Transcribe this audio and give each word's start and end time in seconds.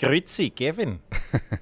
Grüezi, 0.00 0.50
Kevin. 0.50 1.00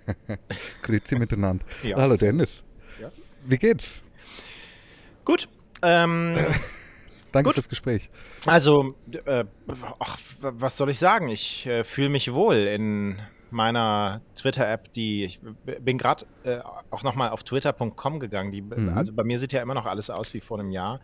Grüezi 0.83 1.17
miteinander. 1.17 1.65
Ja, 1.83 1.97
Hallo 1.97 2.15
so. 2.15 2.27
Dennis. 2.27 2.63
Ja. 3.01 3.11
Wie 3.45 3.57
geht's? 3.57 4.03
Gut. 5.25 5.49
Ähm, 5.83 6.37
Danke 7.33 7.49
Gut. 7.49 7.55
fürs 7.55 7.69
Gespräch. 7.69 8.09
also, 8.47 8.95
äh, 9.27 9.45
ach, 9.99 10.19
was 10.41 10.77
soll 10.77 10.91
ich 10.91 10.99
sagen? 10.99 11.29
Ich 11.29 11.67
äh, 11.67 11.85
fühle 11.85 12.09
mich 12.09 12.33
wohl 12.33 12.55
in 12.57 13.19
meiner 13.51 14.21
Twitter-App, 14.35 14.93
die 14.93 15.25
ich 15.25 15.41
bin 15.81 15.99
gerade 15.99 16.27
äh, 16.45 16.59
auch 16.91 17.03
nochmal 17.03 17.31
auf 17.31 17.43
twitter.com 17.43 18.21
gegangen. 18.21 18.53
Die, 18.53 18.63
Mhm. 18.79 18.97
Also 18.97 19.13
bei 19.13 19.25
mir 19.25 19.39
sieht 19.39 19.53
ja 19.53 19.63
immer 19.63 19.75
noch 19.75 19.87
alles 19.87 20.11
aus 20.11 20.35
wie 20.35 20.41
vor 20.41 20.59
einem 20.59 20.71
Jahr. 20.71 21.01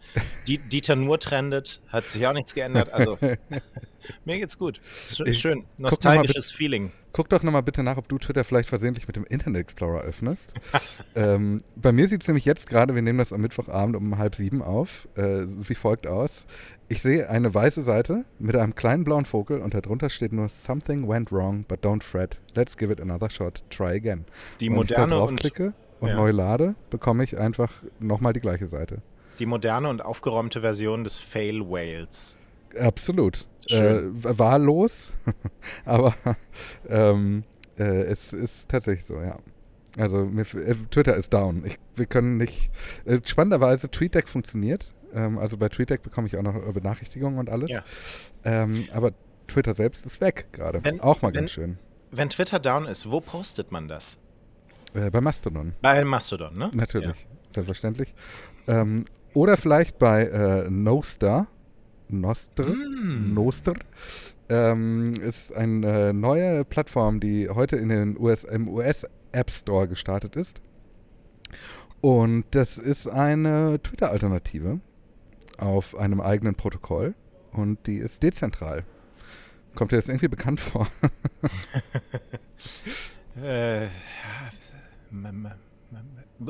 Die, 0.46 0.59
Dieter 0.59 0.96
nur 0.96 1.18
trendet, 1.18 1.82
hat 1.89 2.11
sich 2.11 2.27
auch 2.27 2.32
nichts 2.32 2.54
geändert. 2.54 2.93
Also 2.93 3.18
mir 4.25 4.39
geht's 4.39 4.59
gut. 4.59 4.80
Schön, 4.85 5.35
schön. 5.35 5.61
guck 5.62 5.80
nostalgisches 5.80 6.50
Feeling. 6.50 6.93
Guck 7.12 7.29
doch 7.29 7.45
nochmal 7.45 7.62
bitte 7.62 7.85
nach, 7.85 7.96
ob 7.96 8.09
du 8.09 8.18
Twitter 8.18 8.43
vielleicht 8.43 8.68
versehentlich 8.68 9.07
mit 9.07 9.14
dem 9.14 9.25
Internet 9.25 9.63
Explorer 9.63 10.00
öffnest. 10.00 10.53
ähm, 11.14 11.61
bei 11.76 11.93
mir 11.93 12.08
sieht 12.08 12.22
es 12.22 12.29
nämlich 12.29 12.45
jetzt 12.45 12.68
gerade, 12.68 12.95
wir 12.96 13.03
nehmen 13.03 13.18
das 13.18 13.32
am 13.32 13.40
Mittwochabend 13.40 13.95
um 13.95 14.18
halb 14.18 14.35
sieben 14.35 14.63
auf, 14.63 15.07
äh, 15.14 15.45
wie 15.46 15.76
folgt 15.76 16.08
aus. 16.08 16.45
Ich 16.88 17.00
sehe 17.02 17.29
eine 17.30 17.52
weiße 17.54 17.82
Seite 17.82 18.24
mit 18.38 18.54
einem 18.56 18.74
kleinen 18.74 19.04
blauen 19.04 19.24
Vogel 19.24 19.61
und 19.61 19.72
darunter 19.74 20.11
steht 20.11 20.32
nur 20.32 20.48
Something 20.48 21.08
went 21.08 21.32
wrong, 21.32 21.64
but 21.66 21.82
don't 21.82 22.02
fret. 22.02 22.38
Let's 22.54 22.76
give 22.76 22.93
it 22.93 23.00
another 23.00 23.30
shot. 23.30 23.64
Try 23.70 23.96
again. 23.96 24.24
Die 24.60 24.68
und 24.68 24.76
wenn 24.76 24.82
ich 24.82 24.88
da 24.90 25.00
moderne 25.07 25.22
und 25.22 25.30
draufklicke 25.30 25.72
und 26.00 26.08
Ja. 26.10 26.16
neu 26.16 26.30
lade, 26.30 26.74
bekomme 26.90 27.24
ich 27.24 27.38
einfach 27.38 27.72
nochmal 28.00 28.32
die 28.34 28.40
gleiche 28.40 28.66
Seite. 28.66 29.02
die 29.40 29.46
moderne 29.46 29.88
und 29.88 30.04
aufgeräumte 30.04 30.60
Version 30.60 31.02
des 31.04 31.18
Fail 31.18 31.60
Whales. 31.62 32.38
Absolut. 32.78 33.48
Äh, 33.69 34.02
wahllos, 34.12 35.10
aber 35.84 36.14
ähm, 36.88 37.42
äh, 37.78 38.02
es 38.02 38.32
ist 38.32 38.69
tatsächlich 38.69 39.06
so, 39.06 39.20
ja. 39.20 39.38
Also 39.96 40.24
äh, 40.28 40.74
Twitter 40.91 41.16
ist 41.16 41.32
down. 41.32 41.64
Ich, 41.66 41.78
wir 41.96 42.06
können 42.06 42.36
nicht. 42.36 42.70
Äh, 43.06 43.19
spannenderweise, 43.24 43.91
TweetDeck 43.91 44.28
funktioniert. 44.28 44.92
Ähm, 45.14 45.38
also 45.38 45.56
bei 45.56 45.68
TweetDeck 45.68 46.02
bekomme 46.02 46.26
ich 46.26 46.36
auch 46.36 46.42
noch 46.42 46.54
äh, 46.56 46.72
Benachrichtigungen 46.72 47.38
und 47.38 47.48
alles. 47.50 47.70
Ja. 47.70 47.82
Ähm, 48.44 48.84
aber 48.92 49.12
Twitter 49.46 49.74
selbst 49.74 50.04
ist 50.06 50.20
weg 50.20 50.46
gerade. 50.52 50.82
Auch 51.00 51.22
mal 51.22 51.28
wenn- 51.28 51.34
ganz 51.40 51.50
schön. 51.52 51.78
Wenn 52.10 52.30
Twitter 52.30 52.60
down 52.60 52.86
ist, 52.86 53.10
wo 53.10 53.20
postet 53.20 53.72
man 53.72 53.88
das? 53.88 54.18
Äh, 54.94 55.10
bei 55.10 55.20
Mastodon, 55.20 55.74
Bei 55.82 56.04
Mastodon, 56.04 56.54
ne? 56.54 56.70
natürlich. 56.72 57.26
Selbstverständlich. 57.52 58.14
Ähm, 58.68 59.04
oder 59.32 59.56
vielleicht 59.56 59.98
bei 59.98 60.26
äh, 60.26 60.70
Nostr. 60.70 61.48
Nostr. 62.08 62.64
Mm. 62.66 63.34
Noster 63.34 63.74
ähm, 64.48 65.14
ist 65.14 65.52
eine 65.52 66.12
neue 66.14 66.64
Plattform, 66.64 67.18
die 67.18 67.48
heute 67.48 67.76
in 67.76 67.88
den 67.88 68.16
US, 68.18 68.44
im 68.44 68.68
US 68.68 69.06
App 69.32 69.50
Store 69.50 69.88
gestartet 69.88 70.36
ist. 70.36 70.60
Und 72.00 72.44
das 72.52 72.78
ist 72.78 73.08
eine 73.08 73.80
Twitter-Alternative 73.82 74.80
auf 75.58 75.97
einem 75.97 76.20
eigenen 76.20 76.55
Protokoll 76.55 77.14
und 77.52 77.86
die 77.86 77.97
ist 77.98 78.22
dezentral. 78.22 78.84
Kommt 79.74 79.92
dir 79.92 79.97
das 79.97 80.08
irgendwie 80.08 80.28
bekannt 80.28 80.60
vor? 80.60 80.86
Äh, 83.42 83.86
ja, 83.86 83.91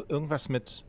irgendwas 0.08 0.48
mit 0.50 0.84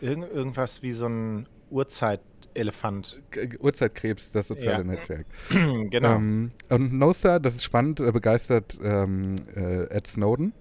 irgend, 0.00 0.30
irgendwas 0.32 0.82
wie 0.82 0.92
so 0.92 1.06
ein 1.06 1.48
Urzeitelefant. 1.70 3.20
Uhrzeitkrebs, 3.58 4.32
das 4.32 4.48
soziale 4.48 4.78
Ja. 4.78 4.84
Netzwerk. 4.84 5.26
genau. 5.90 6.14
Ähm, 6.16 6.50
und 6.68 6.92
Nostar, 6.92 7.40
das 7.40 7.56
ist 7.56 7.64
spannend, 7.64 8.00
äh, 8.00 8.10
begeistert 8.12 8.78
ähm, 8.82 9.36
äh, 9.54 9.84
Ed 9.84 10.06
Snowden. 10.06 10.52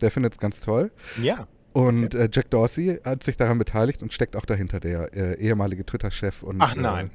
Der 0.00 0.10
findet 0.10 0.34
es 0.34 0.38
ganz 0.38 0.60
toll. 0.60 0.90
ja. 1.20 1.46
Und 1.76 2.14
äh, 2.14 2.30
Jack 2.32 2.48
Dorsey 2.48 3.00
hat 3.04 3.22
sich 3.22 3.36
daran 3.36 3.58
beteiligt 3.58 4.00
und 4.00 4.10
steckt 4.10 4.34
auch 4.34 4.46
dahinter, 4.46 4.80
der 4.80 5.12
äh, 5.14 5.38
ehemalige 5.38 5.84
Twitter-Chef. 5.84 6.42
und 6.42 6.56
Ach 6.58 6.74
nein. 6.74 7.10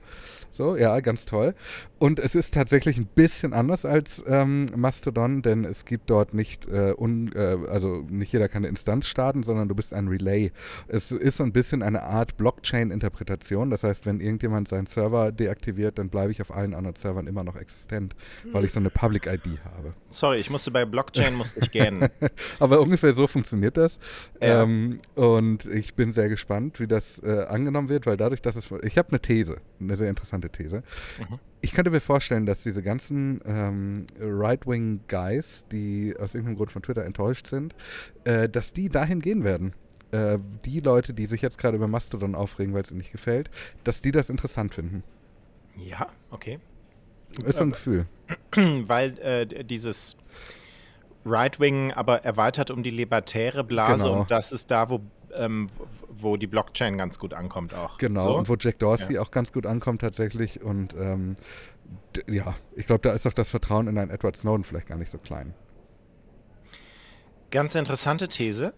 So, 0.51 0.75
ja, 0.75 0.99
ganz 0.99 1.25
toll. 1.25 1.55
Und 1.97 2.19
es 2.19 2.35
ist 2.35 2.53
tatsächlich 2.53 2.97
ein 2.97 3.05
bisschen 3.05 3.53
anders 3.53 3.85
als 3.85 4.23
ähm, 4.27 4.65
Mastodon, 4.75 5.41
denn 5.43 5.65
es 5.65 5.85
gibt 5.85 6.09
dort 6.09 6.33
nicht, 6.33 6.67
äh, 6.67 6.93
un, 6.97 7.31
äh, 7.35 7.57
also 7.69 8.03
nicht 8.09 8.33
jeder 8.33 8.49
kann 8.49 8.61
eine 8.61 8.69
Instanz 8.69 9.07
starten, 9.07 9.43
sondern 9.43 9.67
du 9.67 9.75
bist 9.75 9.93
ein 9.93 10.07
Relay. 10.07 10.51
Es 10.87 11.11
ist 11.11 11.37
so 11.37 11.43
ein 11.43 11.53
bisschen 11.53 11.83
eine 11.83 12.03
Art 12.03 12.37
Blockchain-Interpretation. 12.37 13.69
Das 13.69 13.83
heißt, 13.83 14.05
wenn 14.05 14.19
irgendjemand 14.19 14.67
seinen 14.67 14.87
Server 14.87 15.31
deaktiviert, 15.31 15.99
dann 15.99 16.09
bleibe 16.09 16.31
ich 16.31 16.41
auf 16.41 16.51
allen 16.51 16.73
anderen 16.73 16.95
Servern 16.95 17.27
immer 17.27 17.43
noch 17.43 17.55
existent, 17.55 18.15
weil 18.51 18.65
ich 18.65 18.73
so 18.73 18.79
eine 18.79 18.89
Public-ID 18.89 19.59
habe. 19.63 19.93
Sorry, 20.09 20.37
ich 20.39 20.49
musste 20.49 20.71
bei 20.71 20.85
Blockchain 20.85 21.35
musste 21.35 21.59
ich 21.59 21.71
gähnen. 21.71 22.09
Aber 22.59 22.81
ungefähr 22.81 23.13
so 23.13 23.27
funktioniert 23.27 23.77
das. 23.77 23.99
Ja. 24.41 24.63
Ähm, 24.63 24.99
und 25.15 25.65
ich 25.65 25.93
bin 25.93 26.13
sehr 26.13 26.29
gespannt, 26.29 26.79
wie 26.79 26.87
das 26.87 27.19
äh, 27.19 27.45
angenommen 27.47 27.89
wird, 27.89 28.05
weil 28.05 28.17
dadurch, 28.17 28.41
dass 28.41 28.55
es. 28.55 28.69
Ich 28.81 28.97
habe 28.97 29.09
eine 29.09 29.19
These, 29.19 29.57
eine 29.79 29.95
sehr 29.95 30.09
interessante 30.09 30.40
These. 30.49 30.83
Mhm. 31.19 31.39
Ich 31.61 31.73
könnte 31.73 31.91
mir 31.91 32.01
vorstellen, 32.01 32.45
dass 32.45 32.63
diese 32.63 32.81
ganzen 32.81 33.39
ähm, 33.45 34.05
Right-Wing-Guys, 34.19 35.65
die 35.71 36.15
aus 36.19 36.33
irgendeinem 36.33 36.57
Grund 36.57 36.71
von 36.71 36.81
Twitter 36.81 37.05
enttäuscht 37.05 37.47
sind, 37.47 37.75
äh, 38.23 38.49
dass 38.49 38.73
die 38.73 38.89
dahin 38.89 39.21
gehen 39.21 39.43
werden. 39.43 39.73
Äh, 40.11 40.39
die 40.65 40.79
Leute, 40.79 41.13
die 41.13 41.25
sich 41.27 41.41
jetzt 41.41 41.57
gerade 41.57 41.77
über 41.77 41.87
Mastodon 41.87 42.35
aufregen, 42.35 42.73
weil 42.73 42.81
es 42.83 42.89
ihnen 42.91 42.97
nicht 42.97 43.11
gefällt, 43.11 43.49
dass 43.83 44.01
die 44.01 44.11
das 44.11 44.29
interessant 44.29 44.73
finden. 44.73 45.03
ja, 45.77 46.07
okay. 46.31 46.59
Ist 47.45 47.59
so 47.59 47.63
ein 47.63 47.71
Gefühl. 47.71 48.07
Weil 48.55 49.17
äh, 49.19 49.63
dieses 49.63 50.17
Right-Wing 51.25 51.93
aber 51.93 52.25
erweitert 52.25 52.71
um 52.71 52.83
die 52.83 52.89
libertäre 52.89 53.63
Blase 53.63 54.03
Genau. 54.07 54.21
und 54.21 54.31
das 54.31 54.51
ist 54.51 54.69
da, 54.71 54.89
wo, 54.89 54.99
ähm, 55.35 55.69
wo 56.09 56.37
die 56.37 56.47
Blockchain 56.47 56.97
ganz 56.97 57.17
gut 57.19 57.33
ankommt 57.33 57.73
auch. 57.73 57.97
Genau, 57.97 58.21
So? 58.23 58.35
und 58.37 58.49
wo 58.49 58.55
Jack 58.59 58.79
Dorsey 58.79 59.17
auch 59.19 59.31
ganz 59.31 59.51
gut 59.51 59.65
ankommt 59.65 60.01
tatsächlich. 60.01 60.61
Und 60.61 60.93
ähm, 60.93 61.35
ja, 62.27 62.55
ich 62.75 62.85
glaube, 62.87 63.01
da 63.07 63.13
ist 63.13 63.25
auch 63.27 63.33
das 63.33 63.49
Vertrauen 63.49 63.87
in 63.87 63.97
einen 63.97 64.11
Edward 64.11 64.37
Snowden 64.37 64.63
vielleicht 64.63 64.87
gar 64.87 64.97
nicht 64.97 65.11
so 65.11 65.17
klein. 65.17 65.53
Ganz 67.49 67.75
interessante 67.75 68.27
These. 68.27 68.73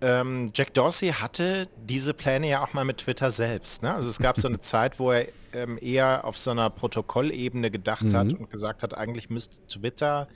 Ähm, 0.00 0.50
Jack 0.54 0.74
Dorsey 0.74 1.10
hatte 1.10 1.68
diese 1.84 2.12
Pläne 2.12 2.48
ja 2.48 2.64
auch 2.64 2.72
mal 2.72 2.84
mit 2.84 2.98
Twitter 2.98 3.30
selbst. 3.30 3.82
Ne? 3.82 3.94
Also 3.94 4.10
es 4.10 4.18
gab 4.18 4.36
so 4.36 4.48
eine 4.48 4.58
Zeit, 4.60 4.98
wo 4.98 5.12
er 5.12 5.26
ähm, 5.52 5.78
eher 5.80 6.24
auf 6.24 6.36
so 6.38 6.50
einer 6.50 6.70
Protokollebene 6.70 7.70
gedacht 7.70 8.12
hat 8.12 8.32
Mhm. 8.32 8.38
und 8.38 8.50
gesagt 8.50 8.82
hat, 8.82 8.96
eigentlich 8.96 9.30
müsste 9.30 9.64
Twitter 9.66 10.28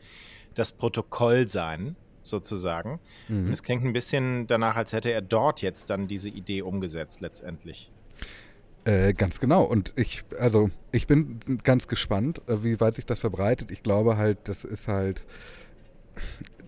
das 0.55 0.73
Protokoll 0.73 1.49
sein, 1.49 1.97
sozusagen. 2.29 3.01
Und 3.29 3.47
Mhm. 3.47 3.53
es 3.53 3.63
klingt 3.63 3.85
ein 3.85 3.93
bisschen 3.93 4.47
danach, 4.47 4.77
als 4.77 4.93
hätte 4.93 5.11
er 5.11 5.23
dort 5.23 5.63
jetzt 5.63 5.91
dann 5.91 6.09
diese 6.09 6.29
Idee 6.29 6.63
umgesetzt 6.63 7.21
letztendlich. 7.21 7.91
Äh, 8.85 9.15
ganz 9.15 9.41
genau. 9.41 9.65
Und 9.65 9.93
ich, 9.97 10.23
also, 10.39 10.71
ich 10.93 11.07
bin 11.09 11.41
ganz 11.65 11.89
gespannt, 11.89 12.41
äh, 12.47 12.63
wie 12.63 12.79
weit 12.81 12.95
sich 12.95 13.05
das 13.07 13.19
verbreitet. 13.19 13.71
Ich 13.73 13.83
glaube 13.83 14.17
halt, 14.17 14.39
das 14.45 14.65
ist 14.65 14.87
halt. 14.89 15.27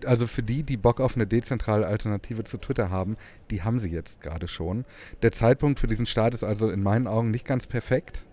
Also 0.05 0.27
für 0.27 0.43
die, 0.43 0.63
die 0.63 0.77
Bock 0.77 1.01
auf 1.01 1.15
eine 1.15 1.25
dezentrale 1.27 1.85
Alternative 1.87 2.43
zu 2.43 2.57
Twitter 2.57 2.89
haben, 2.89 3.17
die 3.51 3.63
haben 3.63 3.79
sie 3.79 3.89
jetzt 3.89 4.21
gerade 4.21 4.47
schon. 4.47 4.85
Der 5.23 5.31
Zeitpunkt 5.31 5.79
für 5.79 5.87
diesen 5.87 6.05
Start 6.05 6.33
ist 6.33 6.43
also 6.43 6.69
in 6.69 6.83
meinen 6.83 7.07
Augen 7.07 7.31
nicht 7.31 7.45
ganz 7.45 7.67
perfekt. 7.67 8.23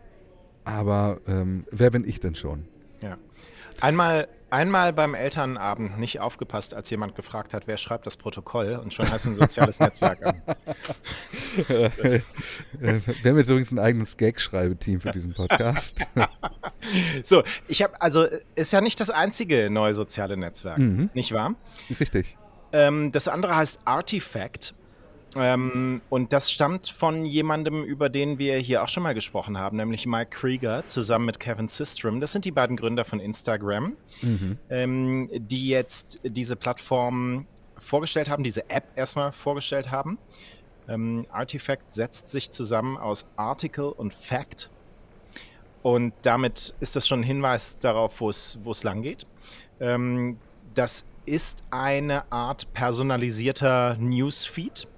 Aber 0.64 1.20
ähm, 1.26 1.64
wer 1.70 1.90
bin 1.90 2.06
ich 2.06 2.20
denn 2.20 2.34
schon? 2.34 2.66
Einmal, 3.80 4.28
einmal 4.50 4.92
beim 4.92 5.14
Elternabend 5.14 5.98
nicht 5.98 6.20
aufgepasst, 6.20 6.74
als 6.74 6.88
jemand 6.90 7.14
gefragt 7.14 7.52
hat, 7.54 7.66
wer 7.66 7.76
schreibt 7.76 8.06
das 8.06 8.16
Protokoll 8.16 8.76
und 8.82 8.94
schon 8.94 9.10
hast 9.10 9.26
du 9.26 9.30
ein 9.30 9.34
soziales 9.34 9.80
Netzwerk 9.80 10.24
an. 10.24 10.42
Wir 11.68 12.22
haben 12.82 13.38
jetzt 13.38 13.48
übrigens 13.50 13.70
ein 13.72 13.78
eigenes 13.78 14.16
Gag-Schreibeteam 14.16 15.00
für 15.00 15.10
diesen 15.10 15.34
Podcast. 15.34 16.00
So, 17.24 17.42
ich 17.66 17.82
habe, 17.82 18.00
also 18.00 18.26
ist 18.54 18.72
ja 18.72 18.80
nicht 18.80 19.00
das 19.00 19.10
einzige 19.10 19.70
neue 19.70 19.92
soziale 19.92 20.36
Netzwerk, 20.36 20.78
Mhm. 20.78 21.10
nicht 21.14 21.32
wahr? 21.32 21.56
Richtig. 21.98 22.36
Ähm, 22.72 23.10
das 23.10 23.26
andere 23.26 23.56
heißt 23.56 23.80
Artifact. 23.86 24.74
Ähm, 25.38 26.00
und 26.08 26.32
das 26.32 26.50
stammt 26.50 26.88
von 26.88 27.24
jemandem, 27.24 27.84
über 27.84 28.08
den 28.08 28.38
wir 28.38 28.56
hier 28.58 28.82
auch 28.82 28.88
schon 28.88 29.02
mal 29.02 29.14
gesprochen 29.14 29.58
haben, 29.58 29.76
nämlich 29.76 30.06
Mike 30.06 30.30
Krieger 30.30 30.86
zusammen 30.86 31.26
mit 31.26 31.40
Kevin 31.40 31.68
Systrom. 31.68 32.20
Das 32.20 32.32
sind 32.32 32.44
die 32.44 32.52
beiden 32.52 32.76
Gründer 32.76 33.04
von 33.04 33.20
Instagram, 33.20 33.96
Mhm. 34.22 34.58
ähm, 34.70 35.30
die 35.32 35.68
jetzt 35.68 36.20
diese 36.22 36.56
Plattform 36.56 37.46
vorgestellt 37.76 38.30
haben, 38.30 38.42
diese 38.44 38.68
App 38.70 38.84
erstmal 38.96 39.32
vorgestellt 39.32 39.90
haben. 39.90 40.18
Ähm, 40.88 41.26
Artifact 41.30 41.92
setzt 41.92 42.28
sich 42.30 42.50
zusammen 42.50 42.96
aus 42.96 43.26
Article 43.36 43.86
und 43.86 44.14
Fact. 44.14 44.70
Und 45.82 46.14
damit 46.22 46.74
ist 46.80 46.96
das 46.96 47.06
schon 47.06 47.20
ein 47.20 47.24
Hinweis 47.24 47.78
darauf, 47.78 48.20
wo 48.20 48.30
es 48.30 48.82
lang 48.82 49.02
geht. 49.02 49.26
Ähm, 49.80 50.38
das 50.74 51.06
ist 51.26 51.64
eine 51.70 52.30
Art 52.32 52.72
personalisierter 52.72 53.96
Newsfeed, 53.98 54.88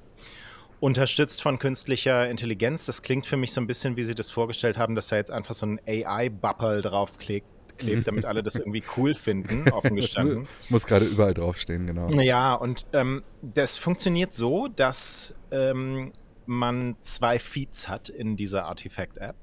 unterstützt 0.80 1.42
von 1.42 1.58
künstlicher 1.58 2.28
Intelligenz. 2.28 2.86
Das 2.86 3.02
klingt 3.02 3.26
für 3.26 3.36
mich 3.36 3.52
so 3.52 3.60
ein 3.60 3.66
bisschen, 3.66 3.96
wie 3.96 4.04
Sie 4.04 4.14
das 4.14 4.30
vorgestellt 4.30 4.78
haben, 4.78 4.94
dass 4.94 5.08
da 5.08 5.16
jetzt 5.16 5.30
einfach 5.30 5.54
so 5.54 5.66
ein 5.66 5.80
AI-Bubble 5.86 6.82
drauf 6.82 7.18
klick- 7.18 7.44
klebt, 7.78 8.08
damit 8.08 8.24
alle 8.24 8.42
das 8.42 8.56
irgendwie 8.56 8.82
cool 8.96 9.14
finden, 9.14 9.68
offen 9.72 9.96
gestanden. 9.96 10.48
muss, 10.68 10.86
gerade 10.86 11.04
überall 11.04 11.32
draufstehen, 11.32 11.86
genau. 11.86 12.08
Ja, 12.20 12.54
und 12.54 12.86
ähm, 12.92 13.22
das 13.40 13.76
funktioniert 13.76 14.34
so, 14.34 14.68
dass 14.68 15.34
ähm, 15.50 16.12
man 16.46 16.96
zwei 17.02 17.38
Feeds 17.38 17.88
hat 17.88 18.08
in 18.08 18.36
dieser 18.36 18.64
Artifact-App. 18.66 19.36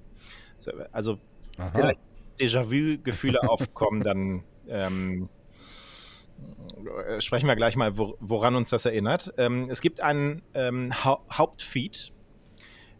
Also, 0.92 1.18
vielleicht 1.74 2.00
Déjà-vu-Gefühle 2.40 3.44
aufkommen, 3.50 4.04
dann 4.04 4.44
ähm, 4.68 5.30
sprechen 7.20 7.48
wir 7.48 7.56
gleich 7.56 7.76
mal, 7.76 7.98
woran 7.98 8.56
uns 8.56 8.70
das 8.70 8.86
erinnert. 8.86 9.34
Ähm, 9.38 9.68
es 9.70 9.82
gibt 9.82 10.04
einen 10.04 10.42
ähm, 10.54 10.92
ha 11.04 11.20
Hauptfeed, 11.32 12.12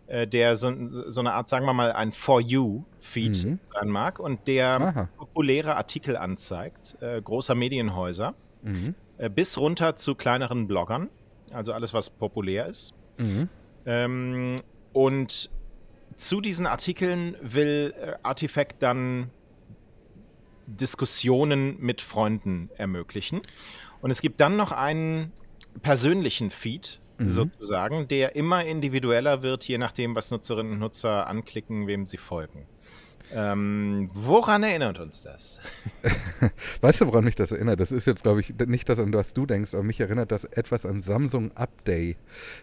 äh, 0.08 0.28
der 0.28 0.56
so, 0.56 0.74
so, 1.08 1.20
eine 1.22 1.34
Art, 1.34 1.50
sagen 1.50 1.66
wir 1.66 1.74
mal, 1.74 1.92
ein 1.92 2.12
For 2.12 2.42
You-Feed 2.42 3.46
mhm. 3.46 3.60
sein 3.64 3.90
mag 3.90 4.20
und 4.20 4.48
der 4.48 4.82
Aha. 4.82 5.10
populäre 5.18 5.76
Artikel 5.76 6.18
anzeigt, 6.18 6.98
äh, 7.02 7.22
großer 7.22 7.56
Medienhäuser, 7.56 8.36
mhm. 8.64 8.96
äh, 9.18 9.30
bis 9.30 9.58
runter 9.58 9.96
zu 9.96 10.16
kleineren 10.16 10.68
Bloggern, 10.68 11.10
also 11.54 11.74
alles, 11.74 11.94
was 11.94 12.10
populär 12.10 12.68
ist. 12.68 12.94
Mhm. 13.18 13.50
Ähm, 13.86 14.56
und 14.94 15.50
zu 16.18 16.42
diesen 16.42 16.66
Artikeln 16.66 17.36
will 17.42 17.94
äh, 18.00 18.14
Artifact 18.24 18.82
dann 18.82 19.32
Diskussionen 20.68 21.78
mit 21.80 22.02
Freunden 22.02 22.70
ermöglichen. 22.78 23.42
Und 24.02 24.12
es 24.12 24.22
gibt 24.22 24.40
dann 24.40 24.58
noch 24.58 24.72
einen 24.72 25.32
persönlichen 25.82 26.52
Feed, 26.52 27.00
mhm. 27.18 27.30
sozusagen, 27.30 28.08
der 28.08 28.36
immer 28.36 28.64
individueller 28.66 29.42
wird, 29.42 29.64
je 29.66 29.78
nachdem, 29.78 30.16
was 30.16 30.32
Nutzerinnen 30.32 30.74
und 30.74 30.80
Nutzer 30.80 31.28
anklicken, 31.28 31.88
wem 31.88 32.06
sie 32.06 32.18
folgen. 32.18 32.68
Ähm, 33.32 34.10
woran 34.14 34.64
erinnert 34.64 35.00
uns 35.00 35.24
das? 35.24 35.60
weißt 36.82 37.02
du, 37.02 37.08
woran 37.08 37.24
mich 37.24 37.36
das 37.36 37.52
erinnert? 37.52 37.80
Das 37.80 37.92
ist 37.92 38.06
jetzt, 38.06 38.24
glaube 38.24 38.40
ich, 38.40 38.54
nicht 38.68 38.88
das, 38.88 39.00
an 39.00 39.12
was 39.14 39.34
du 39.34 39.46
denkst, 39.46 39.74
aber 39.74 39.84
mich 39.84 40.00
erinnert 40.00 40.32
das 40.32 40.44
etwas 40.44 40.86
an 40.86 41.02
Samsung 41.02 41.52
Update. 41.56 42.18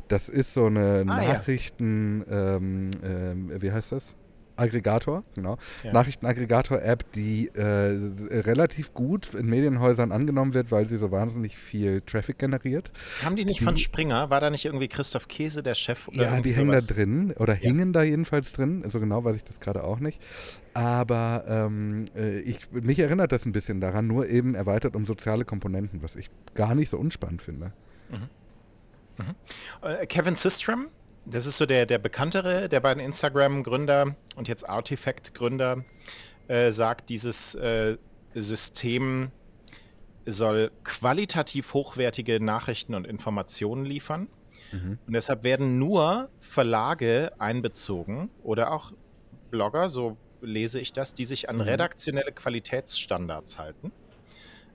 Das 0.09 0.29
ist 0.29 0.55
so 0.55 0.67
eine 0.67 1.01
ah, 1.01 1.05
Nachrichten, 1.05 2.25
ja. 2.29 2.57
ähm, 2.57 2.91
ähm, 3.03 3.51
wie 3.61 3.73
heißt 3.73 3.93
das? 3.93 4.15
Aggregator, 4.57 5.25
genau. 5.35 5.59
Ja. 5.83 5.93
Nachrichtenaggregator-App, 5.93 7.13
die 7.13 7.49
äh, 7.49 8.41
relativ 8.41 8.95
gut 8.95 9.35
in 9.35 9.47
Medienhäusern 9.47 10.13
angenommen 10.13 10.55
wird, 10.55 10.71
weil 10.71 10.87
sie 10.87 10.99
so 10.99 11.11
wahnsinnig 11.11 11.57
viel 11.57 12.01
Traffic 12.03 12.39
generiert. 12.39 12.93
Haben 13.25 13.37
die 13.37 13.45
nicht 13.45 13.61
die, 13.61 13.65
von 13.65 13.77
Springer? 13.77 14.31
War 14.31 14.41
da 14.41 14.51
nicht 14.51 14.65
irgendwie 14.65 14.89
Christoph 14.89 15.29
Käse 15.29 15.63
der 15.63 15.75
Chef? 15.75 16.09
Oder 16.09 16.25
ja, 16.25 16.41
die 16.41 16.53
hängen 16.53 16.73
da 16.73 16.81
drin 16.81 17.35
oder 17.39 17.55
ja. 17.55 17.61
hingen 17.61 17.93
da 17.93 18.03
jedenfalls 18.03 18.53
drin. 18.53 18.85
So 18.89 19.01
genau 19.01 19.25
weiß 19.25 19.37
ich 19.37 19.45
das 19.45 19.61
gerade 19.61 19.85
auch 19.85 20.01
nicht. 20.01 20.21
Aber 20.75 21.45
ähm, 21.49 22.07
äh, 22.17 22.41
ich, 22.41 22.71
mich 22.71 22.99
erinnert 22.99 23.33
das 23.33 23.47
ein 23.47 23.53
bisschen 23.53 23.81
daran, 23.81 24.07
nur 24.07 24.29
eben 24.29 24.55
erweitert 24.55 24.97
um 24.97 25.05
soziale 25.05 25.45
Komponenten, 25.45 26.03
was 26.03 26.17
ich 26.17 26.31
gar 26.55 26.75
nicht 26.75 26.91
so 26.91 26.99
unspannend 26.99 27.43
finde. 27.43 27.73
Mhm. 28.11 28.29
Mhm. 29.19 29.35
Äh, 29.83 30.07
Kevin 30.07 30.37
Systrom 30.37 30.89
das 31.25 31.47
ist 31.47 31.57
so 31.57 31.67
der, 31.67 31.87
der 31.87 31.99
bekanntere 31.99 32.69
der 32.69 32.81
beiden 32.81 33.03
Instagram-Gründer 33.03 34.17
und 34.37 34.49
jetzt 34.49 34.69
Artifact-Gründer, 34.69 35.85
äh, 36.49 36.73
sagt, 36.73 37.09
dieses 37.09 37.55
äh, 37.55 37.97
System 38.35 39.31
soll 40.27 40.71
qualitativ 40.85 41.75
hochwertige 41.75 42.41
Nachrichten 42.41 42.95
und 42.95 43.07
Informationen 43.07 43.85
liefern. 43.85 44.29
Mhm. 44.73 44.99
Und 45.07 45.13
deshalb 45.13 45.45
werden 45.45 45.79
nur 45.79 46.31
Verlage 46.41 47.33
einbezogen 47.39 48.31
oder 48.43 48.73
auch 48.73 48.93
Blogger, 49.51 49.89
so 49.89 50.17
lese 50.41 50.81
ich 50.81 50.93
das, 50.93 51.15
die 51.15 51.25
sich 51.25 51.49
an 51.49 51.57
mhm. 51.57 51.63
redaktionelle 51.63 52.33
Qualitätsstandards 52.33 53.59
halten. 53.59 53.93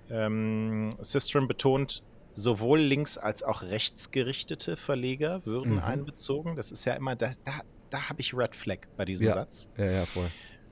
Ähm, 0.10 0.96
System 1.02 1.48
betont, 1.48 2.04
sowohl 2.38 2.80
links- 2.80 3.18
als 3.18 3.42
auch 3.42 3.64
rechtsgerichtete 3.64 4.78
Verleger 4.78 5.46
würden 5.46 5.74
mhm. 5.74 5.80
einbezogen. 5.80 6.56
Das 6.56 6.72
ist 6.72 6.86
ja 6.86 6.94
immer, 6.94 7.16
da, 7.16 7.32
da, 7.44 7.54
da 7.90 8.10
habe 8.10 8.22
ich 8.22 8.34
Red 8.36 8.56
Flag 8.56 8.80
bei 8.96 9.06
diesem 9.06 9.26
ja. 9.26 9.34
Satz. 9.34 9.70
Ja, 9.78 9.86
ja, 9.86 10.06
voll. 10.06 10.30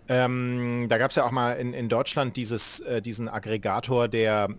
Ähm, 0.07 0.85
da 0.87 0.99
gab 0.99 1.09
es 1.09 1.15
ja 1.15 1.25
auch 1.25 1.31
mal 1.31 1.53
in, 1.53 1.73
in 1.73 1.89
Deutschland 1.89 2.37
dieses, 2.37 2.81
äh, 2.81 3.01
diesen 3.01 3.27
Aggregator, 3.27 4.07
der 4.07 4.49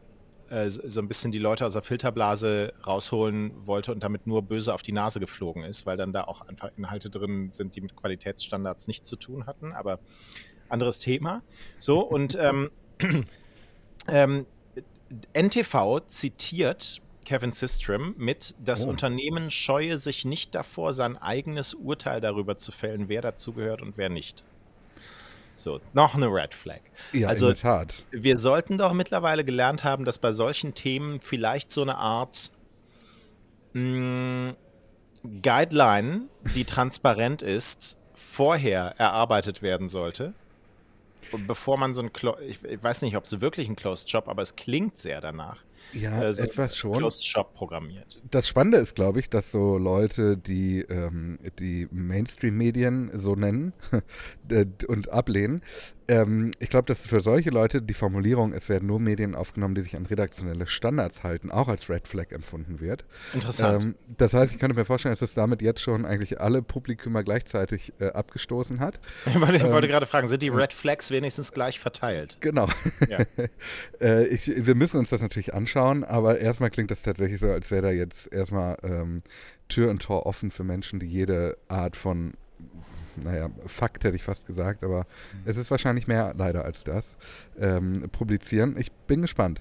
äh, 0.51 0.69
so 0.69 1.01
ein 1.01 1.07
bisschen 1.07 1.31
die 1.31 1.39
Leute 1.39 1.65
aus 1.65 1.75
der 1.75 1.83
Filterblase 1.83 2.73
rausholen 2.85 3.53
wollte 3.67 3.93
und 3.93 4.03
damit 4.03 4.27
nur 4.27 4.43
böse 4.43 4.75
auf 4.75 4.83
die 4.83 4.93
Nase 4.93 5.21
geflogen 5.21 5.63
ist, 5.63 5.87
weil 5.87 5.97
dann 5.97 6.13
da 6.13 6.25
auch 6.25 6.41
einfach 6.41 6.71
Inhalte 6.77 7.09
drin 7.09 7.53
sind, 7.53 7.77
die 7.77 7.83
mit 7.83 7.95
Qualitätsstandards 7.95 8.89
nichts 8.89 9.09
zu 9.09 9.15
tun 9.15 9.47
hatten. 9.47 9.73
Aber 9.73 10.01
anderes 10.69 10.99
Thema. 10.99 11.43
So, 11.79 12.01
und 12.01 12.37
ähm, 12.41 12.73
ähm, 14.09 14.47
NTV 15.35 16.01
zitiert 16.09 17.01
Kevin 17.25 17.53
Systrom 17.53 18.15
mit, 18.17 18.55
das 18.63 18.87
oh. 18.87 18.91
Unternehmen 18.91 19.51
scheue 19.51 19.99
sich 19.99 20.25
nicht 20.25 20.55
davor, 20.55 20.93
sein 20.93 21.17
eigenes 21.17 21.75
Urteil 21.75 22.21
darüber 22.21 22.57
zu 22.57 22.73
fällen, 22.73 23.09
wer 23.09 23.21
dazugehört 23.21 23.83
und 23.83 23.97
wer 23.97 24.09
nicht. 24.09 24.45
So, 25.57 25.81
noch 25.93 26.15
eine 26.15 26.27
Red 26.27 26.55
Flag. 26.55 26.81
Ja, 27.13 27.29
also, 27.29 27.49
in 27.49 27.55
der 27.55 27.63
Tat. 27.63 28.05
Wir 28.11 28.37
sollten 28.37 28.79
doch 28.79 28.93
mittlerweile 28.93 29.45
gelernt 29.45 29.85
haben, 29.85 30.05
dass 30.05 30.19
bei 30.19 30.31
solchen 30.33 30.75
Themen 30.75 31.21
vielleicht 31.21 31.73
so 31.73 31.83
eine 31.83 31.97
Art 31.97 32.53
mh, 33.73 34.53
mm, 34.53 34.57
Guideline, 35.43 36.29
die 36.55 36.65
transparent 36.65 37.43
ist, 37.43 37.97
vorher 38.15 38.95
erarbeitet 38.99 39.63
werden 39.63 39.89
sollte 39.89 40.35
bevor 41.47 41.79
man 41.79 41.95
so 41.95 42.03
ein, 42.03 42.13
Clo 42.13 42.37
ich, 42.41 42.63
ich, 42.65 42.83
weiß 42.83 43.03
nicht, 43.03 43.17
ob 43.17 43.25
es 43.25 43.41
wirklich 43.41 43.69
ein 43.69 43.77
Closed 43.77 44.11
Shop, 44.11 44.29
aber 44.29 44.43
es 44.43 44.57
klingt 44.57 44.99
sehr 44.99 45.21
danach. 45.21 45.59
Ja, 45.93 46.23
äh, 46.23 46.33
so 46.33 46.43
etwas 46.43 46.77
schon. 46.77 46.95
Closed 46.95 47.25
Shop 47.25 47.55
programmiert. 47.55 48.21
Das 48.31 48.49
Spannende 48.49 48.79
ist, 48.79 48.95
glaube 48.95 49.21
ich, 49.21 49.31
dass 49.31 49.53
so 49.53 49.79
Leute, 49.79 50.37
die 50.37 50.81
ähm, 50.81 51.39
die 51.59 51.89
Mainstream-Medien 51.91 53.13
so 53.15 53.35
nennen 53.35 53.73
und 54.89 55.09
ablehnen, 55.11 55.63
ähm, 56.09 56.53
ich 56.59 56.71
glaube, 56.71 56.87
dass 56.87 57.07
für 57.07 57.21
solche 57.21 57.51
Leute 57.51 57.83
die 57.83 57.95
Formulierung, 57.95 58.53
es 58.53 58.69
werden 58.69 58.87
nur 58.87 59.01
Medien 59.01 59.35
aufgenommen, 59.35 59.75
die 59.75 59.83
sich 59.83 59.97
an 59.97 60.07
redaktionelle 60.07 60.67
Standards 60.67 61.25
halten, 61.25 61.51
auch 61.51 61.69
als 61.69 61.89
Red 61.89 62.07
Flag 62.07 62.31
empfunden 62.31 62.81
wird. 62.81 63.05
Interessant. 63.35 63.83
Ähm, 63.83 63.95
das 64.17 64.35
heißt, 64.35 64.53
ich 64.53 64.59
könnte 64.59 64.77
mir 64.77 64.85
vorstellen, 64.85 65.13
dass 65.13 65.23
es 65.23 65.35
damit 65.35 65.63
jetzt 65.63 65.81
schon 65.81 66.05
eigentlich 66.05 66.41
alle 66.41 66.63
Publikumer 66.63 67.25
gleichzeitig 67.25 67.93
äh, 67.99 68.09
abgestoßen 68.09 68.81
hat. 68.81 69.01
Ich 69.27 69.41
wollte, 69.41 69.59
ähm, 69.59 69.73
wollte 69.73 69.89
gerade 69.89 70.07
fragen, 70.07 70.29
sind 70.29 70.43
die 70.43 70.49
Red 70.49 70.73
Flags 70.73 71.11
wenigstens 71.11 71.53
gleich 71.53 71.79
verteilt? 71.79 72.39
Genau. 72.41 72.69
Ja. 73.09 73.19
äh, 74.01 74.27
ich, 74.27 74.51
wir 74.55 74.75
müssen 74.75 74.99
uns 74.99 75.11
das 75.11 75.21
natürlich 75.21 75.53
anschauen, 75.53 76.05
aber 76.05 76.39
erstmal 76.39 76.71
klingt 76.71 76.91
das 76.91 77.03
tatsächlich 77.03 77.41
so, 77.41 77.49
als 77.49 77.71
wäre 77.71 77.83
da 77.83 77.91
jetzt 77.91 78.33
erstmal 78.33 78.79
ähm, 78.83 79.23
Tür 79.69 79.91
und 79.91 80.01
Tor 80.01 80.27
offen 80.27 80.51
für 80.51 80.65
Menschen, 80.65 81.01
die 81.01 81.07
jede 81.07 81.59
Art 81.69 81.97
von 81.97 82.35
naja, 83.23 83.51
Fakt 83.67 84.05
hätte 84.05 84.17
ich 84.17 84.23
fast 84.23 84.47
gesagt, 84.47 84.85
aber 84.85 85.01
mhm. 85.33 85.43
es 85.45 85.57
ist 85.57 85.71
wahrscheinlich 85.71 86.07
mehr 86.07 86.35
leider 86.37 86.65
als 86.65 86.85
das, 86.85 87.17
ähm, 87.59 88.09
publizieren. 88.11 88.77
Ich 88.79 88.93
bin 88.93 89.23
gespannt. 89.23 89.61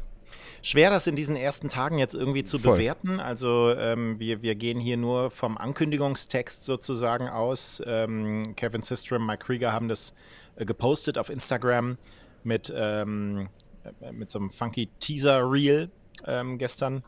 Schwer, 0.61 0.89
das 0.89 1.05
in 1.07 1.15
diesen 1.15 1.35
ersten 1.35 1.69
Tagen 1.69 1.97
jetzt 1.99 2.15
irgendwie 2.15 2.43
zu 2.43 2.57
Voll. 2.57 2.77
bewerten. 2.77 3.19
Also 3.19 3.73
ähm, 3.77 4.19
wir, 4.19 4.41
wir 4.41 4.55
gehen 4.55 4.79
hier 4.79 4.97
nur 4.97 5.29
vom 5.29 5.57
Ankündigungstext 5.57 6.65
sozusagen 6.65 7.29
aus. 7.29 7.83
Ähm, 7.85 8.55
Kevin 8.55 8.81
Systrom, 8.81 9.25
Mike 9.25 9.45
Krieger 9.45 9.71
haben 9.71 9.87
das 9.87 10.15
äh, 10.55 10.65
gepostet 10.65 11.17
auf 11.17 11.29
Instagram 11.29 11.97
mit, 12.43 12.73
ähm, 12.75 13.49
äh, 14.01 14.11
mit 14.11 14.29
so 14.29 14.39
einem 14.39 14.49
funky 14.49 14.89
Teaser-Reel 14.99 15.89
ähm, 16.25 16.57
gestern. 16.57 17.03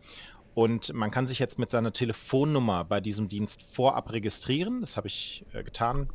Und 0.54 0.94
man 0.94 1.12
kann 1.12 1.28
sich 1.28 1.40
jetzt 1.40 1.60
mit 1.60 1.72
seiner 1.72 1.94
Telefonnummer 1.94 2.84
bei 2.84 3.00
diesem 3.00 3.28
Dienst 3.28 3.62
vorab 3.62 4.12
registrieren. 4.12 4.82
Das 4.82 4.98
habe 4.98 5.08
ich 5.08 5.46
äh, 5.54 5.64
getan. 5.64 6.10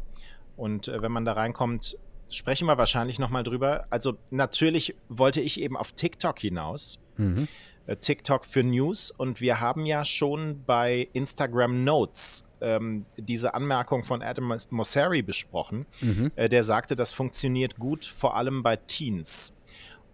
Und 0.63 0.87
äh, 0.87 1.03
wenn 1.03 1.11
man 1.11 1.25
da 1.25 1.33
reinkommt, 1.33 1.99
sprechen 2.31 2.69
wir 2.69 2.79
wahrscheinlich 2.79 3.19
nochmal 3.19 3.43
drüber. 3.43 3.89
Also 3.91 4.17
natürlich 4.31 4.95
wollte 5.09 5.41
ich 5.41 5.61
eben 5.61 5.77
auf 5.77 5.91
TikTok 5.91 6.39
hinaus. 6.39 7.01
Mhm. 7.17 7.49
Äh, 7.87 7.97
TikTok 7.97 8.45
für 8.45 8.63
News. 8.63 9.11
Und 9.11 9.41
wir 9.41 9.59
haben 9.59 9.87
ja 9.87 10.05
schon 10.05 10.63
bei 10.65 11.09
Instagram 11.15 11.83
Notes 11.83 12.47
ähm, 12.61 13.07
diese 13.17 13.55
Anmerkung 13.55 14.05
von 14.05 14.23
Adam 14.23 14.57
Mosseri 14.71 15.23
besprochen. 15.23 15.85
Mhm. 16.01 16.31
Äh, 16.37 16.49
der 16.49 16.63
sagte, 16.63 16.95
das 16.95 17.13
funktioniert 17.13 17.81
gut, 17.81 18.05
vor 18.05 18.37
allem 18.37 18.63
bei 18.63 18.77
Teens. 18.77 19.57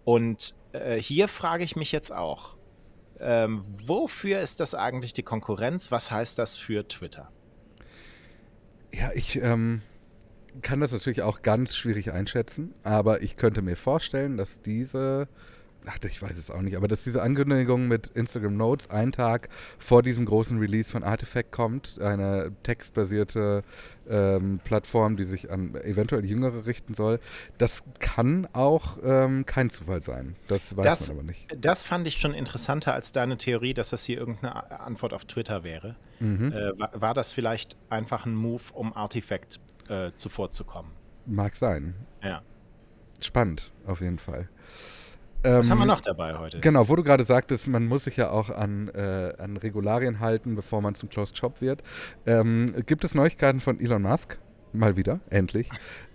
Und 0.03 0.55
äh, 0.71 0.97
hier 0.97 1.27
frage 1.27 1.63
ich 1.63 1.75
mich 1.75 1.91
jetzt 1.91 2.11
auch, 2.11 2.57
ähm, 3.19 3.65
wofür 3.85 4.39
ist 4.39 4.61
das 4.61 4.73
eigentlich 4.73 5.13
die 5.13 5.21
Konkurrenz? 5.21 5.91
Was 5.91 6.09
heißt 6.09 6.39
das 6.39 6.57
für 6.57 6.87
Twitter? 6.87 7.29
Ja, 8.91 9.11
ich, 9.13 9.35
ähm, 9.35 9.83
kann 10.61 10.79
das 10.79 10.91
natürlich 10.91 11.21
auch 11.21 11.41
ganz 11.41 11.75
schwierig 11.75 12.11
einschätzen, 12.11 12.73
aber 12.83 13.21
ich 13.21 13.37
könnte 13.37 13.61
mir 13.61 13.75
vorstellen, 13.75 14.37
dass 14.37 14.61
diese 14.61 15.27
ach, 15.85 15.97
ich 16.03 16.21
weiß 16.21 16.37
es 16.37 16.51
auch 16.51 16.61
nicht, 16.61 16.75
aber 16.75 16.87
dass 16.87 17.03
diese 17.03 17.21
Ankündigung 17.21 17.87
mit 17.87 18.07
Instagram 18.07 18.57
Notes 18.57 18.89
einen 18.89 19.11
Tag 19.11 19.49
vor 19.77 20.03
diesem 20.03 20.25
großen 20.25 20.59
Release 20.59 20.91
von 20.91 21.03
Artifact 21.03 21.51
kommt, 21.51 21.99
eine 21.99 22.51
textbasierte 22.63 23.63
ähm, 24.09 24.59
Plattform, 24.63 25.17
die 25.17 25.25
sich 25.25 25.51
an 25.51 25.75
eventuell 25.75 26.25
Jüngere 26.25 26.65
richten 26.65 26.93
soll, 26.93 27.19
das 27.57 27.83
kann 27.99 28.47
auch 28.53 28.97
ähm, 29.03 29.45
kein 29.45 29.69
Zufall 29.69 30.03
sein. 30.03 30.35
Das 30.47 30.75
weiß 30.75 30.85
Das, 30.85 31.07
man 31.07 31.17
aber 31.17 31.27
nicht. 31.27 31.47
das 31.57 31.83
fand 31.83 32.07
ich 32.07 32.17
schon 32.17 32.33
interessanter 32.33 32.93
als 32.93 33.11
deine 33.11 33.37
Theorie, 33.37 33.73
dass 33.73 33.89
das 33.89 34.03
hier 34.03 34.17
irgendeine 34.19 34.79
Antwort 34.79 35.13
auf 35.13 35.25
Twitter 35.25 35.63
wäre. 35.63 35.95
Mhm. 36.19 36.51
Äh, 36.51 36.79
war, 36.79 36.91
war 36.93 37.13
das 37.13 37.31
vielleicht 37.33 37.77
einfach 37.89 38.25
ein 38.25 38.35
Move, 38.35 38.63
um 38.73 38.93
Artifact 38.95 39.59
äh, 39.89 40.11
zuvorzukommen? 40.13 40.91
Mag 41.25 41.55
sein. 41.55 41.95
Ja. 42.23 42.41
Spannend, 43.21 43.71
auf 43.85 44.01
jeden 44.01 44.19
Fall. 44.19 44.49
Was 45.41 45.69
haben 45.71 45.77
wir 45.77 45.83
Ähm, 45.83 45.87
noch 45.87 46.01
dabei 46.01 46.37
heute? 46.37 46.59
Genau, 46.59 46.89
wo 46.89 46.95
du 46.97 47.03
gerade 47.03 47.23
sagtest, 47.23 47.67
man 47.69 47.85
muss 47.85 48.03
sich 48.03 48.17
ja 48.17 48.29
auch 48.29 48.49
an, 48.49 48.89
äh, 48.89 49.33
an 49.37 49.55
Regularien 49.55 50.19
halten, 50.19 50.55
bevor 50.55 50.81
man 50.81 50.95
zum 50.95 51.07
Closed 51.09 51.37
Shop 51.37 51.61
wird. 51.61 51.81
Ähm, 52.25 52.83
gibt 52.85 53.05
es 53.05 53.15
Neuigkeiten 53.15 53.61
von 53.61 53.79
Elon 53.79 54.01
Musk? 54.01 54.37
Mal 54.71 54.95
wieder, 54.95 55.19
endlich. 55.29 55.67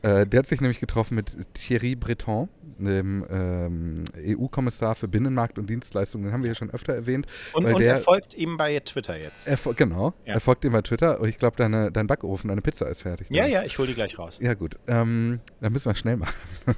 äh, 0.03 0.27
der 0.27 0.39
hat 0.39 0.47
sich 0.47 0.61
nämlich 0.61 0.79
getroffen 0.81 1.15
mit 1.17 1.37
Thierry 1.55 1.95
Breton, 1.97 2.49
dem 2.79 3.25
ähm, 3.31 4.05
EU-Kommissar 4.17 4.95
für 4.95 5.09
Binnenmarkt 5.09 5.59
und 5.59 5.69
Dienstleistungen. 5.69 6.27
Den 6.27 6.33
haben 6.33 6.43
wir 6.43 6.49
hier 6.49 6.55
schon 6.55 6.71
öfter 6.71 6.95
erwähnt. 6.95 7.27
Und, 7.53 7.65
und 7.67 7.79
der- 7.81 7.95
er 7.95 7.99
folgt 8.01 8.35
ihm 8.35 8.57
bei 8.57 8.79
Twitter 8.81 9.17
jetzt. 9.19 9.49
Er, 9.49 9.57
genau, 9.75 10.15
Ja. 10.25 10.35
er 10.35 10.41
folgt 10.41 10.65
ihm 10.65 10.73
bei 10.73 10.83
Twitter. 10.83 11.21
Und 11.21 11.29
ich 11.29 11.39
glaube, 11.39 11.57
dein 11.93 12.07
Backofen, 12.07 12.49
deine 12.49 12.63
Pizza 12.63 12.89
ist 12.89 13.03
fertig. 13.03 13.27
ja, 13.31 13.47
ja, 13.47 13.63
ich 13.65 13.77
hole 13.79 13.89
die 13.89 13.95
gleich 13.95 14.19
raus. 14.19 14.39
Ja, 14.41 14.55
gut. 14.55 14.79
Ähm, 14.87 15.41
dann 15.61 15.73
müssen 15.73 15.87
wir 15.87 15.95
schnell 15.95 16.17
machen. 16.17 16.35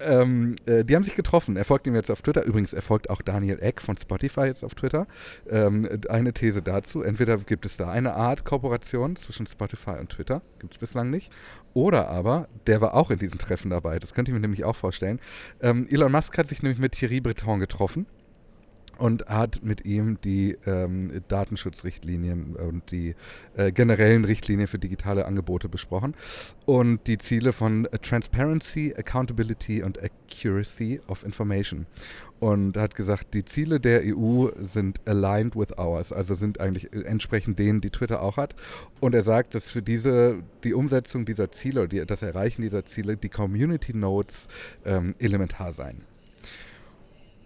ähm, 0.00 0.56
äh, 0.66 0.84
die 0.84 0.96
haben 0.96 1.04
sich 1.04 1.14
getroffen. 1.14 1.56
Er 1.56 1.64
folgt 1.64 1.86
ihm 1.86 1.94
jetzt 1.94 2.10
auf 2.10 2.22
Twitter. 2.22 2.44
Übrigens, 2.44 2.72
er 2.72 2.82
folgt 2.82 3.10
auch 3.10 3.22
Daniel 3.22 3.58
Eck 3.60 3.80
von 3.80 3.96
Spotify 3.96 4.42
jetzt 4.42 4.64
auf 4.64 4.74
Twitter. 4.74 5.06
Ähm, 5.48 5.88
eine 6.08 6.32
These 6.32 6.62
dazu. 6.62 7.02
Entweder 7.02 7.36
gibt 7.38 7.66
es 7.66 7.76
da 7.76 7.90
eine 7.90 8.14
Art 8.14 8.44
Kooperation 8.44 9.16
zwischen 9.16 9.46
Spotify 9.46 9.96
und 10.00 10.10
Twitter. 10.10 10.42
Gibt 10.58 10.74
es 10.74 10.78
bislang 10.78 11.10
nicht. 11.10 11.30
Oder 11.74 12.08
aber, 12.08 12.48
der 12.66 12.80
war 12.80 12.94
auch 12.94 13.10
in 13.10 13.18
diesem 13.18 13.38
Treffen 13.38 13.70
dabei. 13.70 13.98
Das 13.98 14.14
könnte 14.14 14.30
ich 14.30 14.34
mir 14.34 14.40
nämlich 14.40 14.64
auch 14.64 14.76
vorstellen. 14.76 15.20
Ähm, 15.60 15.86
Elon 15.90 16.12
Musk 16.12 16.36
hat 16.38 16.48
sich 16.48 16.62
nämlich 16.62 16.80
mit 16.80 16.92
Thierry 16.92 17.20
Breton 17.20 17.60
getroffen 17.60 18.06
und 19.00 19.26
hat 19.26 19.62
mit 19.62 19.84
ihm 19.86 20.20
die 20.20 20.56
ähm, 20.66 21.22
Datenschutzrichtlinien 21.28 22.54
und 22.54 22.90
die 22.90 23.14
äh, 23.56 23.72
generellen 23.72 24.26
Richtlinien 24.26 24.68
für 24.68 24.78
digitale 24.78 25.24
Angebote 25.24 25.70
besprochen 25.70 26.14
und 26.66 27.06
die 27.06 27.16
Ziele 27.16 27.54
von 27.54 27.88
Transparency, 28.02 28.94
Accountability 28.96 29.82
und 29.82 29.98
Accuracy 30.02 31.00
of 31.08 31.24
Information. 31.24 31.86
Und 32.40 32.76
hat 32.76 32.94
gesagt, 32.94 33.34
die 33.34 33.44
Ziele 33.44 33.80
der 33.80 34.02
EU 34.04 34.48
sind 34.60 35.00
aligned 35.06 35.56
with 35.56 35.76
ours, 35.78 36.12
also 36.12 36.34
sind 36.34 36.60
eigentlich 36.60 36.92
äh, 36.92 37.00
entsprechend 37.02 37.58
denen, 37.58 37.80
die 37.80 37.90
Twitter 37.90 38.22
auch 38.22 38.36
hat. 38.36 38.54
Und 39.00 39.14
er 39.14 39.22
sagt, 39.22 39.54
dass 39.54 39.70
für 39.70 39.82
diese, 39.82 40.42
die 40.62 40.74
Umsetzung 40.74 41.24
dieser 41.24 41.52
Ziele, 41.52 41.88
die, 41.88 42.04
das 42.04 42.22
Erreichen 42.22 42.62
dieser 42.62 42.84
Ziele, 42.84 43.16
die 43.16 43.30
Community 43.30 43.94
Nodes 43.94 44.48
ähm, 44.84 45.14
elementar 45.18 45.72
seien. 45.72 46.09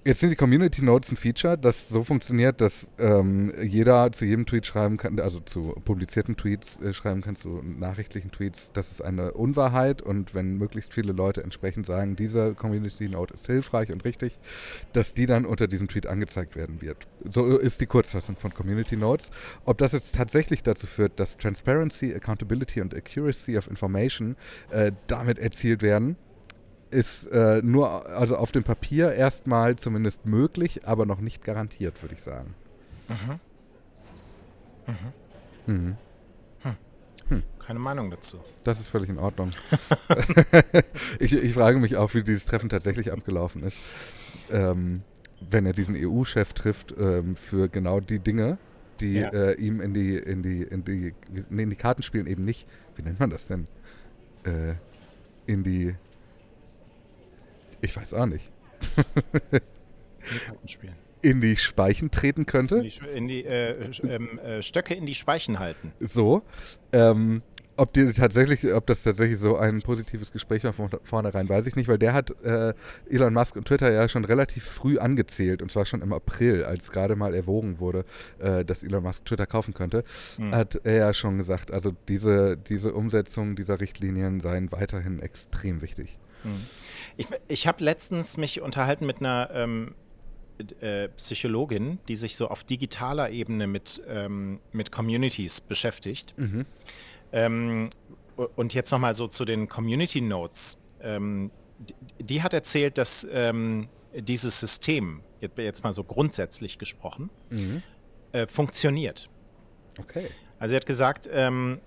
Jetzt 0.07 0.21
sind 0.21 0.29
die 0.29 0.37
Community 0.37 0.85
Notes 0.85 1.11
ein 1.13 1.17
Feature, 1.17 1.57
das 1.57 1.89
so 1.89 2.05
funktioniert, 2.05 2.61
dass 2.61 2.89
ähm, 2.99 3.55
jeder 3.63 4.13
zu 4.13 4.27
jedem 4.27 4.45
Tweet 4.45 4.67
schreiben 4.67 4.99
kann, 4.99 5.19
also 5.19 5.41
zu 5.41 5.75
publizierten 5.83 6.37
Tweets 6.37 6.79
äh, 6.83 6.93
schreiben 6.93 7.23
kann, 7.23 7.37
zu 7.37 7.63
nachrichtlichen 7.65 8.31
Tweets, 8.31 8.71
das 8.75 8.93
ist 8.93 9.01
eine 9.01 9.33
Unwahrheit 9.33 10.03
und 10.03 10.35
wenn 10.35 10.59
möglichst 10.59 10.93
viele 10.93 11.15
Leute 11.15 11.43
entsprechend 11.43 11.87
sagen, 11.87 12.17
diese 12.17 12.53
Community 12.53 13.09
Note 13.09 13.33
ist 13.33 13.47
hilfreich 13.47 13.91
und 13.93 14.05
richtig, 14.05 14.39
dass 14.93 15.15
die 15.15 15.25
dann 15.25 15.47
unter 15.47 15.69
diesem 15.69 15.89
Tweet 15.89 16.07
angezeigt 16.07 16.55
werden 16.55 16.83
wird. 16.83 17.07
So 17.31 17.57
ist 17.57 17.81
die 17.81 17.87
Kurzfassung 17.87 18.37
von 18.37 18.53
Community 18.53 18.99
Notes. 18.99 19.31
Ob 19.65 19.79
das 19.79 19.93
jetzt 19.93 20.17
tatsächlich 20.17 20.63
dazu 20.63 20.87
führt, 20.87 21.19
dass 21.19 21.39
Transparency, 21.39 22.15
Accountability 22.15 22.83
und 22.83 22.95
Accuracy 22.95 23.57
of 23.57 23.69
Information 23.69 24.37
äh, 24.69 24.93
damit 25.07 25.39
erzielt 25.39 25.81
werden, 25.81 26.17
ist 26.95 27.27
äh, 27.27 27.61
nur, 27.63 28.07
also 28.09 28.37
auf 28.37 28.53
dem 28.53 28.65
Papier 28.65 29.13
erstmal 29.13 29.77
zumindest 29.77 30.25
möglich, 30.27 30.87
aber 30.87 31.05
noch 31.07 31.21
nicht 31.21 31.45
garantiert, 31.45 32.01
würde 32.03 32.15
ich 32.15 32.23
sagen. 32.23 32.55
Mhm. 35.67 35.97
Keine 37.59 37.79
Meinung 37.79 38.11
dazu. 38.11 38.39
Das 38.65 38.79
ist 38.79 38.89
völlig 38.89 39.09
in 39.09 39.19
Ordnung. 39.19 39.51
ich, 41.19 41.33
ich 41.35 41.55
frage 41.55 41.79
mich 41.79 41.97
auch, 41.97 42.13
wie 42.13 42.23
dieses 42.23 42.45
Treffen 42.45 42.69
tatsächlich 42.69 43.11
abgelaufen 43.11 43.63
ist. 43.63 43.79
Ähm, 44.51 45.03
wenn 45.41 45.65
er 45.65 45.73
diesen 45.73 45.97
EU-Chef 45.97 46.53
trifft 46.53 46.95
ähm, 46.99 47.37
für 47.37 47.69
genau 47.71 48.01
die 48.01 48.19
Dinge, 48.19 48.59
die 49.01 49.15
Ja. 49.15 49.31
äh, 49.31 49.55
ihm 49.55 49.81
in 49.81 49.95
die, 49.95 50.17
in 50.17 50.43
die, 50.43 50.63
in 50.63 50.85
die, 50.85 51.15
nee, 51.49 51.63
in 51.63 51.71
die 51.71 51.77
Karten 51.77 52.03
spielen 52.03 52.27
eben 52.27 52.45
nicht. 52.45 52.67
Wie 52.97 53.03
nennt 53.03 53.19
man 53.19 53.31
das 53.31 53.47
denn? 53.47 53.67
Äh, 54.45 54.75
in 55.47 55.65
die, 55.65 55.95
ich 57.85 57.97
weiß 57.97 58.15
auch 58.15 58.27
nicht, 58.27 58.51
Die 60.33 60.39
Karten 60.47 60.69
spielen. 60.69 60.95
in 61.23 61.41
die 61.41 61.57
Speichen 61.57 62.11
treten 62.11 62.47
könnte. 62.47 62.77
In 62.77 62.83
die, 62.83 63.01
in 63.17 63.29
die 63.29 63.45
äh, 63.45 63.91
ähm, 64.09 64.39
äh, 64.39 64.63
Stöcke 64.63 64.95
in 64.95 65.07
die 65.07 65.15
Speichen 65.15 65.59
halten. 65.59 65.93
so. 66.01 66.43
Ähm, 66.93 67.43
ob 67.77 67.93
die 67.93 68.13
tatsächlich, 68.13 68.73
ob 68.73 68.87
das 68.87 69.03
tatsächlich 69.03 69.37
so 69.41 69.57
ein 69.57 69.83
positives 69.83 70.31
Gespräch 70.31 70.63
war 70.63 70.73
von 70.73 70.91
vornherein, 71.03 71.49
weiß 71.49 71.67
ich 71.67 71.75
nicht, 71.75 71.89
weil 71.89 71.99
der 71.99 72.13
hat 72.13 72.31
äh, 72.45 72.73
Elon 73.11 73.35
Musk 73.35 73.57
und 73.57 73.67
Twitter 73.67 73.91
ja 73.91 74.09
schon 74.09 74.25
relativ 74.25 74.63
früh 74.65 74.97
angezählt 74.99 75.61
und 75.61 75.73
zwar 75.73 75.85
schon 75.85 76.01
im 76.01 76.13
April, 76.13 76.63
als 76.65 76.93
gerade 76.93 77.17
mal 77.17 77.35
erwogen 77.35 77.81
wurde, 77.81 78.05
äh, 78.39 78.65
dass 78.65 78.85
Elon 78.85 79.03
Musk 79.03 79.25
Twitter 79.25 79.47
kaufen 79.47 79.75
könnte, 79.75 80.05
Hm. 80.37 80.55
hat 80.55 80.81
er 80.85 80.95
ja 80.95 81.13
schon 81.15 81.37
gesagt, 81.37 81.73
also 81.73 81.91
diese, 82.07 82.57
diese 82.57 82.95
Umsetzung 82.95 83.57
dieser 83.57 83.81
Richtlinien 83.81 84.41
seien 84.41 84.71
weiterhin 84.71 85.19
extrem 85.19 85.83
wichtig. 85.83 86.17
Ich, 87.17 87.27
ich 87.49 87.67
habe 87.67 87.83
letztens 87.85 88.37
mich 88.37 88.61
unterhalten 88.61 89.07
mit 89.07 89.21
einer 89.21 89.51
ähm, 89.53 89.95
äh, 90.81 91.09
Psychologin, 91.09 91.99
die 92.09 92.17
sich 92.17 92.37
so 92.37 92.49
auf 92.49 92.65
digitaler 92.65 93.31
Ebene 93.31 93.67
mit, 93.67 94.03
ähm, 94.09 94.61
mit 94.73 94.93
Communities 94.93 95.61
beschäftigt. 95.61 96.35
Mhm. 96.37 96.67
Ähm, 97.33 97.89
und 98.57 98.75
jetzt 98.75 98.91
nochmal 98.91 99.15
so 99.15 99.27
zu 99.29 99.45
den 99.45 99.69
Community 99.69 100.21
Notes. 100.21 100.77
Ähm, 101.01 101.51
die, 101.79 101.95
die 102.25 102.43
hat 102.43 102.53
erzählt, 102.53 102.99
dass 102.99 103.27
ähm, 103.31 103.89
dieses 104.15 104.61
System, 104.61 105.23
jetzt, 105.41 105.59
jetzt 105.59 105.83
mal 105.85 105.93
so 105.93 106.05
grundsätzlich 106.05 106.79
gesprochen, 106.79 107.31
Mhm. 107.51 107.83
äh, 108.33 108.47
funktioniert. 108.47 109.29
Okay. 109.99 110.29
Also 110.59 110.73
sie 110.73 110.77
hat 110.77 110.87
gesagt, 110.87 111.29
ähm, 111.33 111.81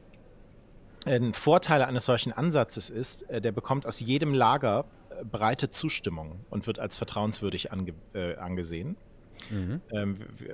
ein 1.08 1.34
Vorteil 1.34 1.82
eines 1.82 2.06
solchen 2.06 2.32
Ansatzes 2.34 2.90
ist, 2.90 3.30
äh, 3.30 3.42
der 3.42 3.52
bekommt 3.52 3.86
aus 3.86 4.00
jedem 4.00 4.34
Lager 4.34 4.86
äh, 5.10 5.24
breite 5.26 5.70
Zustimmung 5.70 6.46
und 6.50 6.68
wird 6.68 6.80
als 6.80 6.98
vertrauenswürdig 6.98 7.72
ange 7.72 7.94
äh, 8.14 8.36
angesehen. 8.36 8.96
Mhm. 9.50 9.82
Ähm, 9.92 10.20
w- 10.38 10.54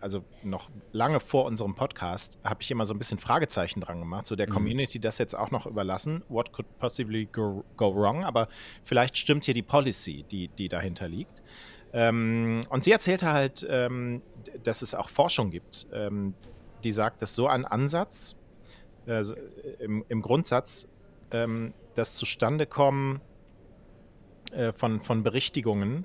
also 0.00 0.24
noch 0.42 0.70
lange 0.92 1.20
vor 1.20 1.44
unserem 1.44 1.74
Podcast 1.74 2.38
habe 2.44 2.62
ich 2.62 2.70
immer 2.70 2.86
so 2.86 2.94
ein 2.94 2.98
bisschen 2.98 3.18
Fragezeichen 3.18 3.80
dran 3.80 3.98
gemacht, 3.98 4.26
so 4.26 4.34
der 4.36 4.48
Mhm. 4.48 4.52
Community 4.54 4.98
das 4.98 5.18
jetzt 5.18 5.34
auch 5.36 5.50
noch 5.50 5.66
überlassen. 5.66 6.22
What 6.28 6.52
could 6.52 6.66
possibly 6.78 7.26
go, 7.26 7.64
go 7.76 7.94
wrong? 7.94 8.24
Aber 8.24 8.48
vielleicht 8.84 9.16
stimmt 9.18 9.44
hier 9.44 9.54
die 9.54 9.62
Policy, 9.62 10.24
die, 10.30 10.48
die 10.48 10.68
dahinter 10.68 11.08
liegt. 11.08 11.42
Ähm, 11.92 12.64
und 12.70 12.84
sie 12.84 12.92
erzählte 12.92 13.26
halt, 13.32 13.66
ähm, 13.68 14.22
dass 14.62 14.82
es 14.82 14.94
auch 14.94 15.08
Forschung 15.10 15.50
gibt, 15.50 15.86
ähm, 15.92 16.34
die 16.84 16.92
sagt, 16.92 17.20
dass 17.22 17.34
so 17.34 17.46
ein 17.48 17.64
Ansatz 17.64 18.36
äh, 19.08 19.24
so, 19.24 19.34
äh, 19.34 19.40
im, 19.80 20.04
im 20.08 20.22
Grundsatz 20.22 20.88
ähm, 21.30 21.74
das 21.94 22.14
Zustandekommen 22.14 23.20
äh, 24.52 24.72
von, 24.72 25.00
von 25.00 25.22
Berichtigungen 25.22 26.04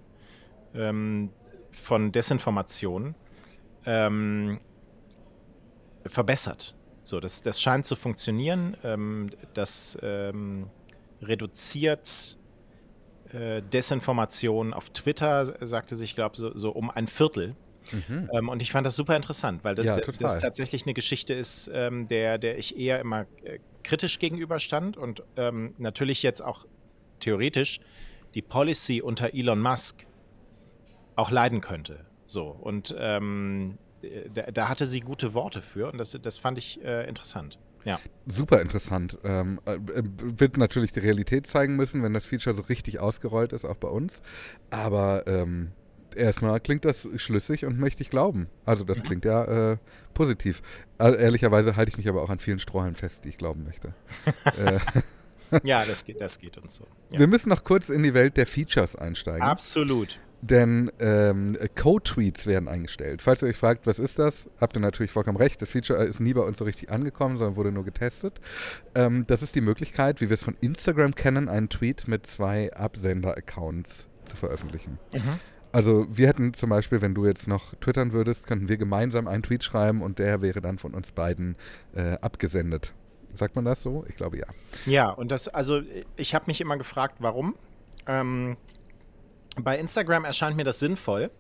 ähm, 0.74 1.30
von 1.72 2.12
Desinformation 2.12 3.16
ähm, 3.86 4.60
verbessert. 6.06 6.76
So, 7.04 7.20
das, 7.20 7.42
das 7.42 7.62
scheint 7.62 7.86
zu 7.86 7.96
funktionieren. 7.96 8.78
Ähm, 8.84 9.30
das 9.54 9.98
ähm, 10.02 10.70
reduziert 11.22 12.38
äh, 13.32 13.62
Desinformation 13.62 14.74
auf 14.74 14.90
Twitter, 14.92 15.46
sagte 15.66 15.96
sich, 15.96 16.12
ich 16.12 16.16
glaube, 16.16 16.38
so, 16.38 16.56
so 16.58 16.72
um 16.72 16.90
ein 16.90 17.08
Viertel. 17.08 17.56
Mhm. 17.92 18.30
Ähm, 18.34 18.50
und 18.50 18.62
ich 18.62 18.72
fand 18.72 18.88
das 18.88 18.96
super 18.96 19.16
interessant, 19.16 19.64
weil 19.64 19.76
das, 19.76 19.86
Ja, 19.86 19.96
das 19.96 20.38
tatsächlich 20.38 20.84
eine 20.84 20.94
Geschichte 20.94 21.34
ist, 21.34 21.70
ähm, 21.74 22.08
der, 22.08 22.38
der 22.38 22.58
ich 22.58 22.78
eher 22.78 23.00
immer 23.00 23.26
äh, 23.44 23.60
kritisch 23.84 24.20
gegenüberstand 24.20 24.98
und 24.98 25.24
ähm, 25.36 25.74
natürlich 25.78 26.24
jetzt 26.24 26.42
auch 26.42 26.66
theoretisch 27.20 27.80
die 28.34 28.42
Policy 28.42 29.02
unter 29.02 29.34
Elon 29.34 29.60
Musk 29.60 30.06
auch 31.16 31.32
leiden 31.32 31.62
könnte. 31.62 32.06
So, 32.26 32.48
und 32.48 32.96
ähm, 32.98 33.78
da, 34.34 34.44
da 34.52 34.70
hatte 34.70 34.86
sie 34.86 35.02
gute 35.02 35.34
Worte 35.34 35.62
für 35.62 35.92
und 35.92 35.98
das, 35.98 36.18
das 36.22 36.38
fand 36.38 36.58
ich 36.58 36.84
äh, 36.84 37.08
interessant. 37.08 37.60
Ja. 37.86 38.00
Super 38.26 38.62
interessant. 38.62 39.18
Ähm, 39.24 39.60
äh, 39.66 39.78
wird 39.82 40.58
natürlich 40.58 40.94
die 40.94 41.02
Realität 41.02 41.48
zeigen 41.48 41.76
müssen, 41.76 42.02
wenn 42.02 42.14
das 42.14 42.26
Feature 42.26 42.56
so 42.56 42.62
richtig 42.64 43.00
ausgerollt 43.00 43.52
ist, 43.52 43.66
auch 43.66 43.76
bei 43.76 43.90
uns. 43.90 44.22
Aber 44.70 45.28
ähm, 45.28 45.74
erstmal 46.16 46.60
klingt 46.60 46.86
das 46.86 47.08
schlüssig 47.18 47.66
und 47.66 47.80
möchte 47.80 48.02
ich 48.02 48.10
glauben. 48.10 48.48
Also 48.66 48.84
das 48.84 49.04
klingt 49.04 49.26
ja 49.26 49.72
äh, 49.72 49.78
positiv. 50.14 50.62
Äh, 51.00 51.16
ehrlicherweise 51.22 51.76
halte 51.76 51.90
ich 51.90 51.98
mich 51.98 52.08
aber 52.08 52.22
auch 52.22 52.30
an 52.30 52.40
vielen 52.40 52.60
Strohhalmen 52.60 52.96
fest, 52.96 53.26
die 53.26 53.30
ich 53.30 53.38
glauben 53.38 53.64
möchte. 53.64 53.94
äh, 54.46 54.80
ja, 55.64 55.86
das 55.86 56.04
geht, 56.06 56.22
das 56.22 56.40
geht 56.40 56.58
uns 56.58 56.76
so. 56.76 56.86
Ja. 57.12 57.20
Wir 57.20 57.28
müssen 57.28 57.50
noch 57.50 57.64
kurz 57.64 57.90
in 57.90 58.04
die 58.04 58.14
Welt 58.14 58.38
der 58.38 58.48
Features 58.48 58.96
einsteigen. 58.96 59.44
Absolut. 59.44 60.20
Denn 60.42 60.92
ähm, 61.00 61.58
Code-Tweets 61.76 62.48
werden 62.48 62.68
eingestellt. 62.68 63.22
Falls 63.22 63.42
ihr 63.42 63.48
euch 63.48 63.56
fragt, 63.56 63.88
was 63.88 63.98
ist 63.98 64.20
das, 64.20 64.50
habt 64.60 64.76
ihr 64.76 64.82
natürlich 64.82 65.12
vollkommen 65.12 65.38
recht. 65.38 65.62
Das 65.62 65.70
Feature 65.70 66.04
ist 66.04 66.20
nie 66.20 66.34
bei 66.34 66.42
uns 66.42 66.58
so 66.58 66.66
richtig 66.66 66.92
angekommen, 66.92 67.38
sondern 67.38 67.56
wurde 67.56 67.72
nur 67.72 67.86
getestet. 67.86 68.42
Ähm, 68.94 69.26
das 69.26 69.42
ist 69.42 69.56
die 69.56 69.62
Möglichkeit, 69.62 70.20
wie 70.20 70.30
wir 70.30 70.34
es 70.34 70.44
von 70.44 70.58
Instagram 70.60 71.16
kennen, 71.16 71.48
einen 71.48 71.70
Tweet 71.70 72.10
mit 72.10 72.28
zwei 72.28 72.74
Absender-Accounts 72.74 74.10
zu 74.26 74.36
veröffentlichen. 74.36 75.00
Mhm. 75.14 75.40
Also 75.74 76.06
wir 76.08 76.28
hätten 76.28 76.54
zum 76.54 76.70
Beispiel, 76.70 77.02
wenn 77.02 77.16
du 77.16 77.26
jetzt 77.26 77.48
noch 77.48 77.74
twittern 77.82 78.14
würdest, 78.14 78.46
könnten 78.46 78.70
wir 78.70 78.78
gemeinsam 78.78 79.28
einen 79.28 79.42
Tweet 79.42 79.64
schreiben 79.64 80.04
und 80.04 80.20
der 80.20 80.44
wäre 80.44 80.62
dann 80.62 80.78
von 80.78 80.94
uns 80.94 81.12
beiden 81.12 81.56
äh, 81.96 82.14
abgesendet. 82.22 82.94
Sagt 83.34 83.56
man 83.56 83.66
das 83.66 83.82
so? 83.82 84.06
Ich 84.08 84.16
glaube 84.16 84.38
ja. 84.38 84.46
Ja, 84.86 85.10
und 85.10 85.32
das, 85.32 85.48
also 85.48 85.82
ich 86.16 86.36
habe 86.36 86.46
mich 86.46 86.62
immer 86.62 86.78
gefragt, 86.78 87.16
warum. 87.20 87.56
Ähm, 88.06 88.56
bei 89.60 89.80
Instagram 89.80 90.26
erscheint 90.26 90.56
mir 90.56 90.64
das 90.64 90.78
sinnvoll, 90.78 91.32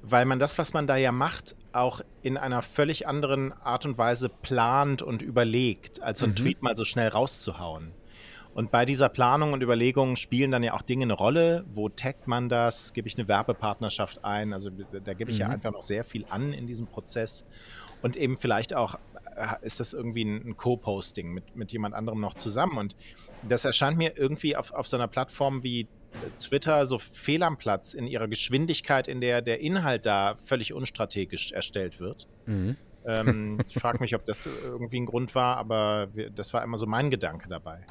weil 0.00 0.24
man 0.24 0.38
das, 0.38 0.56
was 0.56 0.72
man 0.72 0.86
da 0.86 0.96
ja 0.96 1.12
macht, 1.12 1.54
auch 1.72 2.00
in 2.22 2.38
einer 2.38 2.62
völlig 2.62 3.06
anderen 3.06 3.52
Art 3.52 3.84
und 3.84 3.98
Weise 3.98 4.30
plant 4.30 5.02
und 5.02 5.20
überlegt, 5.20 6.02
als 6.02 6.20
so 6.20 6.26
ein 6.26 6.30
mhm. 6.30 6.36
Tweet 6.36 6.62
mal 6.62 6.76
so 6.76 6.84
schnell 6.84 7.08
rauszuhauen. 7.08 7.92
Und 8.60 8.70
bei 8.70 8.84
dieser 8.84 9.08
Planung 9.08 9.54
und 9.54 9.62
Überlegung 9.62 10.16
spielen 10.16 10.50
dann 10.50 10.62
ja 10.62 10.74
auch 10.74 10.82
Dinge 10.82 11.04
eine 11.04 11.14
Rolle. 11.14 11.64
Wo 11.72 11.88
taggt 11.88 12.28
man 12.28 12.50
das? 12.50 12.92
Gebe 12.92 13.08
ich 13.08 13.16
eine 13.16 13.26
Werbepartnerschaft 13.26 14.22
ein? 14.22 14.52
Also 14.52 14.68
da 14.68 15.14
gebe 15.14 15.30
ich 15.30 15.38
mhm. 15.38 15.40
ja 15.40 15.48
einfach 15.48 15.72
noch 15.72 15.80
sehr 15.80 16.04
viel 16.04 16.26
an 16.28 16.52
in 16.52 16.66
diesem 16.66 16.86
Prozess. 16.86 17.46
Und 18.02 18.16
eben 18.16 18.36
vielleicht 18.36 18.74
auch 18.74 18.96
äh, 19.34 19.46
ist 19.62 19.80
das 19.80 19.94
irgendwie 19.94 20.24
ein, 20.26 20.58
Co-Posting 20.58 21.32
mit, 21.32 21.56
mit 21.56 21.72
jemand 21.72 21.94
anderem 21.94 22.20
noch 22.20 22.34
zusammen. 22.34 22.76
Und 22.76 22.96
das 23.48 23.64
erscheint 23.64 23.96
mir 23.96 24.18
irgendwie 24.18 24.54
auf, 24.54 24.74
auf 24.74 24.86
so 24.86 24.98
einer 24.98 25.08
Plattform 25.08 25.62
wie 25.62 25.88
Twitter 26.38 26.84
so 26.84 26.98
fehl 26.98 27.42
am 27.42 27.56
Platz 27.56 27.94
in 27.94 28.06
ihrer 28.06 28.28
Geschwindigkeit, 28.28 29.08
in 29.08 29.22
der 29.22 29.40
der 29.40 29.62
Inhalt 29.62 30.04
da 30.04 30.36
völlig 30.44 30.74
unstrategisch 30.74 31.52
erstellt 31.52 31.98
wird. 31.98 32.28
Mhm. 32.44 32.76
ähm, 33.06 33.58
ich 33.66 33.78
frage 33.78 33.98
mich, 34.00 34.14
ob 34.14 34.26
das 34.26 34.44
irgendwie 34.44 35.00
ein 35.00 35.06
Grund 35.06 35.34
war, 35.34 35.56
aber 35.56 36.08
das 36.34 36.52
war 36.52 36.62
immer 36.62 36.76
so 36.76 36.84
mein 36.84 37.10
Gedanke 37.10 37.48
dabei. 37.48 37.86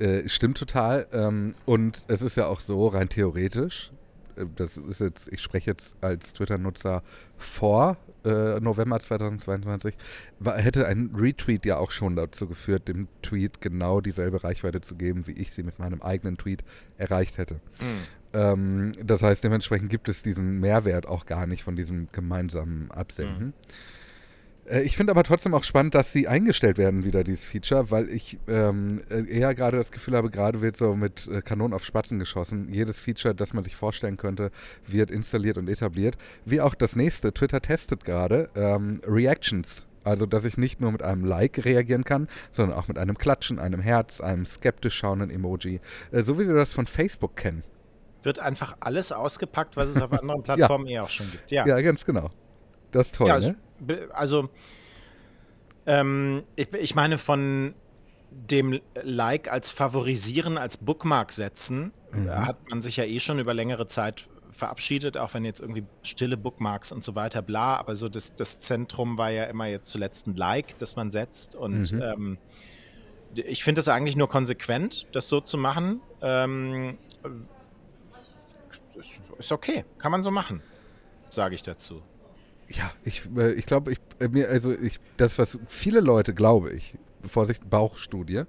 Äh, 0.00 0.28
stimmt 0.28 0.56
total. 0.56 1.06
Ähm, 1.12 1.54
und 1.66 2.04
es 2.08 2.22
ist 2.22 2.36
ja 2.36 2.46
auch 2.46 2.60
so, 2.60 2.88
rein 2.88 3.08
theoretisch, 3.08 3.90
äh, 4.36 4.46
das 4.56 4.78
ist 4.78 5.00
jetzt, 5.00 5.28
ich 5.30 5.42
spreche 5.42 5.70
jetzt 5.70 5.94
als 6.00 6.32
Twitter-Nutzer 6.32 7.02
vor 7.36 7.98
äh, 8.24 8.60
November 8.60 8.98
2022, 8.98 9.94
war, 10.38 10.56
hätte 10.56 10.86
ein 10.86 11.10
Retweet 11.14 11.66
ja 11.66 11.76
auch 11.76 11.90
schon 11.90 12.16
dazu 12.16 12.46
geführt, 12.46 12.88
dem 12.88 13.08
Tweet 13.22 13.60
genau 13.60 14.00
dieselbe 14.00 14.42
Reichweite 14.42 14.80
zu 14.80 14.94
geben, 14.94 15.26
wie 15.26 15.32
ich 15.32 15.52
sie 15.52 15.62
mit 15.62 15.78
meinem 15.78 16.00
eigenen 16.00 16.36
Tweet 16.36 16.64
erreicht 16.96 17.36
hätte. 17.36 17.56
Mhm. 17.80 18.06
Ähm, 18.32 18.92
das 19.04 19.22
heißt, 19.22 19.44
dementsprechend 19.44 19.90
gibt 19.90 20.08
es 20.08 20.22
diesen 20.22 20.60
Mehrwert 20.60 21.06
auch 21.06 21.26
gar 21.26 21.46
nicht 21.46 21.62
von 21.62 21.76
diesem 21.76 22.08
gemeinsamen 22.12 22.90
Absenden. 22.90 23.46
Mhm. 23.48 23.52
Äh, 24.70 24.82
ich 24.82 24.96
finde 24.96 25.10
aber 25.10 25.22
trotzdem 25.22 25.54
auch 25.54 25.64
spannend, 25.64 25.94
dass 25.94 26.12
sie 26.12 26.28
eingestellt 26.28 26.78
werden, 26.78 27.04
wieder 27.04 27.24
dieses 27.24 27.44
Feature, 27.44 27.90
weil 27.90 28.08
ich 28.08 28.38
ähm, 28.48 29.02
äh, 29.10 29.22
eher 29.24 29.54
gerade 29.54 29.76
das 29.76 29.90
Gefühl 29.90 30.16
habe, 30.16 30.30
gerade 30.30 30.60
wird 30.60 30.76
so 30.76 30.94
mit 30.94 31.26
äh, 31.28 31.42
Kanonen 31.42 31.74
auf 31.74 31.84
Spatzen 31.84 32.18
geschossen. 32.18 32.68
Jedes 32.72 32.98
Feature, 33.00 33.34
das 33.34 33.52
man 33.52 33.64
sich 33.64 33.76
vorstellen 33.76 34.16
könnte, 34.16 34.50
wird 34.86 35.10
installiert 35.10 35.58
und 35.58 35.68
etabliert. 35.68 36.16
Wie 36.44 36.60
auch 36.60 36.74
das 36.74 36.96
nächste, 36.96 37.32
Twitter 37.32 37.60
testet 37.60 38.04
gerade 38.04 38.50
ähm, 38.54 39.00
Reactions. 39.04 39.86
Also, 40.02 40.24
dass 40.24 40.46
ich 40.46 40.56
nicht 40.56 40.80
nur 40.80 40.92
mit 40.92 41.02
einem 41.02 41.26
Like 41.26 41.62
reagieren 41.66 42.04
kann, 42.04 42.26
sondern 42.52 42.78
auch 42.78 42.88
mit 42.88 42.96
einem 42.96 43.18
Klatschen, 43.18 43.58
einem 43.58 43.80
Herz, 43.80 44.22
einem 44.22 44.46
skeptisch 44.46 44.94
schauenden 44.94 45.28
Emoji. 45.28 45.80
Äh, 46.10 46.22
so 46.22 46.38
wie 46.38 46.46
wir 46.46 46.54
das 46.54 46.72
von 46.72 46.86
Facebook 46.86 47.36
kennen. 47.36 47.64
Wird 48.22 48.38
einfach 48.38 48.76
alles 48.80 49.12
ausgepackt, 49.12 49.76
was 49.76 49.88
es 49.88 50.00
auf 50.00 50.12
anderen 50.18 50.42
Plattformen 50.42 50.86
ja. 50.86 51.02
eh 51.02 51.04
auch 51.04 51.10
schon 51.10 51.30
gibt. 51.30 51.50
Ja, 51.50 51.66
ja 51.66 51.80
ganz 51.82 52.04
genau. 52.04 52.30
Das 52.92 53.08
ist 53.08 53.14
toll, 53.16 53.28
ja, 53.28 53.38
ne? 53.38 53.56
Also 54.12 54.48
ähm, 55.86 56.44
ich, 56.56 56.72
ich 56.74 56.94
meine 56.94 57.18
von 57.18 57.74
dem 58.30 58.80
Like 59.02 59.50
als 59.50 59.70
Favorisieren, 59.70 60.56
als 60.56 60.76
Bookmark 60.76 61.32
setzen, 61.32 61.92
mhm. 62.12 62.30
hat 62.30 62.70
man 62.70 62.80
sich 62.80 62.96
ja 62.96 63.04
eh 63.04 63.18
schon 63.18 63.38
über 63.38 63.54
längere 63.54 63.86
Zeit 63.86 64.28
verabschiedet, 64.52 65.16
auch 65.16 65.34
wenn 65.34 65.44
jetzt 65.44 65.60
irgendwie 65.60 65.84
stille 66.02 66.36
Bookmarks 66.36 66.92
und 66.92 67.02
so 67.02 67.14
weiter, 67.14 67.42
bla, 67.42 67.76
aber 67.76 67.96
so 67.96 68.08
das, 68.08 68.34
das 68.34 68.60
Zentrum 68.60 69.18
war 69.18 69.30
ja 69.30 69.44
immer 69.44 69.66
jetzt 69.66 69.90
zuletzt 69.90 70.26
ein 70.26 70.36
Like, 70.36 70.78
das 70.78 70.96
man 70.96 71.10
setzt 71.10 71.54
und 71.54 71.92
mhm. 71.92 72.02
ähm, 72.02 72.38
ich 73.34 73.64
finde 73.64 73.80
es 73.80 73.88
eigentlich 73.88 74.16
nur 74.16 74.28
konsequent, 74.28 75.06
das 75.12 75.28
so 75.28 75.40
zu 75.40 75.56
machen. 75.56 76.00
Ähm, 76.20 76.98
ist 79.38 79.52
okay, 79.52 79.84
kann 79.98 80.12
man 80.12 80.22
so 80.22 80.30
machen, 80.30 80.62
sage 81.30 81.54
ich 81.54 81.62
dazu 81.62 82.02
ja, 82.70 82.90
ich, 83.04 83.22
äh, 83.36 83.52
ich 83.52 83.66
glaube, 83.66 83.92
ich, 83.92 83.98
äh, 84.18 84.28
mir, 84.28 84.48
also 84.48 84.72
ich, 84.72 85.00
das, 85.16 85.38
was 85.38 85.58
viele 85.68 86.00
Leute, 86.00 86.34
glaube 86.34 86.72
ich, 86.72 86.94
Vorsicht, 87.24 87.68
Bauchstudie, 87.68 88.44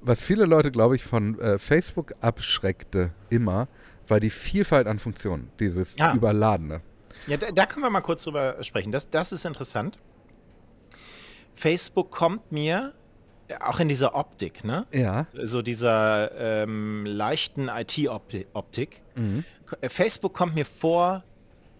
was 0.00 0.22
viele 0.22 0.44
Leute, 0.44 0.70
glaube 0.70 0.94
ich, 0.94 1.02
von 1.02 1.38
äh, 1.40 1.58
Facebook 1.58 2.14
abschreckte 2.20 3.10
immer, 3.30 3.68
war 4.06 4.20
die 4.20 4.30
Vielfalt 4.30 4.86
an 4.86 4.98
Funktionen, 4.98 5.50
dieses 5.58 5.96
ja. 5.98 6.14
Überladene. 6.14 6.82
Ja, 7.26 7.36
da, 7.36 7.50
da, 7.50 7.66
können 7.66 7.84
wir 7.84 7.90
mal 7.90 8.00
kurz 8.00 8.24
drüber 8.24 8.62
sprechen. 8.62 8.92
Das, 8.92 9.10
das 9.10 9.32
ist 9.32 9.44
interessant. 9.44 9.98
Facebook 11.54 12.10
kommt 12.10 12.52
mir 12.52 12.92
auch 13.60 13.80
in 13.80 13.88
dieser 13.88 14.14
Optik, 14.14 14.64
ne? 14.64 14.86
Ja. 14.92 15.26
So 15.42 15.62
dieser 15.62 16.62
ähm, 16.62 17.04
leichten 17.06 17.68
IT-Optik. 17.68 19.02
Mhm. 19.14 19.44
Facebook 19.88 20.34
kommt 20.34 20.54
mir 20.54 20.64
vor 20.66 21.22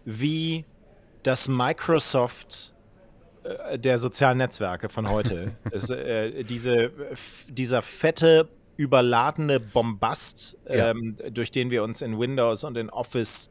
wie 0.05 0.65
dass 1.23 1.49
Microsoft 1.49 2.73
äh, 3.45 3.79
der 3.79 3.99
sozialen 3.99 4.39
Netzwerke 4.39 4.89
von 4.89 5.11
heute, 5.11 5.57
es, 5.71 5.91
äh, 5.91 6.45
diese, 6.45 6.93
dieser 7.49 7.83
fette, 7.83 8.49
überladene 8.77 9.61
Bombast, 9.61 10.57
ja. 10.69 10.91
ähm, 10.91 11.17
durch 11.31 11.51
den 11.51 11.71
wir 11.71 11.85
uns 11.85 12.03
in 12.03 12.19
Windows 12.19 12.65
und 12.65 12.77
in 12.77 12.91
Office 12.91 13.51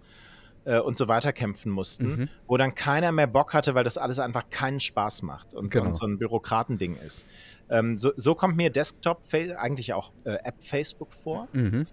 äh, 0.66 0.80
und 0.80 0.98
so 0.98 1.08
weiter 1.08 1.32
kämpfen 1.32 1.72
mussten, 1.72 2.08
mhm. 2.08 2.30
wo 2.48 2.58
dann 2.58 2.76
keiner 2.76 3.12
mehr 3.12 3.28
Bock 3.28 3.54
hatte, 3.54 3.76
weil 3.76 3.84
das 3.84 3.98
alles 3.98 4.20
einfach 4.20 4.50
keinen 4.50 4.80
Spaß 4.80 5.22
macht 5.24 5.54
und, 5.54 5.72
genau. 5.72 5.88
und 5.88 5.94
so 5.96 6.06
ein 6.06 6.18
Bürokratending 6.18 6.96
ist. 6.98 7.26
Ähm, 7.70 7.98
so, 7.98 8.12
so, 8.16 8.36
kommt 8.36 8.58
mir 8.58 8.70
Desktop, 8.70 9.22
eigentlich 9.58 9.94
auch 9.94 10.12
äh, 10.26 10.38
App 10.44 10.62
Facebook 10.62 11.14
vor. 11.14 11.48
Mhm. 11.54 11.86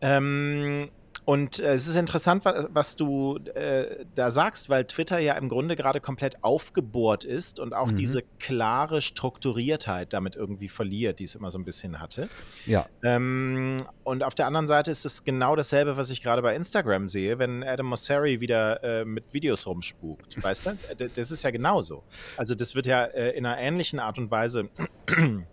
Ähm, 0.00 0.90
und 1.24 1.60
äh, 1.60 1.74
es 1.74 1.86
ist 1.86 1.94
interessant, 1.94 2.44
was, 2.44 2.68
was 2.72 2.96
du 2.96 3.38
äh, 3.54 4.04
da 4.14 4.30
sagst, 4.32 4.68
weil 4.68 4.84
Twitter 4.86 5.20
ja 5.20 5.34
im 5.34 5.48
Grunde 5.48 5.76
gerade 5.76 6.00
komplett 6.00 6.42
aufgebohrt 6.42 7.24
ist 7.24 7.60
und 7.60 7.74
auch 7.74 7.92
mhm. 7.92 7.96
diese 7.96 8.22
klare 8.40 9.00
Strukturiertheit 9.00 10.12
damit 10.12 10.34
irgendwie 10.34 10.68
verliert, 10.68 11.20
die 11.20 11.24
es 11.24 11.36
immer 11.36 11.50
so 11.50 11.58
ein 11.58 11.64
bisschen 11.64 12.00
hatte. 12.00 12.28
Ja. 12.66 12.86
Ähm, 13.04 13.84
und 14.02 14.24
auf 14.24 14.34
der 14.34 14.48
anderen 14.48 14.66
Seite 14.66 14.90
ist 14.90 15.04
es 15.04 15.22
genau 15.22 15.54
dasselbe, 15.54 15.96
was 15.96 16.10
ich 16.10 16.22
gerade 16.22 16.42
bei 16.42 16.56
Instagram 16.56 17.06
sehe, 17.06 17.38
wenn 17.38 17.62
Adam 17.62 17.86
Mosseri 17.86 18.40
wieder 18.40 18.82
äh, 18.82 19.04
mit 19.04 19.32
Videos 19.32 19.66
rumspukt. 19.66 20.42
Weißt 20.42 20.66
du? 20.66 20.76
Das 21.14 21.30
ist 21.30 21.44
ja 21.44 21.50
genauso. 21.50 22.02
Also, 22.36 22.56
das 22.56 22.74
wird 22.74 22.86
ja 22.86 23.04
äh, 23.04 23.30
in 23.30 23.46
einer 23.46 23.58
ähnlichen 23.58 24.00
Art 24.00 24.18
und 24.18 24.30
Weise. 24.30 24.68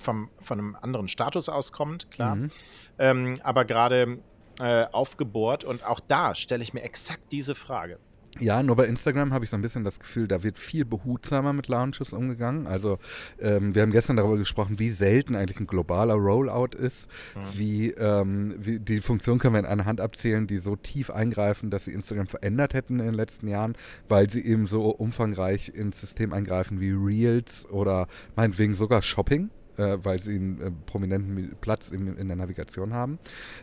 vom, 0.00 0.28
von 0.40 0.58
einem 0.58 0.76
anderen 0.80 1.06
Status 1.06 1.48
auskommt, 1.48 2.10
klar. 2.10 2.36
Mhm. 2.36 2.50
Ähm, 2.98 3.40
aber 3.42 3.64
gerade 3.64 4.18
äh, 4.60 4.86
aufgebohrt 4.92 5.64
und 5.64 5.84
auch 5.84 6.00
da 6.00 6.34
stelle 6.34 6.62
ich 6.62 6.74
mir 6.74 6.82
exakt 6.82 7.32
diese 7.32 7.54
Frage. 7.54 7.98
Ja, 8.40 8.64
nur 8.64 8.74
bei 8.74 8.86
Instagram 8.86 9.32
habe 9.32 9.44
ich 9.44 9.50
so 9.50 9.56
ein 9.56 9.62
bisschen 9.62 9.84
das 9.84 10.00
Gefühl, 10.00 10.26
da 10.26 10.42
wird 10.42 10.58
viel 10.58 10.84
behutsamer 10.84 11.52
mit 11.52 11.68
Launches 11.68 12.12
umgegangen. 12.12 12.66
Also 12.66 12.98
ähm, 13.40 13.76
wir 13.76 13.82
haben 13.82 13.92
gestern 13.92 14.16
darüber 14.16 14.36
gesprochen, 14.36 14.80
wie 14.80 14.90
selten 14.90 15.36
eigentlich 15.36 15.60
ein 15.60 15.68
globaler 15.68 16.14
Rollout 16.14 16.76
ist. 16.76 17.08
Mhm. 17.36 17.58
Wie, 17.58 17.90
ähm, 17.90 18.54
wie, 18.58 18.80
die 18.80 19.00
Funktion 19.00 19.38
können 19.38 19.54
wir 19.54 19.60
in 19.60 19.66
einer 19.66 19.84
Hand 19.84 20.00
abzählen, 20.00 20.48
die 20.48 20.58
so 20.58 20.74
tief 20.74 21.10
eingreifen, 21.10 21.70
dass 21.70 21.84
sie 21.84 21.92
Instagram 21.92 22.26
verändert 22.26 22.74
hätten 22.74 22.98
in 22.98 23.06
den 23.06 23.14
letzten 23.14 23.46
Jahren, 23.46 23.76
weil 24.08 24.28
sie 24.28 24.44
eben 24.44 24.66
so 24.66 24.88
umfangreich 24.88 25.68
ins 25.68 26.00
System 26.00 26.32
eingreifen 26.32 26.80
wie 26.80 26.90
Reels 26.90 27.66
oder 27.70 28.08
meinetwegen 28.34 28.74
sogar 28.74 29.02
Shopping 29.02 29.50
äh, 29.76 29.98
weil 30.02 30.20
sie 30.20 30.36
einen 30.36 30.60
äh, 30.60 30.70
prominenten 30.86 31.56
Platz 31.60 31.88
in, 31.88 32.16
in, 32.16 32.28
der 32.28 32.36
Navigation 32.36 32.92
haben. 32.92 33.18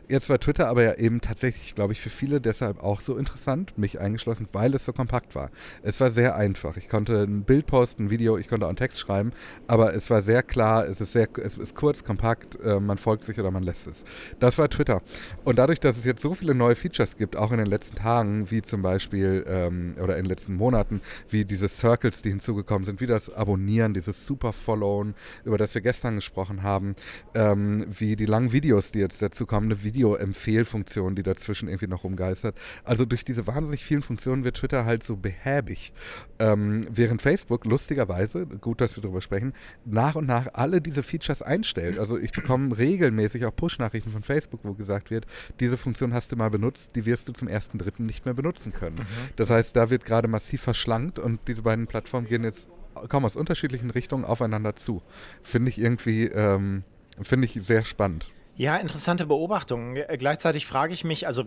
Jetzt 0.07 0.29
war 0.29 0.39
Twitter 0.39 0.67
aber 0.67 0.83
ja 0.83 0.93
eben 0.95 1.21
tatsächlich, 1.21 1.75
glaube 1.75 1.93
ich, 1.93 2.01
für 2.01 2.09
viele 2.09 2.41
deshalb 2.41 2.83
auch 2.83 3.01
so 3.01 3.17
interessant, 3.17 3.77
mich 3.77 3.99
eingeschlossen, 3.99 4.47
weil 4.51 4.73
es 4.75 4.85
so 4.85 4.93
kompakt 4.93 5.35
war. 5.35 5.51
Es 5.83 5.99
war 5.99 6.09
sehr 6.09 6.35
einfach. 6.35 6.77
Ich 6.77 6.89
konnte 6.89 7.23
ein 7.23 7.43
Bild 7.43 7.65
posten, 7.65 8.05
ein 8.05 8.09
Video, 8.09 8.37
ich 8.37 8.47
konnte 8.47 8.65
auch 8.65 8.69
einen 8.69 8.77
Text 8.77 8.99
schreiben, 8.99 9.31
aber 9.67 9.93
es 9.93 10.09
war 10.09 10.21
sehr 10.21 10.43
klar, 10.43 10.87
es 10.87 11.01
ist, 11.01 11.13
sehr, 11.13 11.27
es 11.37 11.57
ist 11.57 11.75
kurz, 11.75 12.03
kompakt, 12.03 12.59
äh, 12.61 12.79
man 12.79 12.97
folgt 12.97 13.23
sich 13.23 13.39
oder 13.39 13.51
man 13.51 13.63
lässt 13.63 13.87
es. 13.87 14.03
Das 14.39 14.57
war 14.57 14.69
Twitter. 14.69 15.01
Und 15.43 15.57
dadurch, 15.57 15.79
dass 15.79 15.97
es 15.97 16.05
jetzt 16.05 16.21
so 16.21 16.33
viele 16.33 16.55
neue 16.55 16.75
Features 16.75 17.17
gibt, 17.17 17.35
auch 17.35 17.51
in 17.51 17.57
den 17.57 17.67
letzten 17.67 17.97
Tagen, 17.97 18.51
wie 18.51 18.61
zum 18.61 18.81
Beispiel, 18.81 19.45
ähm, 19.47 19.95
oder 20.01 20.17
in 20.17 20.23
den 20.23 20.29
letzten 20.29 20.55
Monaten, 20.55 21.01
wie 21.29 21.45
diese 21.45 21.67
Circles, 21.67 22.21
die 22.21 22.29
hinzugekommen 22.29 22.85
sind, 22.85 23.01
wie 23.01 23.07
das 23.07 23.33
Abonnieren, 23.33 23.93
dieses 23.93 24.25
Super-Followen, 24.25 25.15
über 25.45 25.57
das 25.57 25.73
wir 25.73 25.81
gestern 25.81 26.00
gesprochen 26.09 26.63
haben, 26.63 26.95
ähm, 27.33 27.85
wie 27.87 28.15
die 28.15 28.25
langen 28.25 28.51
Videos, 28.51 28.91
die 28.91 28.99
jetzt 28.99 29.21
dazu 29.21 29.45
kommen, 29.45 29.67
eine 29.67 29.83
Video-Empfehlfunktion, 29.83 31.15
die 31.15 31.23
dazwischen 31.23 31.67
irgendwie 31.69 31.87
noch 31.87 32.03
rumgeistert. 32.03 32.57
Also 32.83 33.05
durch 33.05 33.23
diese 33.23 33.47
wahnsinnig 33.47 33.85
vielen 33.85 34.01
Funktionen 34.01 34.43
wird 34.43 34.57
Twitter 34.57 34.85
halt 34.85 35.03
so 35.03 35.15
behäbig. 35.15 35.93
Ähm, 36.39 36.85
während 36.91 37.21
Facebook 37.21 37.65
lustigerweise, 37.65 38.45
gut, 38.45 38.81
dass 38.81 38.95
wir 38.95 39.03
darüber 39.03 39.21
sprechen, 39.21 39.53
nach 39.85 40.15
und 40.15 40.25
nach 40.25 40.47
alle 40.53 40.81
diese 40.81 41.03
Features 41.03 41.41
einstellt. 41.41 41.99
Also 41.99 42.17
ich 42.17 42.31
bekomme 42.31 42.77
regelmäßig 42.77 43.45
auch 43.45 43.55
Push-Nachrichten 43.55 44.11
von 44.11 44.23
Facebook, 44.23 44.61
wo 44.63 44.73
gesagt 44.73 45.11
wird, 45.11 45.25
diese 45.59 45.77
Funktion 45.77 46.13
hast 46.13 46.31
du 46.31 46.35
mal 46.35 46.49
benutzt, 46.49 46.95
die 46.95 47.05
wirst 47.05 47.27
du 47.27 47.33
zum 47.33 47.47
1.3. 47.47 48.01
nicht 48.01 48.25
mehr 48.25 48.33
benutzen 48.33 48.73
können. 48.73 48.97
Mhm. 48.97 49.29
Das 49.35 49.49
heißt, 49.49 49.75
da 49.75 49.89
wird 49.89 50.05
gerade 50.05 50.27
massiv 50.27 50.61
verschlankt 50.61 51.19
und 51.19 51.39
diese 51.47 51.61
beiden 51.61 51.87
Plattformen 51.87 52.27
gehen 52.27 52.43
jetzt 52.43 52.69
kommen 53.09 53.25
aus 53.25 53.35
unterschiedlichen 53.35 53.89
Richtungen 53.89 54.25
aufeinander 54.25 54.75
zu. 54.75 55.01
Finde 55.43 55.69
ich 55.69 55.77
irgendwie, 55.79 56.25
ähm, 56.25 56.83
finde 57.21 57.45
ich 57.45 57.53
sehr 57.61 57.83
spannend. 57.83 58.27
Ja, 58.57 58.75
interessante 58.75 59.25
Beobachtung. 59.25 59.95
Gleichzeitig 59.95 60.65
frage 60.65 60.93
ich 60.93 61.03
mich, 61.03 61.25
also 61.25 61.45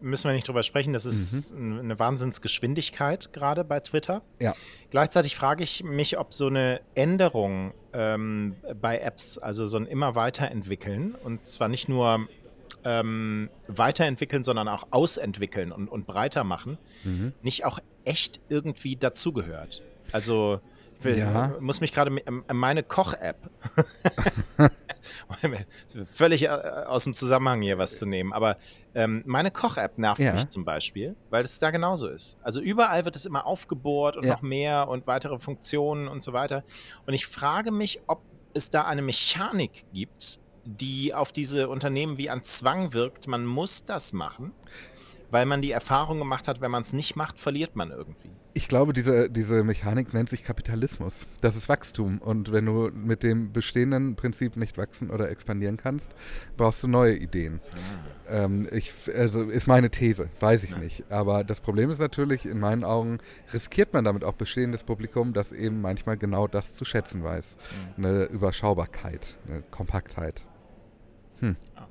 müssen 0.00 0.28
wir 0.28 0.34
nicht 0.34 0.48
drüber 0.48 0.62
sprechen, 0.62 0.92
das 0.92 1.06
ist 1.06 1.54
mhm. 1.54 1.78
eine 1.78 1.98
Wahnsinnsgeschwindigkeit 1.98 3.32
gerade 3.32 3.64
bei 3.64 3.80
Twitter. 3.80 4.22
Ja. 4.40 4.54
Gleichzeitig 4.90 5.36
frage 5.36 5.62
ich 5.62 5.84
mich, 5.84 6.18
ob 6.18 6.34
so 6.34 6.48
eine 6.48 6.80
Änderung 6.94 7.72
ähm, 7.92 8.56
bei 8.80 8.98
Apps, 8.98 9.38
also 9.38 9.64
so 9.64 9.78
ein 9.78 9.86
immer 9.86 10.16
weiterentwickeln 10.16 11.14
und 11.14 11.46
zwar 11.46 11.68
nicht 11.68 11.88
nur 11.88 12.28
ähm, 12.84 13.48
weiterentwickeln, 13.66 14.42
sondern 14.42 14.68
auch 14.68 14.88
ausentwickeln 14.90 15.72
und, 15.72 15.88
und 15.88 16.06
breiter 16.06 16.44
machen, 16.44 16.78
mhm. 17.04 17.32
nicht 17.42 17.64
auch 17.64 17.78
echt 18.04 18.40
irgendwie 18.48 18.96
dazugehört. 18.96 19.82
Also 20.12 20.60
ja. 21.04 21.54
muss 21.60 21.80
mich 21.80 21.92
gerade 21.92 22.10
meine 22.52 22.82
Koch-App 22.82 23.50
völlig 26.06 26.42
äh, 26.42 26.48
aus 26.48 27.04
dem 27.04 27.14
Zusammenhang 27.14 27.62
hier 27.62 27.78
was 27.78 27.98
zu 27.98 28.06
nehmen, 28.06 28.32
aber 28.32 28.56
ähm, 28.94 29.22
meine 29.26 29.50
Koch-App 29.50 29.98
nervt 29.98 30.20
ja. 30.20 30.32
mich 30.32 30.48
zum 30.48 30.64
Beispiel, 30.64 31.14
weil 31.30 31.44
es 31.44 31.58
da 31.58 31.70
genauso 31.70 32.08
ist. 32.08 32.38
Also 32.42 32.60
überall 32.60 33.04
wird 33.04 33.16
es 33.16 33.26
immer 33.26 33.46
aufgebohrt 33.46 34.16
und 34.16 34.24
ja. 34.24 34.32
noch 34.32 34.42
mehr 34.42 34.88
und 34.88 35.06
weitere 35.06 35.38
Funktionen 35.38 36.08
und 36.08 36.22
so 36.22 36.32
weiter. 36.32 36.64
Und 37.06 37.14
ich 37.14 37.26
frage 37.26 37.70
mich, 37.70 38.00
ob 38.06 38.22
es 38.54 38.70
da 38.70 38.84
eine 38.84 39.02
Mechanik 39.02 39.84
gibt, 39.92 40.40
die 40.64 41.14
auf 41.14 41.32
diese 41.32 41.68
Unternehmen 41.68 42.18
wie 42.18 42.28
ein 42.28 42.42
Zwang 42.42 42.92
wirkt. 42.92 43.28
Man 43.28 43.46
muss 43.46 43.84
das 43.84 44.12
machen 44.12 44.52
weil 45.30 45.46
man 45.46 45.62
die 45.62 45.70
Erfahrung 45.70 46.18
gemacht 46.18 46.48
hat, 46.48 46.60
wenn 46.60 46.70
man 46.70 46.82
es 46.82 46.92
nicht 46.92 47.16
macht, 47.16 47.38
verliert 47.38 47.76
man 47.76 47.90
irgendwie. 47.90 48.30
Ich 48.54 48.66
glaube, 48.66 48.92
diese, 48.92 49.30
diese 49.30 49.62
Mechanik 49.62 50.14
nennt 50.14 50.28
sich 50.28 50.42
Kapitalismus. 50.42 51.26
Das 51.40 51.54
ist 51.54 51.68
Wachstum. 51.68 52.18
Und 52.18 52.50
wenn 52.50 52.66
du 52.66 52.90
mit 52.92 53.22
dem 53.22 53.52
bestehenden 53.52 54.16
Prinzip 54.16 54.56
nicht 54.56 54.78
wachsen 54.78 55.10
oder 55.10 55.30
expandieren 55.30 55.76
kannst, 55.76 56.10
brauchst 56.56 56.82
du 56.82 56.88
neue 56.88 57.16
Ideen. 57.16 57.60
Ah. 58.28 58.44
Ähm, 58.44 58.68
ich, 58.72 58.92
also 59.14 59.42
ist 59.42 59.66
meine 59.66 59.90
These, 59.90 60.28
weiß 60.40 60.64
ich 60.64 60.70
ja. 60.70 60.78
nicht. 60.78 61.10
Aber 61.10 61.44
das 61.44 61.60
Problem 61.60 61.90
ist 61.90 61.98
natürlich, 61.98 62.46
in 62.46 62.58
meinen 62.58 62.84
Augen 62.84 63.18
riskiert 63.52 63.92
man 63.92 64.04
damit 64.04 64.24
auch 64.24 64.34
bestehendes 64.34 64.82
Publikum, 64.82 65.32
das 65.34 65.52
eben 65.52 65.80
manchmal 65.80 66.16
genau 66.16 66.46
das 66.46 66.74
zu 66.74 66.84
schätzen 66.84 67.22
weiß. 67.22 67.56
Mhm. 67.96 68.04
Eine 68.04 68.24
Überschaubarkeit, 68.24 69.38
eine 69.46 69.62
Kompaktheit. 69.62 70.42
Hm. 71.40 71.56
Ja. 71.76 71.88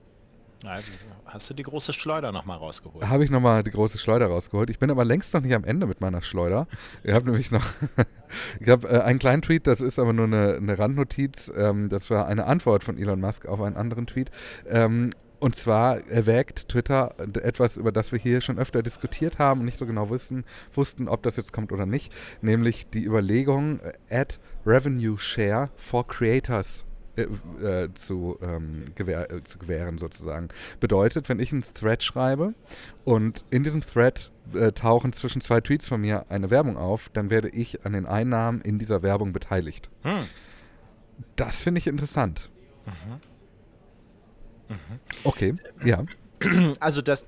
Hast 1.28 1.50
du 1.50 1.54
die 1.54 1.64
große 1.64 1.94
Schleuder 1.94 2.32
nochmal 2.32 2.58
rausgeholt? 2.58 3.08
Habe 3.08 3.24
ich 3.24 3.30
nochmal 3.30 3.64
die 3.64 3.72
große 3.72 3.98
Schleuder 3.98 4.28
rausgeholt. 4.28 4.70
Ich 4.70 4.80
bin 4.80 4.90
aber 4.90 5.04
längst 5.04 5.34
noch 5.34 5.42
nicht 5.42 5.54
am 5.54 5.66
Ende 5.66 5.86
mit 5.86 6.00
meiner 6.00 6.22
Schleuder. 6.22 6.68
Ich 7.04 7.14
habe 7.14 7.26
nämlich 7.26 7.52
noch 7.52 7.66
ich 8.60 8.70
habe 8.70 8.88
äh, 8.88 9.02
einen 9.02 9.20
kleinen 9.20 9.42
Tweet, 9.42 9.68
das 9.68 9.82
ist 9.82 10.00
aber 10.00 10.14
nur 10.14 10.26
eine, 10.26 10.56
eine 10.56 10.80
Randnotiz. 10.80 11.52
Ähm, 11.56 11.90
das 11.90 12.10
war 12.10 12.28
eine 12.28 12.46
Antwort 12.46 12.84
von 12.84 12.98
Elon 12.98 13.20
Musk 13.20 13.46
auf 13.46 13.62
einen 13.62 13.76
anderen 13.76 14.08
Tweet. 14.08 14.32
Ähm, 14.68 15.12
und 15.40 15.56
zwar 15.56 16.08
erwägt 16.08 16.70
Twitter 16.70 17.14
etwas, 17.44 17.78
über 17.78 17.92
das 17.92 18.12
wir 18.12 18.18
hier 18.18 18.42
schon 18.42 18.58
öfter 18.58 18.82
diskutiert 18.82 19.38
haben 19.38 19.60
und 19.60 19.66
nicht 19.66 19.78
so 19.78 19.86
genau 19.86 20.10
wissen, 20.10 20.46
wussten, 20.74 21.08
ob 21.08 21.22
das 21.22 21.36
jetzt 21.36 21.54
kommt 21.54 21.72
oder 21.72 21.86
nicht, 21.86 22.12
nämlich 22.42 22.90
die 22.90 23.06
Überlegung, 23.06 23.80
äh, 23.82 24.22
Add 24.22 24.38
Revenue 24.66 25.18
Share 25.18 25.70
for 25.76 26.08
Creators 26.08 26.87
äh, 27.18 27.24
äh, 27.84 27.94
zu, 27.96 28.38
ähm, 28.42 28.86
gewähr, 28.96 29.32
äh, 29.32 29.44
zu 29.44 29.58
gewähren 29.58 29.98
sozusagen. 29.98 30.50
Bedeutet, 30.80 31.30
wenn 31.30 31.40
ich 31.40 31.52
einen 31.52 31.64
Thread 31.64 32.04
schreibe 32.04 32.54
und 33.04 33.46
in 33.50 33.64
diesem 33.64 33.82
Thread 33.82 34.32
äh, 34.54 34.72
tauchen 34.72 35.14
zwischen 35.14 35.42
zwei 35.42 35.62
Tweets 35.62 35.88
von 35.88 36.02
mir 36.02 36.26
eine 36.30 36.50
Werbung 36.50 36.78
auf, 36.78 37.10
dann 37.10 37.30
werde 37.30 37.50
ich 37.50 37.86
an 37.86 37.94
den 37.94 38.06
Einnahmen 38.06 38.62
in 38.62 38.80
dieser 38.80 39.02
Werbung 39.02 39.34
beteiligt. 39.34 39.90
Hm. 40.04 40.26
Das 41.36 41.58
finde 41.58 41.80
ich 41.80 41.88
interessant. 41.88 42.50
Mhm. 42.86 43.20
Mhm. 44.70 45.00
Okay, 45.24 45.56
ja. 45.84 46.04
Also 46.80 47.02
das, 47.02 47.26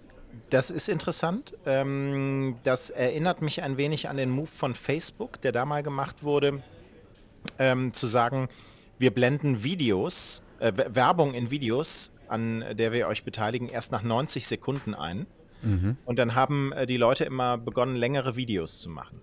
das 0.50 0.72
ist 0.72 0.90
interessant. 0.90 1.54
Ähm, 1.66 2.58
das 2.64 2.90
erinnert 2.90 3.42
mich 3.42 3.64
ein 3.64 3.78
wenig 3.78 4.10
an 4.10 4.18
den 4.18 4.30
Move 4.30 4.48
von 4.48 4.76
Facebook, 4.76 5.42
der 5.42 5.52
da 5.52 5.66
mal 5.66 5.84
gemacht 5.84 6.24
wurde, 6.24 6.62
ähm, 7.58 7.94
zu 7.94 8.08
sagen, 8.08 8.50
wir 9.00 9.12
blenden 9.12 9.64
Videos, 9.64 10.44
äh, 10.60 10.72
Werbung 10.76 11.34
in 11.34 11.50
Videos, 11.50 12.12
an 12.28 12.64
der 12.74 12.92
wir 12.92 13.08
euch 13.08 13.24
beteiligen, 13.24 13.70
erst 13.70 13.92
nach 13.92 14.04
90 14.04 14.46
Sekunden 14.46 14.94
ein. 14.94 15.26
Mhm. 15.64 15.98
Und 16.06 16.20
dann 16.20 16.36
haben 16.36 16.72
äh, 16.74 16.86
die 16.86 16.98
Leute 16.98 17.26
immer 17.26 17.58
begonnen, 17.58 17.96
längere 17.96 18.36
Videos 18.36 18.80
zu 18.80 18.90
machen. 18.90 19.20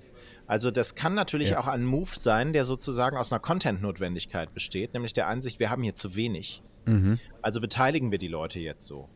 Also 0.46 0.70
das 0.70 0.94
kann 0.94 1.14
natürlich 1.14 1.50
ja. 1.50 1.60
auch 1.60 1.66
ein 1.66 1.84
Move 1.84 2.10
sein, 2.14 2.52
der 2.52 2.64
sozusagen 2.64 3.16
aus 3.16 3.32
einer 3.32 3.40
Content-Notwendigkeit 3.40 4.54
besteht, 4.54 4.94
nämlich 4.94 5.12
der 5.12 5.26
Ansicht, 5.26 5.58
wir 5.58 5.70
haben 5.70 5.82
hier 5.82 5.94
zu 5.94 6.14
wenig. 6.14 6.62
Mhm. 6.84 7.18
Also 7.42 7.60
beteiligen 7.60 8.10
wir 8.12 8.18
die 8.18 8.28
Leute 8.28 8.60
jetzt 8.60 8.86
so. 8.86 9.08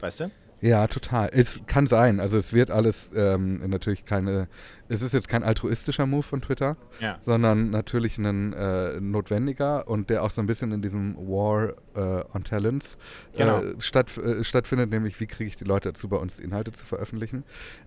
Weißt 0.00 0.20
du? 0.20 0.30
Ja, 0.60 0.86
total. 0.86 1.30
Es 1.32 1.60
kann 1.66 1.86
sein. 1.86 2.20
Also 2.20 2.38
es 2.38 2.52
wird 2.52 2.70
alles 2.70 3.12
ähm, 3.14 3.58
natürlich 3.66 4.04
keine 4.06 4.48
es 4.88 5.02
ist 5.02 5.14
jetzt 5.14 5.28
kein 5.28 5.42
altruistischer 5.42 6.06
Move 6.06 6.22
von 6.22 6.40
Twitter, 6.42 6.76
ja. 7.00 7.16
sondern 7.20 7.70
natürlich 7.70 8.18
ein 8.18 8.52
äh, 8.52 9.00
notwendiger 9.00 9.88
und 9.88 10.10
der 10.10 10.22
auch 10.22 10.30
so 10.30 10.40
ein 10.40 10.46
bisschen 10.46 10.72
in 10.72 10.82
diesem 10.82 11.16
War 11.16 11.74
äh, 11.94 12.24
on 12.34 12.44
Talents 12.44 12.98
äh, 13.34 13.38
genau. 13.38 13.62
statt, 13.78 14.16
äh, 14.18 14.44
stattfindet, 14.44 14.90
nämlich 14.90 15.18
wie 15.20 15.26
kriege 15.26 15.48
ich 15.48 15.56
die 15.56 15.64
Leute 15.64 15.92
dazu, 15.92 16.08
bei 16.08 16.16
uns 16.16 16.38
Inhalte 16.38 16.72
zu 16.72 16.84
veröffentlichen. 16.86 17.44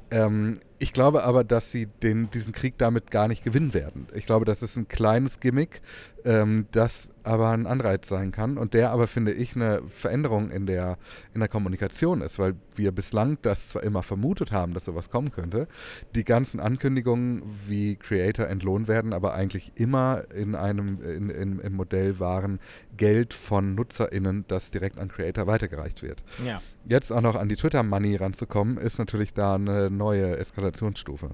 Ähm, 0.10 0.60
ich 0.80 0.94
glaube 0.94 1.24
aber, 1.24 1.44
dass 1.44 1.72
sie 1.72 1.88
den, 1.88 2.30
diesen 2.32 2.54
Krieg 2.54 2.78
damit 2.78 3.12
gar 3.12 3.28
nicht 3.28 3.44
gewinnen 3.44 3.74
werden. 3.74 4.08
Ich 4.14 4.26
glaube, 4.26 4.46
das 4.46 4.62
ist 4.62 4.78
ein 4.78 4.88
kleines 4.88 5.40
Gimmick, 5.40 5.82
ähm, 6.24 6.68
das 6.72 7.10
aber 7.24 7.50
ein 7.50 7.68
Anreiz 7.68 8.08
sein 8.08 8.32
kann 8.32 8.58
und 8.58 8.74
der 8.74 8.92
aber, 8.92 9.08
finde 9.08 9.34
ich, 9.34 9.56
eine 9.56 9.82
Veränderung 9.90 10.50
in 10.50 10.66
der, 10.66 10.98
in 11.34 11.42
der 11.42 11.50
Kommunikation 11.50 12.22
ist, 12.22 12.40
weil 12.40 12.56
wir 12.76 12.92
bislang 12.92 13.38
das 13.42 13.70
zwar 13.70 13.84
immer 13.84 14.04
vermutet 14.04 14.52
haben, 14.52 14.74
dass 14.74 14.86
sowas 14.86 15.10
kommen 15.10 15.32
könnte, 15.32 15.68
die 16.16 16.24
ganzen 16.24 16.60
Ankündigungen 16.60 16.87
Ankündigungen, 16.88 17.44
wie 17.68 17.98
Creator 17.98 18.48
entlohnt 18.48 18.88
werden, 18.88 19.12
aber 19.12 19.34
eigentlich 19.34 19.74
immer 19.76 20.24
in 20.34 20.56
einem 20.56 21.02
in, 21.02 21.30
in, 21.30 21.60
im 21.60 21.74
Modell 21.76 22.18
waren 22.20 22.60
Geld 22.96 23.34
von 23.34 23.76
NutzerInnen, 23.76 24.46
das 24.48 24.72
direkt 24.72 24.98
an 24.98 25.10
Creator 25.10 25.48
weitergereicht 25.48 26.02
wird. 26.02 26.24
Ja. 26.46 26.62
Jetzt 26.86 27.12
auch 27.12 27.20
noch 27.20 27.36
an 27.36 27.50
die 27.50 27.58
Twitter-Money 27.58 28.16
ranzukommen, 28.16 28.78
ist 28.78 29.00
natürlich 29.00 29.34
da 29.34 29.56
eine 29.56 29.90
neue 29.90 30.38
Eskalationsstufe. 30.38 31.32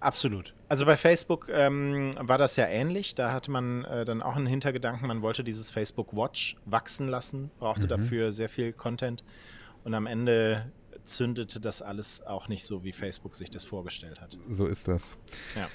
Absolut. 0.00 0.54
Also 0.70 0.86
bei 0.86 0.96
Facebook 0.96 1.50
ähm, 1.52 2.12
war 2.18 2.38
das 2.38 2.56
ja 2.56 2.66
ähnlich. 2.66 3.14
Da 3.14 3.32
hatte 3.32 3.50
man 3.50 3.84
äh, 3.84 4.06
dann 4.06 4.22
auch 4.22 4.36
einen 4.36 4.46
Hintergedanken, 4.46 5.08
man 5.08 5.20
wollte 5.20 5.44
dieses 5.44 5.70
Facebook 5.70 6.16
Watch 6.16 6.56
wachsen 6.64 7.08
lassen, 7.08 7.50
brauchte 7.58 7.84
mhm. 7.84 7.88
dafür 7.88 8.32
sehr 8.32 8.48
viel 8.48 8.72
Content. 8.72 9.22
Und 9.84 9.92
am 9.92 10.06
Ende 10.06 10.66
zündete 11.06 11.60
das 11.60 11.82
alles 11.82 12.24
auch 12.26 12.48
nicht 12.48 12.64
so, 12.64 12.84
wie 12.84 12.92
Facebook 12.92 13.34
sich 13.34 13.50
das 13.50 13.64
vorgestellt 13.64 14.20
hat. 14.20 14.36
So 14.50 14.66
ist 14.66 14.88
das. 14.88 15.16
Ja. 15.54 15.68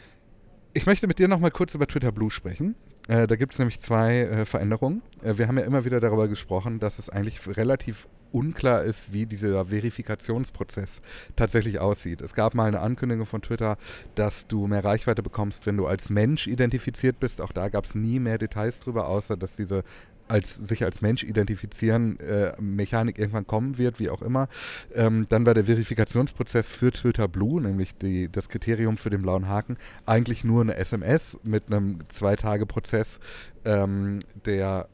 Ich 0.74 0.86
möchte 0.86 1.08
mit 1.08 1.20
dir 1.20 1.28
noch 1.28 1.39
mal 1.39 1.52
kurz 1.52 1.74
über 1.76 1.88
Twitter 1.88 2.12
Blue 2.12 2.32
sprechen. 2.32 2.76
Äh, 3.08 3.28
da 3.28 3.36
gibt 3.36 3.54
es 3.54 3.60
nämlich 3.60 3.80
zwei 3.80 4.20
äh, 4.20 4.46
Veränderungen. 4.46 5.02
Äh, 5.22 5.38
wir 5.38 5.48
haben 5.48 5.58
ja 5.58 5.65
immer 5.65 5.86
wieder 5.86 6.00
darüber 6.00 6.28
gesprochen, 6.28 6.80
dass 6.80 7.00
es 7.00 7.10
eigentlich 7.10 7.46
relativ 7.48 8.08
unklar 8.32 8.84
ist, 8.84 9.13
wie 9.13 9.26
dieser 9.26 9.65
Verifikationsprozess 9.65 11.02
tatsächlich 11.36 11.80
aussieht. 11.80 12.22
Es 12.22 12.34
gab 12.34 12.56
mal 12.56 12.65
eine 12.65 12.80
Ankündigung 12.80 13.26
von 13.26 13.41
Twitter, 13.41 13.78
dass 14.15 14.48
du 14.48 14.67
mehr 14.67 14.84
Reichweite 14.84 15.24
bekommst, 15.24 15.65
wenn 15.65 15.78
du 15.78 15.88
als 15.88 16.10
Mensch 16.10 16.48
identifiziert 16.48 17.20
bist. 17.20 17.41
Auch 17.41 17.52
da 17.52 17.70
gab 17.70 17.86
es 17.86 17.96
nie 17.96 18.20
mehr 18.20 18.38
Details 18.38 18.80
drüber, 18.80 19.08
außer 19.08 19.38
dass 19.38 19.56
diese 19.56 19.84
als, 20.32 20.56
sich 20.56 20.84
als 20.84 21.02
Mensch 21.02 21.24
identifizieren, 21.24 22.20
äh, 22.20 22.54
Mechanik 22.60 23.20
irgendwann 23.20 23.46
kommen 23.46 23.78
wird, 23.78 24.00
wie 24.00 24.10
auch 24.10 24.22
immer. 24.22 24.48
Ähm, 24.94 25.26
dann 25.30 25.46
war 25.46 25.54
der 25.54 25.65
Verifikationsprozess 25.65 26.74
für 26.74 26.91
Twitter 26.91 27.28
Blue, 27.28 27.62
nämlich 27.62 27.98
die, 27.98 28.30
das 28.32 28.48
Kriterium 28.48 28.98
für 28.98 29.10
den 29.10 29.22
blauen 29.22 29.48
Haken, 29.48 29.78
eigentlich 30.06 30.44
nur 30.44 30.62
eine 30.62 30.76
SMS 30.76 31.38
mit 31.44 31.67
einem 31.67 32.00
Zwei-Tage-Prozess, 32.08 33.20
ähm, 33.65 34.20
der 34.46 34.88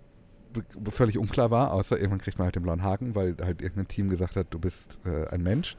völlig 0.89 1.17
unklar 1.17 1.51
war, 1.51 1.71
außer 1.71 1.97
irgendwann 1.97 2.21
kriegt 2.21 2.37
man 2.37 2.45
halt 2.45 2.55
den 2.55 2.63
blauen 2.63 2.83
Haken, 2.83 3.15
weil 3.15 3.35
halt 3.41 3.61
irgendein 3.61 3.87
Team 3.87 4.09
gesagt 4.09 4.35
hat, 4.35 4.47
du 4.51 4.59
bist 4.59 4.99
äh, 5.05 5.27
ein 5.29 5.43
Mensch. 5.43 5.75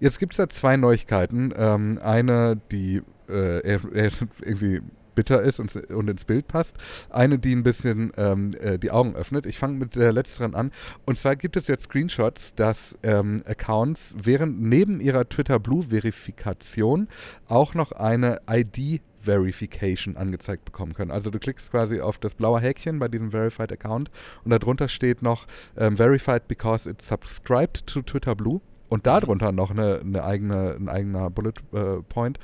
Jetzt 0.00 0.18
gibt 0.18 0.32
es 0.32 0.36
da 0.38 0.48
zwei 0.48 0.76
Neuigkeiten. 0.76 1.52
Ähm, 1.56 1.98
eine, 2.02 2.60
die 2.70 3.02
äh, 3.28 3.58
irgendwie 3.60 4.80
bitter 5.18 5.42
ist 5.42 5.58
und, 5.58 5.74
und, 5.90 6.08
ins 6.08 6.24
Bild 6.24 6.46
passt. 6.46 6.76
Eine, 7.10 7.40
die 7.40 7.52
ein 7.52 7.64
bisschen 7.64 8.12
ähm, 8.16 8.54
äh, 8.60 8.78
die 8.78 8.92
Augen 8.92 9.16
öffnet. 9.16 9.46
Ich 9.46 9.58
fange 9.58 9.76
mit 9.76 9.96
der 9.96 10.12
letzteren 10.12 10.54
an. 10.54 10.70
Und 11.06 11.18
zwar 11.18 11.34
gibt 11.34 11.56
es 11.56 11.66
jetzt 11.66 11.86
Screenshots, 11.86 12.54
dass 12.54 12.96
ähm, 13.02 13.42
Accounts 13.44 14.14
während 14.22 14.62
neben 14.62 15.00
ihrer 15.00 15.28
Twitter 15.28 15.58
Blue 15.58 15.86
Verifikation 15.90 17.08
auch 17.48 17.74
noch 17.74 17.90
eine 17.90 18.42
ID 18.48 19.02
Verification 19.28 20.16
angezeigt 20.16 20.64
bekommen 20.64 20.94
können. 20.94 21.10
Also 21.10 21.30
du 21.30 21.38
klickst 21.38 21.70
quasi 21.70 22.00
auf 22.00 22.18
das 22.18 22.34
blaue 22.34 22.60
Häkchen 22.60 22.98
bei 22.98 23.08
diesem 23.08 23.30
Verified 23.30 23.70
Account 23.70 24.10
und 24.44 24.50
darunter 24.50 24.88
steht 24.88 25.22
noch 25.22 25.46
ähm, 25.76 25.96
Verified 25.96 26.48
because 26.48 26.88
it's 26.88 27.06
subscribed 27.06 27.86
to 27.86 28.02
Twitter 28.02 28.34
Blue 28.34 28.60
und 28.88 29.06
darunter 29.06 29.52
noch 29.52 29.70
eine, 29.70 30.00
eine 30.00 30.24
eigene, 30.24 30.74
ein 30.74 30.88
eigener 30.88 31.30
Bullet 31.30 31.52
äh, 31.72 32.02
Point. 32.08 32.38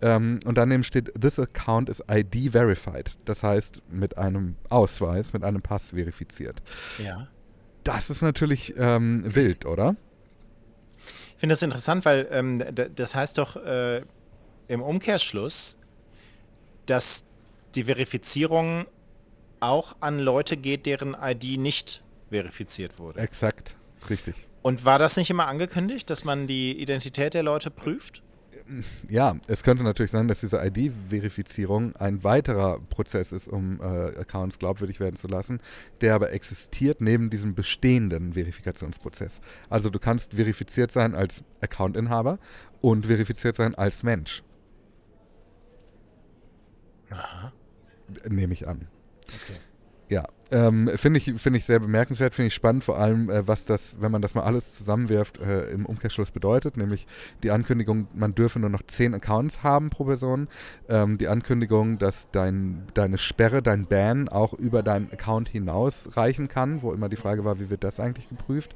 Ähm, 0.00 0.40
und 0.44 0.56
daneben 0.56 0.82
steht, 0.82 1.12
this 1.20 1.38
account 1.38 1.88
is 1.88 2.02
ID 2.10 2.52
verified. 2.52 3.18
Das 3.24 3.42
heißt, 3.42 3.82
mit 3.90 4.16
einem 4.18 4.56
Ausweis, 4.68 5.32
mit 5.32 5.44
einem 5.44 5.62
Pass 5.62 5.90
verifiziert. 5.90 6.62
Ja. 7.02 7.28
Das 7.84 8.10
ist 8.10 8.22
natürlich 8.22 8.74
ähm, 8.76 9.22
wild, 9.26 9.66
oder? 9.66 9.96
Ich 11.34 11.40
finde 11.40 11.54
das 11.54 11.62
interessant, 11.62 12.04
weil 12.04 12.28
ähm, 12.30 12.62
das 12.94 13.14
heißt 13.14 13.38
doch 13.38 13.56
äh, 13.56 14.02
im 14.68 14.82
Umkehrschluss, 14.82 15.78
dass 16.90 17.24
die 17.76 17.84
Verifizierung 17.84 18.86
auch 19.60 19.94
an 20.00 20.18
Leute 20.18 20.56
geht, 20.56 20.86
deren 20.86 21.16
ID 21.20 21.58
nicht 21.58 22.02
verifiziert 22.30 22.98
wurde. 22.98 23.20
Exakt, 23.20 23.76
richtig. 24.08 24.34
Und 24.62 24.84
war 24.84 24.98
das 24.98 25.16
nicht 25.16 25.30
immer 25.30 25.46
angekündigt, 25.46 26.10
dass 26.10 26.24
man 26.24 26.46
die 26.46 26.80
Identität 26.80 27.34
der 27.34 27.42
Leute 27.42 27.70
prüft? 27.70 28.22
Ja, 29.08 29.36
es 29.48 29.62
könnte 29.62 29.82
natürlich 29.82 30.12
sein, 30.12 30.28
dass 30.28 30.40
diese 30.40 30.58
ID-Verifizierung 30.58 31.96
ein 31.96 32.22
weiterer 32.22 32.78
Prozess 32.78 33.32
ist, 33.32 33.48
um 33.48 33.80
äh, 33.80 33.84
Accounts 34.18 34.58
glaubwürdig 34.58 35.00
werden 35.00 35.16
zu 35.16 35.26
lassen, 35.26 35.60
der 36.00 36.14
aber 36.14 36.32
existiert 36.32 37.00
neben 37.00 37.30
diesem 37.30 37.54
bestehenden 37.54 38.34
Verifikationsprozess. 38.34 39.40
Also 39.68 39.90
du 39.90 39.98
kannst 39.98 40.34
verifiziert 40.34 40.92
sein 40.92 41.14
als 41.14 41.42
Accountinhaber 41.60 42.38
und 42.80 43.06
verifiziert 43.06 43.56
sein 43.56 43.74
als 43.74 44.02
Mensch. 44.02 44.42
Aha. 47.10 47.52
Nehme 48.28 48.52
ich 48.52 48.66
an. 48.66 48.88
Okay. 49.26 49.60
Ja, 50.08 50.24
ähm, 50.50 50.90
finde 50.96 51.18
ich, 51.18 51.32
find 51.40 51.56
ich 51.56 51.64
sehr 51.64 51.78
bemerkenswert, 51.78 52.34
finde 52.34 52.48
ich 52.48 52.54
spannend, 52.54 52.82
vor 52.82 52.98
allem, 52.98 53.30
äh, 53.30 53.46
was 53.46 53.64
das, 53.64 53.96
wenn 54.00 54.10
man 54.10 54.20
das 54.20 54.34
mal 54.34 54.42
alles 54.42 54.74
zusammenwirft, 54.74 55.40
äh, 55.40 55.70
im 55.70 55.86
Umkehrschluss 55.86 56.32
bedeutet, 56.32 56.76
nämlich 56.76 57.06
die 57.44 57.52
Ankündigung, 57.52 58.08
man 58.12 58.34
dürfe 58.34 58.58
nur 58.58 58.70
noch 58.70 58.82
zehn 58.82 59.14
Accounts 59.14 59.62
haben 59.62 59.90
pro 59.90 60.06
Person, 60.06 60.48
ähm, 60.88 61.16
die 61.18 61.28
Ankündigung, 61.28 61.98
dass 61.98 62.28
dein, 62.32 62.86
deine 62.94 63.18
Sperre, 63.18 63.62
dein 63.62 63.86
Ban 63.86 64.28
auch 64.28 64.52
über 64.52 64.82
deinen 64.82 65.12
Account 65.12 65.48
hinaus 65.48 66.16
reichen 66.16 66.48
kann, 66.48 66.82
wo 66.82 66.92
immer 66.92 67.08
die 67.08 67.14
Frage 67.16 67.44
war, 67.44 67.60
wie 67.60 67.70
wird 67.70 67.84
das 67.84 68.00
eigentlich 68.00 68.28
geprüft, 68.28 68.74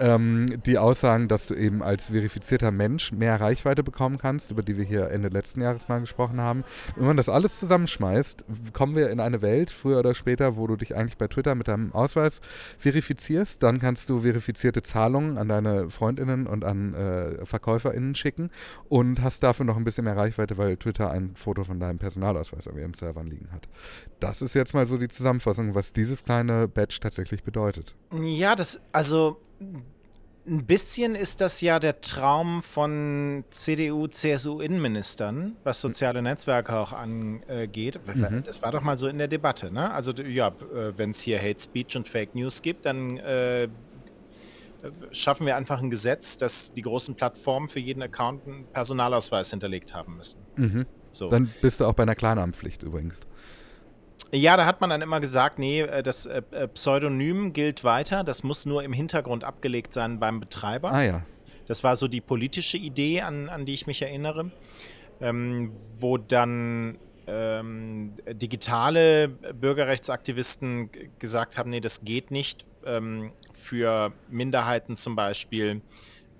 ähm, 0.00 0.62
die 0.64 0.78
Aussagen, 0.78 1.28
dass 1.28 1.46
du 1.46 1.54
eben 1.54 1.82
als 1.82 2.08
verifizierter 2.08 2.70
Mensch 2.70 3.12
mehr 3.12 3.40
Reichweite 3.40 3.82
bekommen 3.82 4.18
kannst, 4.18 4.50
über 4.50 4.62
die 4.62 4.76
wir 4.76 4.84
hier 4.84 5.10
Ende 5.10 5.28
letzten 5.28 5.60
Jahres 5.60 5.88
mal 5.88 6.00
gesprochen 6.00 6.40
haben. 6.40 6.64
Wenn 6.96 7.06
man 7.06 7.16
das 7.16 7.28
alles 7.28 7.58
zusammenschmeißt, 7.58 8.44
kommen 8.72 8.96
wir 8.96 9.10
in 9.10 9.20
eine 9.20 9.42
Welt, 9.42 9.70
früher 9.70 9.98
oder 9.98 10.14
später, 10.14 10.56
wo 10.56 10.66
du 10.66 10.76
dich 10.76 10.96
eigentlich 10.96 11.18
bei 11.18 11.28
Twitter 11.28 11.54
mit 11.54 11.68
deinem 11.68 11.92
Ausweis 11.92 12.40
verifizierst. 12.78 13.62
Dann 13.62 13.78
kannst 13.78 14.08
du 14.10 14.20
verifizierte 14.20 14.82
Zahlungen 14.82 15.38
an 15.38 15.48
deine 15.48 15.90
Freundinnen 15.90 16.46
und 16.46 16.64
an 16.64 16.94
äh, 16.94 17.44
Verkäuferinnen 17.46 18.14
schicken 18.14 18.50
und 18.88 19.22
hast 19.22 19.42
dafür 19.42 19.64
noch 19.64 19.76
ein 19.76 19.84
bisschen 19.84 20.04
mehr 20.04 20.16
Reichweite, 20.16 20.58
weil 20.58 20.76
Twitter 20.76 21.10
ein 21.10 21.32
Foto 21.34 21.64
von 21.64 21.80
deinem 21.80 21.98
Personalausweis 21.98 22.68
auf 22.68 22.76
ihren 22.76 22.94
Servern 22.94 23.26
liegen 23.26 23.48
hat. 23.52 23.68
Das 24.20 24.42
ist 24.42 24.54
jetzt 24.54 24.74
mal 24.74 24.86
so 24.86 24.98
die 24.98 25.08
Zusammenfassung, 25.08 25.74
was 25.74 25.92
dieses 25.92 26.24
kleine 26.24 26.68
Badge 26.68 26.98
tatsächlich 27.00 27.42
bedeutet. 27.42 27.94
Ja, 28.20 28.56
das, 28.56 28.82
also 28.92 29.40
ein 29.60 30.64
bisschen 30.64 31.14
ist 31.14 31.40
das 31.40 31.60
ja 31.60 31.78
der 31.78 32.00
Traum 32.00 32.62
von 32.62 33.44
CDU, 33.50 34.06
CSU-Innenministern, 34.06 35.56
was 35.62 35.80
soziale 35.80 36.22
Netzwerke 36.22 36.76
auch 36.76 36.92
angeht. 36.92 38.00
Mhm. 38.06 38.42
Das 38.44 38.62
war 38.62 38.72
doch 38.72 38.82
mal 38.82 38.96
so 38.96 39.08
in 39.08 39.18
der 39.18 39.28
Debatte, 39.28 39.70
ne? 39.70 39.92
Also 39.92 40.12
ja, 40.12 40.48
äh, 40.48 40.96
wenn 40.96 41.10
es 41.10 41.20
hier 41.20 41.38
Hate 41.38 41.60
Speech 41.60 41.96
und 41.96 42.08
Fake 42.08 42.34
News 42.34 42.62
gibt, 42.62 42.86
dann 42.86 43.18
äh, 43.18 43.68
schaffen 45.10 45.46
wir 45.46 45.56
einfach 45.56 45.82
ein 45.82 45.90
Gesetz, 45.90 46.36
dass 46.36 46.72
die 46.72 46.82
großen 46.82 47.14
Plattformen 47.14 47.68
für 47.68 47.80
jeden 47.80 48.02
Account 48.02 48.46
einen 48.46 48.64
Personalausweis 48.66 49.50
hinterlegt 49.50 49.94
haben 49.94 50.16
müssen. 50.16 50.40
Mhm. 50.56 50.86
So. 51.10 51.28
Dann 51.28 51.50
bist 51.60 51.80
du 51.80 51.86
auch 51.86 51.94
bei 51.94 52.04
einer 52.04 52.14
Klarnamenpflicht 52.14 52.82
übrigens. 52.82 53.20
Ja, 54.30 54.56
da 54.56 54.66
hat 54.66 54.80
man 54.80 54.90
dann 54.90 55.00
immer 55.00 55.20
gesagt, 55.20 55.58
nee, 55.58 55.80
äh, 55.80 56.02
das 56.02 56.26
äh, 56.26 56.42
äh, 56.50 56.68
Pseudonym 56.68 57.52
gilt 57.52 57.84
weiter, 57.84 58.24
das 58.24 58.42
muss 58.42 58.66
nur 58.66 58.82
im 58.82 58.92
Hintergrund 58.92 59.44
abgelegt 59.44 59.94
sein 59.94 60.20
beim 60.20 60.40
Betreiber. 60.40 60.92
Ah 60.92 61.02
ja. 61.02 61.22
Das 61.66 61.84
war 61.84 61.96
so 61.96 62.08
die 62.08 62.20
politische 62.20 62.78
Idee, 62.78 63.22
an, 63.22 63.48
an 63.48 63.66
die 63.66 63.74
ich 63.74 63.86
mich 63.86 64.02
erinnere, 64.02 64.50
ähm, 65.20 65.72
wo 65.98 66.16
dann 66.16 66.98
ähm, 67.26 68.14
digitale 68.32 69.28
Bürgerrechtsaktivisten 69.28 70.90
gesagt 71.18 71.58
haben, 71.58 71.70
nee, 71.70 71.80
das 71.80 72.04
geht 72.04 72.30
nicht 72.30 72.64
ähm, 72.86 73.32
für 73.52 74.12
Minderheiten 74.30 74.96
zum 74.96 75.14
Beispiel, 75.14 75.82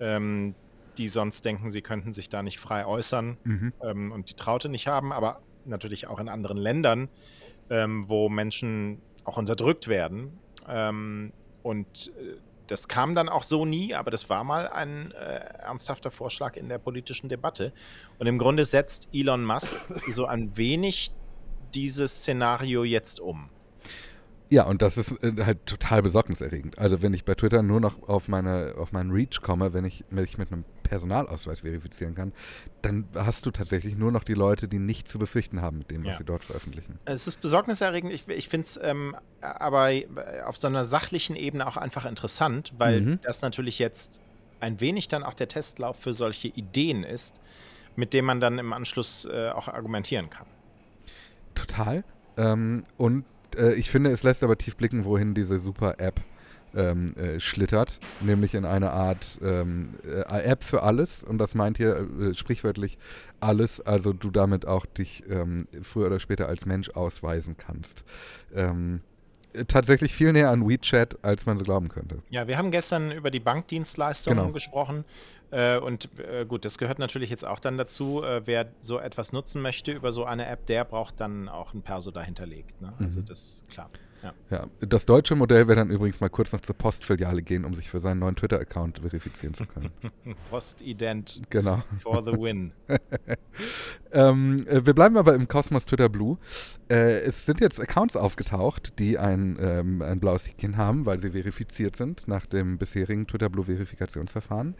ähm, 0.00 0.54
die 0.96 1.08
sonst 1.08 1.44
denken, 1.44 1.70
sie 1.70 1.82
könnten 1.82 2.12
sich 2.12 2.30
da 2.30 2.42
nicht 2.42 2.58
frei 2.58 2.86
äußern 2.86 3.36
mhm. 3.44 3.72
Ähm, 3.82 4.12
und 4.12 4.30
die 4.30 4.34
Traute 4.34 4.70
nicht 4.70 4.86
haben, 4.86 5.12
aber 5.12 5.42
natürlich 5.66 6.06
auch 6.06 6.20
in 6.20 6.28
anderen 6.28 6.56
Ländern 6.56 7.08
ähm, 7.70 8.08
wo 8.08 8.28
Menschen 8.28 9.00
auch 9.24 9.36
unterdrückt 9.36 9.88
werden. 9.88 10.38
Ähm, 10.68 11.32
und 11.62 12.12
äh, 12.18 12.36
das 12.66 12.88
kam 12.88 13.14
dann 13.14 13.28
auch 13.28 13.42
so 13.42 13.64
nie, 13.64 13.94
aber 13.94 14.10
das 14.10 14.28
war 14.28 14.44
mal 14.44 14.68
ein 14.68 15.12
äh, 15.12 15.40
ernsthafter 15.62 16.10
Vorschlag 16.10 16.56
in 16.56 16.68
der 16.68 16.78
politischen 16.78 17.28
Debatte. 17.28 17.72
Und 18.18 18.26
im 18.26 18.38
Grunde 18.38 18.64
setzt 18.64 19.08
Elon 19.12 19.44
Musk 19.44 19.76
so 20.06 20.26
ein 20.26 20.56
wenig 20.56 21.10
dieses 21.74 22.20
Szenario 22.20 22.84
jetzt 22.84 23.20
um. 23.20 23.50
Ja, 24.50 24.64
und 24.64 24.80
das 24.80 24.96
ist 24.96 25.12
äh, 25.22 25.44
halt 25.44 25.66
total 25.66 26.02
besorgniserregend. 26.02 26.78
Also 26.78 27.02
wenn 27.02 27.12
ich 27.12 27.24
bei 27.24 27.34
Twitter 27.34 27.62
nur 27.62 27.80
noch 27.80 28.08
auf 28.08 28.28
meine 28.28 28.74
auf 28.78 28.92
meinen 28.92 29.10
Reach 29.10 29.42
komme, 29.42 29.74
wenn 29.74 29.84
ich 29.84 30.04
mich 30.10 30.38
mit 30.38 30.50
einem 30.50 30.64
Personalausweis 30.82 31.60
verifizieren 31.60 32.14
kann, 32.14 32.32
dann 32.80 33.06
hast 33.14 33.44
du 33.44 33.50
tatsächlich 33.50 33.94
nur 33.96 34.10
noch 34.10 34.24
die 34.24 34.34
Leute, 34.34 34.68
die 34.68 34.78
nichts 34.78 35.12
zu 35.12 35.18
befürchten 35.18 35.60
haben 35.60 35.78
mit 35.78 35.90
dem, 35.90 36.02
was 36.04 36.12
ja. 36.12 36.18
sie 36.18 36.24
dort 36.24 36.44
veröffentlichen. 36.44 36.98
Es 37.04 37.26
ist 37.26 37.42
besorgniserregend. 37.42 38.12
Ich, 38.12 38.26
ich 38.28 38.48
finde 38.48 38.66
es 38.66 38.80
ähm, 38.82 39.14
aber 39.42 39.92
auf 40.46 40.56
so 40.56 40.66
einer 40.66 40.84
sachlichen 40.84 41.36
Ebene 41.36 41.66
auch 41.66 41.76
einfach 41.76 42.06
interessant, 42.06 42.72
weil 42.78 43.00
mhm. 43.02 43.20
das 43.22 43.42
natürlich 43.42 43.78
jetzt 43.78 44.20
ein 44.60 44.80
wenig 44.80 45.08
dann 45.08 45.24
auch 45.24 45.34
der 45.34 45.48
Testlauf 45.48 45.96
für 45.98 46.14
solche 46.14 46.48
Ideen 46.48 47.04
ist, 47.04 47.38
mit 47.96 48.14
denen 48.14 48.26
man 48.26 48.40
dann 48.40 48.58
im 48.58 48.72
Anschluss 48.72 49.26
äh, 49.26 49.50
auch 49.50 49.68
argumentieren 49.68 50.30
kann. 50.30 50.46
Total. 51.54 52.02
Ähm, 52.36 52.84
und 52.96 53.24
äh, 53.56 53.74
ich 53.74 53.90
finde, 53.90 54.10
es 54.10 54.22
lässt 54.22 54.42
aber 54.42 54.58
tief 54.58 54.76
blicken, 54.76 55.04
wohin 55.04 55.34
diese 55.34 55.58
Super-App 55.58 56.20
ähm, 56.74 57.14
äh, 57.16 57.40
schlittert, 57.40 57.98
nämlich 58.20 58.54
in 58.54 58.64
eine 58.64 58.90
Art 58.90 59.38
ähm, 59.42 59.90
äh, 60.04 60.42
App 60.42 60.64
für 60.64 60.82
alles 60.82 61.24
und 61.24 61.38
das 61.38 61.54
meint 61.54 61.78
hier 61.78 62.06
äh, 62.20 62.34
sprichwörtlich 62.34 62.98
alles, 63.40 63.80
also 63.80 64.12
du 64.12 64.30
damit 64.30 64.66
auch 64.66 64.86
dich 64.86 65.24
ähm, 65.28 65.66
früher 65.82 66.06
oder 66.06 66.20
später 66.20 66.48
als 66.48 66.66
Mensch 66.66 66.90
ausweisen 66.90 67.56
kannst. 67.56 68.04
Ähm, 68.54 69.00
tatsächlich 69.66 70.14
viel 70.14 70.32
näher 70.32 70.50
an 70.50 70.68
WeChat, 70.68 71.18
als 71.22 71.46
man 71.46 71.58
so 71.58 71.64
glauben 71.64 71.88
könnte. 71.88 72.18
Ja, 72.30 72.46
wir 72.46 72.58
haben 72.58 72.70
gestern 72.70 73.10
über 73.10 73.30
die 73.30 73.40
Bankdienstleistungen 73.40 74.38
genau. 74.38 74.52
gesprochen. 74.52 75.04
Äh, 75.50 75.78
und 75.78 76.08
äh, 76.18 76.44
gut, 76.46 76.64
das 76.64 76.78
gehört 76.78 76.98
natürlich 76.98 77.30
jetzt 77.30 77.46
auch 77.46 77.60
dann 77.60 77.78
dazu. 77.78 78.22
Äh, 78.22 78.46
wer 78.46 78.70
so 78.80 78.98
etwas 78.98 79.32
nutzen 79.32 79.62
möchte 79.62 79.92
über 79.92 80.12
so 80.12 80.24
eine 80.24 80.46
App, 80.46 80.66
der 80.66 80.84
braucht 80.84 81.20
dann 81.20 81.48
auch 81.48 81.74
ein 81.74 81.82
Perso 81.82 82.10
dahinterlegt. 82.10 82.80
Ne? 82.80 82.92
Also 82.98 83.20
mhm. 83.20 83.26
das 83.26 83.62
klar. 83.70 83.90
Ja. 84.22 84.34
ja. 84.50 84.66
Das 84.80 85.06
deutsche 85.06 85.34
Modell 85.36 85.68
wäre 85.68 85.76
dann 85.76 85.90
übrigens 85.90 86.20
mal 86.20 86.28
kurz 86.28 86.52
noch 86.52 86.60
zur 86.60 86.76
Postfiliale 86.76 87.42
gehen, 87.42 87.64
um 87.64 87.74
sich 87.74 87.88
für 87.88 88.00
seinen 88.00 88.20
neuen 88.20 88.36
Twitter-Account 88.36 88.98
verifizieren 89.00 89.54
zu 89.54 89.66
können. 89.66 89.90
Postident 90.50 91.42
genau. 91.50 91.82
for 92.00 92.24
the 92.24 92.32
win. 92.32 92.72
ähm, 94.12 94.66
äh, 94.66 94.84
wir 94.84 94.94
bleiben 94.94 95.16
aber 95.16 95.34
im 95.34 95.48
Kosmos 95.48 95.86
Twitter 95.86 96.08
Blue. 96.08 96.38
Äh, 96.90 97.20
es 97.20 97.46
sind 97.46 97.60
jetzt 97.60 97.80
Accounts 97.80 98.16
aufgetaucht, 98.16 98.98
die 98.98 99.18
ein, 99.18 99.56
ähm, 99.60 100.02
ein 100.02 100.20
blaues 100.20 100.48
Häkchen 100.48 100.76
haben, 100.76 101.06
weil 101.06 101.20
sie 101.20 101.30
verifiziert 101.30 101.96
sind 101.96 102.26
nach 102.26 102.46
dem 102.46 102.78
bisherigen 102.78 103.26
Twitter 103.26 103.48
Blue 103.48 103.64
Verifikationsverfahren, 103.64 104.74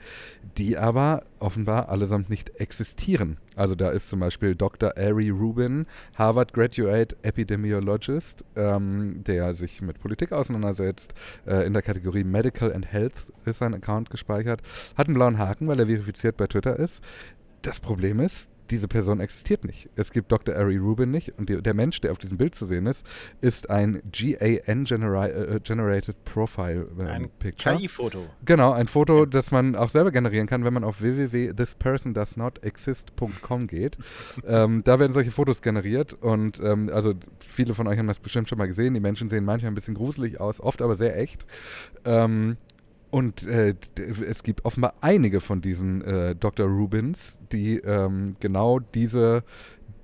die 0.57 0.77
aber 0.77 1.24
offenbar 1.38 1.88
allesamt 1.88 2.31
nicht 2.31 2.57
existieren. 2.61 3.37
Also 3.57 3.74
da 3.74 3.90
ist 3.90 4.09
zum 4.09 4.20
Beispiel 4.20 4.55
Dr. 4.55 4.96
Ari 4.96 5.31
Rubin, 5.31 5.87
Harvard 6.14 6.53
Graduate 6.53 7.16
Epidemiologist, 7.22 8.44
ähm, 8.57 9.22
der 9.29 9.55
sich 9.55 9.83
mit 9.83 10.01
Politik 10.01 10.33
auseinandersetzt. 10.33 11.14
Äh, 11.47 11.67
in 11.67 11.73
der 11.73 11.83
Kategorie 11.83 12.25
Medical 12.25 12.73
and 12.73 12.91
Health 12.91 13.33
ist 13.45 13.59
sein 13.59 13.75
Account 13.75 14.11
gespeichert. 14.11 14.62
Hat 14.97 15.07
einen 15.07 15.14
blauen 15.14 15.38
Haken, 15.38 15.69
weil 15.69 15.79
er 15.79 15.87
verifiziert 15.87 16.37
bei 16.37 16.47
Twitter 16.47 16.79
ist. 16.79 17.03
Das 17.62 17.81
Problem 17.81 18.21
ist, 18.21 18.51
diese 18.71 18.89
Person 18.89 19.21
existiert 19.21 19.65
nicht. 19.65 19.91
Es 19.97 20.11
gibt 20.13 20.33
Dr. 20.33 20.57
Ari 20.57 20.79
Rubin 20.79 21.11
nicht 21.11 21.39
und 21.39 21.49
die, 21.49 21.63
der 21.63 21.75
Mensch, 21.75 22.01
der 22.01 22.13
auf 22.13 22.19
diesem 22.19 22.39
Bild 22.39 22.55
zu 22.55 22.67
sehen 22.67 22.87
ist, 22.87 23.05
ist 23.41 23.71
ein 23.71 24.01
GAN-generated 24.13 26.15
äh, 26.15 26.19
Profile 26.25 26.87
äh, 26.99 27.05
ein 27.05 27.31
Picture. 27.39 27.77
KI-Foto. 27.77 28.27
Genau, 28.45 28.73
ein 28.73 28.89
Foto, 28.89 29.25
das 29.27 29.51
man 29.51 29.77
auch 29.77 29.91
selber 29.91 30.11
generieren 30.11 30.47
kann, 30.47 30.65
wenn 30.65 30.73
man 30.75 30.85
auf 30.85 31.01
www.thispersondoesnotexist.com 31.01 33.67
geht. 33.67 33.97
ähm, 34.47 34.83
da 34.85 34.99
werden 34.99 35.13
solche 35.13 35.31
Fotos 35.31 35.63
generiert 35.63 36.15
und 36.15 36.61
ähm, 36.61 36.91
also 36.93 37.15
viele 37.39 37.75
von 37.75 37.87
euch 37.87 37.99
haben 37.99 38.07
das 38.07 38.21
bestimmt 38.21 38.49
schon 38.49 38.57
mal 38.59 38.69
gesehen. 38.69 38.95
Die 38.95 39.01
Menschen 39.01 39.29
sehen 39.29 39.45
manchmal 39.45 39.73
ein 39.73 39.75
bisschen 39.75 39.95
gruselig 39.95 40.41
aus, 40.41 40.61
oft 40.61 40.81
aber 40.83 40.97
sehr 40.97 41.19
echt. 41.19 41.45
Ähm, 42.05 42.57
und 43.11 43.47
äh, 43.47 43.75
es 44.27 44.42
gibt 44.42 44.64
offenbar 44.64 44.94
einige 45.01 45.40
von 45.40 45.61
diesen 45.61 46.03
äh, 46.03 46.35
Dr. 46.35 46.66
Rubins, 46.66 47.38
die 47.53 47.77
ähm, 47.79 48.37
genau 48.40 48.79
diese, 48.81 49.44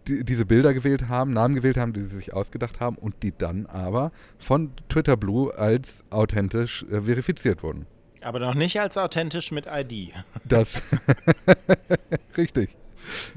die, 0.09 0.25
diese 0.25 0.47
Bilder 0.47 0.73
gewählt 0.75 1.09
haben, 1.09 1.33
Namen 1.33 1.55
gewählt 1.55 1.77
haben, 1.77 1.93
die 1.93 2.03
sie 2.03 2.17
sich 2.17 2.33
ausgedacht 2.33 2.81
haben 2.81 2.97
und 2.97 3.23
die 3.23 3.33
dann 3.37 3.67
aber 3.67 4.13
von 4.39 4.73
Twitter 4.89 5.17
Blue 5.17 5.57
als 5.57 6.05
authentisch 6.11 6.85
äh, 6.85 7.03
verifiziert 7.03 7.63
wurden. 7.63 7.87
Aber 8.23 8.39
noch 8.39 8.55
nicht 8.55 8.81
als 8.81 8.97
authentisch 8.97 9.53
mit 9.53 9.67
ID. 9.71 10.15
Das. 10.45 10.81
Richtig. 12.37 12.75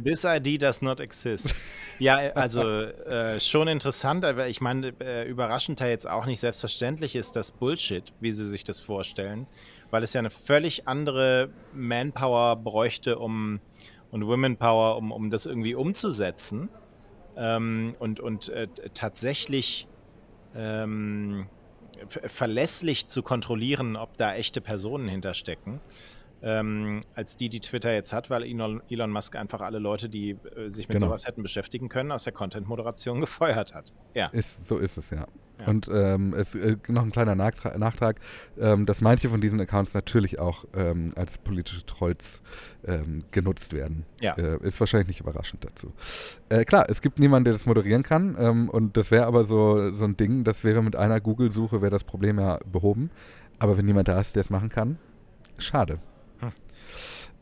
This 0.03 0.23
ID 0.23 0.61
does 0.61 0.81
not 0.81 0.99
exist. 0.99 1.53
Ja, 1.99 2.17
also 2.35 2.61
äh, 2.61 3.39
schon 3.39 3.67
interessant, 3.67 4.23
aber 4.23 4.47
ich 4.47 4.61
meine, 4.61 4.93
äh, 4.99 5.27
überraschend 5.27 5.79
ja 5.79 5.87
jetzt 5.87 6.07
auch 6.07 6.25
nicht 6.25 6.39
selbstverständlich 6.39 7.15
ist 7.15 7.35
das 7.35 7.51
Bullshit, 7.51 8.03
wie 8.19 8.31
sie 8.31 8.47
sich 8.47 8.63
das 8.63 8.81
vorstellen, 8.81 9.47
weil 9.89 10.03
es 10.03 10.13
ja 10.13 10.19
eine 10.19 10.29
völlig 10.29 10.87
andere 10.87 11.49
Manpower 11.73 12.55
bräuchte, 12.55 13.17
um 13.17 13.59
und 14.11 14.25
Womenpower, 14.25 14.97
um, 14.97 15.11
um 15.11 15.29
das 15.29 15.45
irgendwie 15.45 15.75
umzusetzen 15.75 16.69
ähm, 17.35 17.95
und, 17.99 18.19
und 18.19 18.49
äh, 18.49 18.67
tatsächlich 18.93 19.87
ähm, 20.55 21.47
verlässlich 22.07 23.07
zu 23.07 23.23
kontrollieren, 23.23 23.95
ob 23.95 24.17
da 24.17 24.35
echte 24.35 24.61
Personen 24.61 25.07
hinterstecken 25.07 25.81
ähm, 26.41 27.01
als 27.15 27.37
die, 27.37 27.49
die 27.49 27.59
Twitter 27.59 27.93
jetzt 27.93 28.13
hat, 28.13 28.29
weil 28.29 28.43
Elon, 28.43 28.81
Elon 28.89 29.11
Musk 29.11 29.35
einfach 29.35 29.61
alle 29.61 29.79
Leute, 29.79 30.09
die 30.09 30.31
äh, 30.31 30.69
sich 30.69 30.87
mit 30.87 30.97
genau. 30.97 31.07
sowas 31.07 31.25
hätten 31.25 31.41
beschäftigen 31.41 31.89
können, 31.89 32.11
aus 32.11 32.23
der 32.23 32.33
Content-Moderation 32.33 33.19
gefeuert 33.21 33.73
hat. 33.73 33.93
Ja. 34.13 34.27
Ist, 34.27 34.67
so 34.67 34.77
ist 34.77 34.97
es, 34.97 35.09
ja. 35.09 35.25
ja. 35.59 35.67
Und 35.67 35.89
ähm, 35.91 36.33
es, 36.35 36.53
äh, 36.53 36.77
noch 36.87 37.01
ein 37.01 37.11
kleiner 37.11 37.35
Nachtrag, 37.35 37.77
Nachtrag 37.79 38.19
ähm, 38.59 38.85
dass 38.85 39.01
manche 39.01 39.29
von 39.29 39.41
diesen 39.41 39.59
Accounts 39.59 39.93
natürlich 39.95 40.39
auch 40.39 40.65
ähm, 40.75 41.11
als 41.15 41.39
politische 41.39 41.85
Trolls 41.85 42.41
ähm, 42.85 43.19
genutzt 43.31 43.73
werden. 43.73 44.05
Ja. 44.21 44.33
Äh, 44.33 44.59
ist 44.61 44.79
wahrscheinlich 44.79 45.07
nicht 45.07 45.21
überraschend 45.21 45.65
dazu. 45.65 45.91
Äh, 46.49 46.65
klar, 46.65 46.85
es 46.89 47.01
gibt 47.01 47.17
niemanden, 47.17 47.45
der 47.45 47.53
das 47.53 47.65
moderieren 47.65 48.03
kann 48.03 48.35
ähm, 48.39 48.69
und 48.69 48.95
das 48.95 49.09
wäre 49.09 49.25
aber 49.25 49.43
so, 49.43 49.91
so 49.93 50.05
ein 50.05 50.17
Ding, 50.17 50.43
das 50.43 50.63
wäre 50.63 50.83
mit 50.83 50.95
einer 50.95 51.19
Google-Suche, 51.19 51.81
wäre 51.81 51.91
das 51.91 52.03
Problem 52.03 52.39
ja 52.39 52.59
behoben. 52.71 53.09
Aber 53.59 53.75
wenn 53.75 53.85
niemand 53.85 54.07
da 54.07 54.19
ist, 54.19 54.35
der 54.35 54.41
es 54.41 54.51
machen 54.51 54.69
kann, 54.69 54.99
schade. 55.57 55.99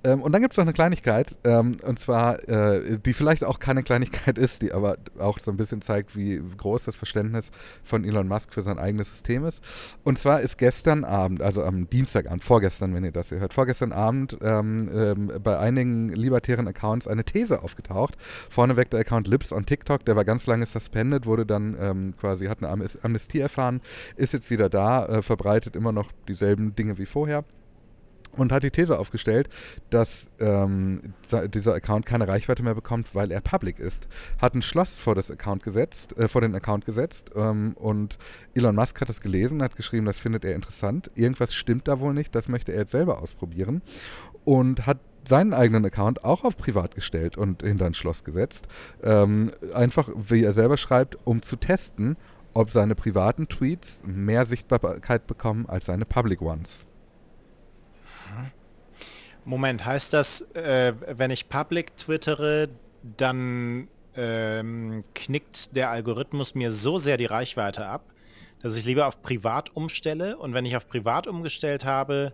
Ähm, 0.06 0.22
und 0.22 0.32
dann 0.32 0.42
gibt 0.42 0.54
es 0.54 0.58
noch 0.58 0.66
eine 0.66 0.74
Kleinigkeit, 0.74 1.36
ähm, 1.44 1.78
und 1.84 2.00
zwar, 2.00 2.48
äh, 2.48 3.00
die 3.00 3.14
vielleicht 3.14 3.44
auch 3.44 3.60
keine 3.60 3.82
Kleinigkeit 3.82 4.38
ist, 4.38 4.62
die 4.62 4.72
aber 4.72 4.98
auch 5.18 5.40
so 5.40 5.50
ein 5.50 5.58
bisschen 5.58 5.82
zeigt, 5.82 6.16
wie 6.16 6.42
groß 6.58 6.86
das 6.86 6.96
Verständnis 6.96 7.50
von 7.84 8.06
Elon 8.06 8.28
Musk 8.28 8.54
für 8.54 8.62
sein 8.62 8.78
eigenes 8.78 9.10
System 9.10 9.46
ist. 9.46 9.64
Und 10.04 10.20
zwar 10.20 10.42
ist 10.42 10.58
gestern 10.58 11.04
Abend, 11.04 11.42
also 11.42 11.64
am 11.64 11.90
Dienstagabend, 11.90 12.44
vorgestern, 12.44 12.94
wenn 12.94 13.04
ihr 13.04 13.12
das 13.12 13.30
hier 13.30 13.40
hört, 13.40 13.54
vorgestern 13.54 13.92
Abend 13.92 14.38
ähm, 14.42 14.90
ähm, 14.94 15.32
bei 15.44 15.58
einigen 15.58 16.10
libertären 16.10 16.68
Accounts 16.68 17.08
eine 17.08 17.24
These 17.24 17.64
aufgetaucht. 17.64 18.16
Vorneweg 18.50 18.92
der 18.92 19.00
Account 19.00 19.28
Lips 19.28 19.52
on 19.52 19.66
TikTok, 19.66 20.06
der 20.06 20.16
war 20.16 20.24
ganz 20.24 20.46
lange 20.46 20.68
suspended, 20.68 21.26
wurde 21.26 21.48
dann 21.48 21.76
ähm, 21.80 22.14
quasi, 22.18 22.46
hat 22.46 22.64
eine 22.64 22.88
Amnestie 23.02 23.40
erfahren, 23.40 23.82
ist 24.18 24.34
jetzt 24.34 24.52
wieder 24.52 24.70
da, 24.70 25.06
äh, 25.08 25.22
verbreitet 25.24 25.76
immer 25.76 25.92
noch 25.92 26.12
dieselben 26.28 26.76
Dinge 26.76 27.00
wie 27.00 27.08
vorher 27.08 27.44
und 28.38 28.52
hat 28.52 28.64
die 28.64 28.72
These 28.72 29.00
aufgestellt, 29.00 29.50
dass 29.90 30.30
ähm, 30.40 31.14
dieser 31.48 31.74
Account 31.74 32.06
keine 32.06 32.28
Reichweite 32.28 32.64
mehr 32.64 32.76
bekommt, 32.76 33.14
weil 33.14 33.32
er 33.32 33.42
public 33.42 33.80
ist. 33.80 34.08
Hat 34.42 34.56
ein 34.56 34.62
Schloss 34.62 35.00
vor 35.00 35.16
das 35.16 35.32
Account 35.32 35.64
gesetzt, 35.64 36.18
äh, 36.18 36.28
vor 36.28 36.42
den 36.42 36.56
Account 36.56 36.86
gesetzt 36.86 37.32
ähm, 37.36 37.74
und 37.76 38.18
Elon 38.54 38.76
Musk 38.76 39.02
hat 39.02 39.10
das 39.10 39.22
gelesen, 39.22 39.62
hat 39.62 39.76
geschrieben, 39.76 40.06
das 40.06 40.20
findet 40.20 40.46
er 40.46 40.56
interessant. 40.56 41.12
Irgendwas 41.16 41.54
stimmt 41.54 41.88
da 41.88 42.00
wohl 42.00 42.14
nicht, 42.14 42.36
das 42.36 42.48
möchte 42.48 42.72
er 42.72 42.80
jetzt 42.80 42.92
selber 42.92 43.22
ausprobieren 43.22 43.82
und 44.44 44.86
hat 44.86 45.00
seinen 45.28 45.54
eigenen 45.54 45.86
Account 45.86 46.24
auch 46.24 46.44
auf 46.44 46.56
privat 46.56 46.96
gestellt 46.96 47.38
und 47.38 47.64
hinter 47.64 47.86
ein 47.86 47.94
Schloss 47.94 48.24
gesetzt. 48.24 48.68
Ähm, 49.04 49.52
einfach, 49.74 50.10
wie 50.16 50.44
er 50.44 50.54
selber 50.54 50.78
schreibt, 50.78 51.18
um 51.24 51.42
zu 51.42 51.56
testen, 51.56 52.16
ob 52.54 52.72
seine 52.72 52.96
privaten 52.96 53.48
Tweets 53.48 54.04
mehr 54.06 54.46
Sichtbarkeit 54.46 55.28
bekommen 55.28 55.66
als 55.68 55.86
seine 55.86 56.06
Public 56.06 56.42
Ones. 56.42 56.86
Moment, 59.46 59.86
heißt 59.86 60.14
das, 60.14 60.42
äh, 60.56 60.94
wenn 61.08 61.32
ich 61.32 61.50
public 61.50 61.96
twittere, 61.98 62.70
dann 63.18 63.88
ähm, 64.16 65.04
knickt 65.14 65.76
der 65.76 65.92
Algorithmus 65.92 66.56
mir 66.56 66.72
so 66.72 66.98
sehr 66.98 67.18
die 67.18 67.26
Reichweite 67.26 67.86
ab, 67.86 68.04
dass 68.62 68.76
ich 68.76 68.86
lieber 68.86 69.06
auf 69.06 69.22
privat 69.22 69.76
umstelle 69.76 70.38
und 70.38 70.54
wenn 70.54 70.66
ich 70.66 70.76
auf 70.76 70.88
privat 70.88 71.28
umgestellt 71.28 71.86
habe, 71.86 72.34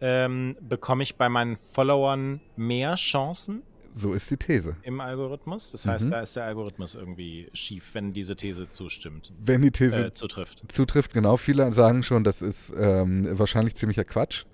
ähm, 0.00 0.54
bekomme 0.60 1.02
ich 1.02 1.16
bei 1.16 1.28
meinen 1.28 1.56
Followern 1.56 2.40
mehr 2.56 2.94
Chancen? 2.94 3.62
So 3.98 4.14
ist 4.14 4.30
die 4.30 4.36
These. 4.36 4.76
Im 4.82 5.00
Algorithmus. 5.00 5.72
Das 5.72 5.84
heißt, 5.84 6.06
mhm. 6.06 6.10
da 6.12 6.20
ist 6.20 6.36
der 6.36 6.44
Algorithmus 6.44 6.94
irgendwie 6.94 7.48
schief, 7.52 7.90
wenn 7.94 8.12
diese 8.12 8.36
These 8.36 8.70
zustimmt. 8.70 9.32
Wenn 9.40 9.62
die 9.62 9.72
These 9.72 10.06
äh, 10.06 10.12
zutrifft. 10.12 10.62
Zutrifft, 10.70 11.12
genau. 11.12 11.36
Viele 11.36 11.72
sagen 11.72 12.04
schon, 12.04 12.22
das 12.22 12.40
ist 12.40 12.72
ähm, 12.78 13.26
wahrscheinlich 13.36 13.74
ziemlicher 13.74 14.04
Quatsch. 14.04 14.44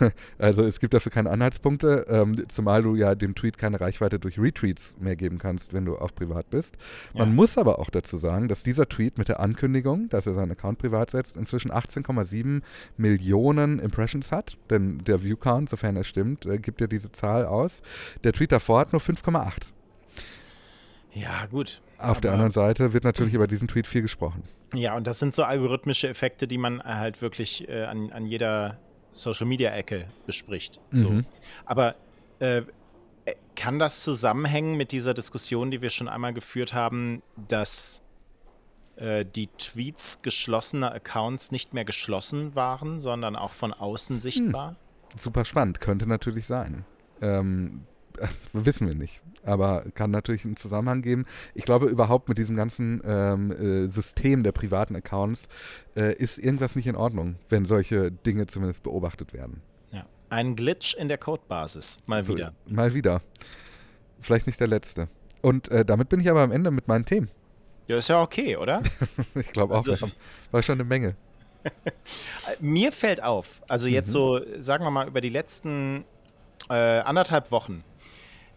also 0.38 0.64
es 0.64 0.80
gibt 0.80 0.94
dafür 0.94 1.12
keine 1.12 1.30
Anhaltspunkte, 1.30 2.06
ähm, 2.08 2.42
zumal 2.48 2.82
du 2.82 2.94
ja 2.94 3.14
dem 3.14 3.34
Tweet 3.34 3.58
keine 3.58 3.80
Reichweite 3.80 4.18
durch 4.18 4.38
Retweets 4.38 4.96
mehr 4.98 5.16
geben 5.16 5.38
kannst, 5.38 5.74
wenn 5.74 5.84
du 5.84 5.96
auf 5.96 6.14
privat 6.14 6.48
bist. 6.48 6.76
Man 7.12 7.28
ja. 7.28 7.34
muss 7.34 7.58
aber 7.58 7.78
auch 7.78 7.90
dazu 7.90 8.16
sagen, 8.16 8.48
dass 8.48 8.62
dieser 8.62 8.88
Tweet 8.88 9.18
mit 9.18 9.28
der 9.28 9.40
Ankündigung, 9.40 10.08
dass 10.08 10.26
er 10.26 10.34
seinen 10.34 10.52
Account 10.52 10.78
privat 10.78 11.10
setzt, 11.10 11.36
inzwischen 11.36 11.70
18,7 11.70 12.62
Millionen 12.96 13.78
Impressions 13.78 14.32
hat. 14.32 14.56
Denn 14.70 14.98
der 15.04 15.22
Viewcount, 15.22 15.68
sofern 15.68 15.96
er 15.96 16.04
stimmt, 16.04 16.46
äh, 16.46 16.58
gibt 16.58 16.80
ja 16.80 16.86
diese 16.86 17.12
Zahl 17.12 17.44
aus. 17.44 17.82
Der 18.24 18.32
Tweet 18.32 18.52
davor 18.52 18.85
hat 18.86 18.92
nur 18.92 19.00
5,8. 19.00 19.66
Ja, 21.12 21.46
gut. 21.46 21.80
Auf 21.98 22.20
der 22.20 22.32
anderen 22.32 22.52
Seite 22.52 22.92
wird 22.92 23.04
natürlich 23.04 23.34
über 23.34 23.46
diesen 23.46 23.68
Tweet 23.68 23.86
viel 23.86 24.02
gesprochen. 24.02 24.42
Ja, 24.74 24.96
und 24.96 25.06
das 25.06 25.18
sind 25.18 25.34
so 25.34 25.44
algorithmische 25.44 26.08
Effekte, 26.08 26.46
die 26.46 26.58
man 26.58 26.82
halt 26.82 27.22
wirklich 27.22 27.68
äh, 27.68 27.84
an, 27.84 28.12
an 28.12 28.26
jeder 28.26 28.78
Social-Media-Ecke 29.12 30.06
bespricht. 30.26 30.80
So. 30.92 31.08
Mhm. 31.08 31.26
Aber 31.64 31.94
äh, 32.38 32.62
kann 33.54 33.78
das 33.78 34.04
zusammenhängen 34.04 34.76
mit 34.76 34.92
dieser 34.92 35.14
Diskussion, 35.14 35.70
die 35.70 35.80
wir 35.80 35.90
schon 35.90 36.08
einmal 36.08 36.34
geführt 36.34 36.74
haben, 36.74 37.22
dass 37.48 38.02
äh, 38.96 39.24
die 39.24 39.46
Tweets 39.46 40.20
geschlossener 40.20 40.92
Accounts 40.92 41.50
nicht 41.50 41.72
mehr 41.72 41.86
geschlossen 41.86 42.54
waren, 42.54 43.00
sondern 43.00 43.36
auch 43.36 43.52
von 43.52 43.72
außen 43.72 44.18
sichtbar? 44.18 44.70
Hm. 44.70 44.76
Super 45.18 45.46
spannend, 45.46 45.80
könnte 45.80 46.06
natürlich 46.06 46.46
sein. 46.46 46.84
Ähm, 47.22 47.86
wissen 48.52 48.88
wir 48.88 48.94
nicht. 48.94 49.22
Aber 49.44 49.84
kann 49.94 50.10
natürlich 50.10 50.44
einen 50.44 50.56
Zusammenhang 50.56 51.02
geben. 51.02 51.24
Ich 51.54 51.64
glaube, 51.64 51.86
überhaupt 51.86 52.28
mit 52.28 52.38
diesem 52.38 52.56
ganzen 52.56 53.00
ähm, 53.04 53.52
äh, 53.52 53.88
System 53.88 54.42
der 54.42 54.52
privaten 54.52 54.96
Accounts 54.96 55.48
äh, 55.94 56.14
ist 56.14 56.38
irgendwas 56.38 56.76
nicht 56.76 56.86
in 56.86 56.96
Ordnung, 56.96 57.36
wenn 57.48 57.64
solche 57.64 58.10
Dinge 58.10 58.46
zumindest 58.46 58.82
beobachtet 58.82 59.32
werden. 59.32 59.62
Ja. 59.92 60.04
Ein 60.30 60.56
Glitch 60.56 60.94
in 60.94 61.08
der 61.08 61.18
Codebasis. 61.18 61.98
Mal 62.06 62.16
also, 62.16 62.34
wieder. 62.34 62.54
Mal 62.66 62.94
wieder. 62.94 63.22
Vielleicht 64.20 64.46
nicht 64.46 64.58
der 64.58 64.68
letzte. 64.68 65.08
Und 65.42 65.68
äh, 65.68 65.84
damit 65.84 66.08
bin 66.08 66.20
ich 66.20 66.28
aber 66.28 66.40
am 66.40 66.50
Ende 66.50 66.70
mit 66.70 66.88
meinen 66.88 67.04
Themen. 67.04 67.30
Ja, 67.86 67.98
ist 67.98 68.08
ja 68.08 68.20
okay, 68.20 68.56
oder? 68.56 68.82
ich 69.34 69.52
glaube 69.52 69.74
auch, 69.76 69.86
also, 69.86 70.08
war 70.50 70.62
schon 70.62 70.74
eine 70.74 70.84
Menge. 70.84 71.14
Mir 72.60 72.92
fällt 72.92 73.22
auf, 73.22 73.62
also 73.68 73.86
jetzt 73.88 74.08
mhm. 74.08 74.12
so, 74.12 74.40
sagen 74.58 74.84
wir 74.84 74.90
mal, 74.90 75.06
über 75.06 75.20
die 75.20 75.28
letzten 75.28 76.04
äh, 76.68 76.74
anderthalb 76.74 77.50
Wochen, 77.50 77.84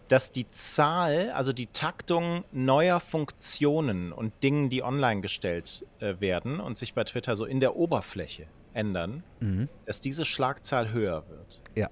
dass 0.09 0.31
die 0.31 0.47
Zahl, 0.49 1.31
also 1.31 1.53
die 1.53 1.67
Taktung 1.67 2.43
neuer 2.51 2.99
Funktionen 2.99 4.11
und 4.11 4.33
Dingen, 4.43 4.69
die 4.69 4.83
online 4.83 5.21
gestellt 5.21 5.85
äh, 5.99 6.15
werden 6.19 6.59
und 6.59 6.77
sich 6.77 6.93
bei 6.93 7.03
Twitter 7.03 7.35
so 7.35 7.45
in 7.45 7.59
der 7.59 7.75
Oberfläche 7.75 8.47
ändern, 8.73 9.23
mhm. 9.39 9.69
dass 9.85 9.99
diese 10.01 10.25
Schlagzahl 10.25 10.91
höher 10.91 11.23
wird. 11.29 11.61
Ja. 11.75 11.89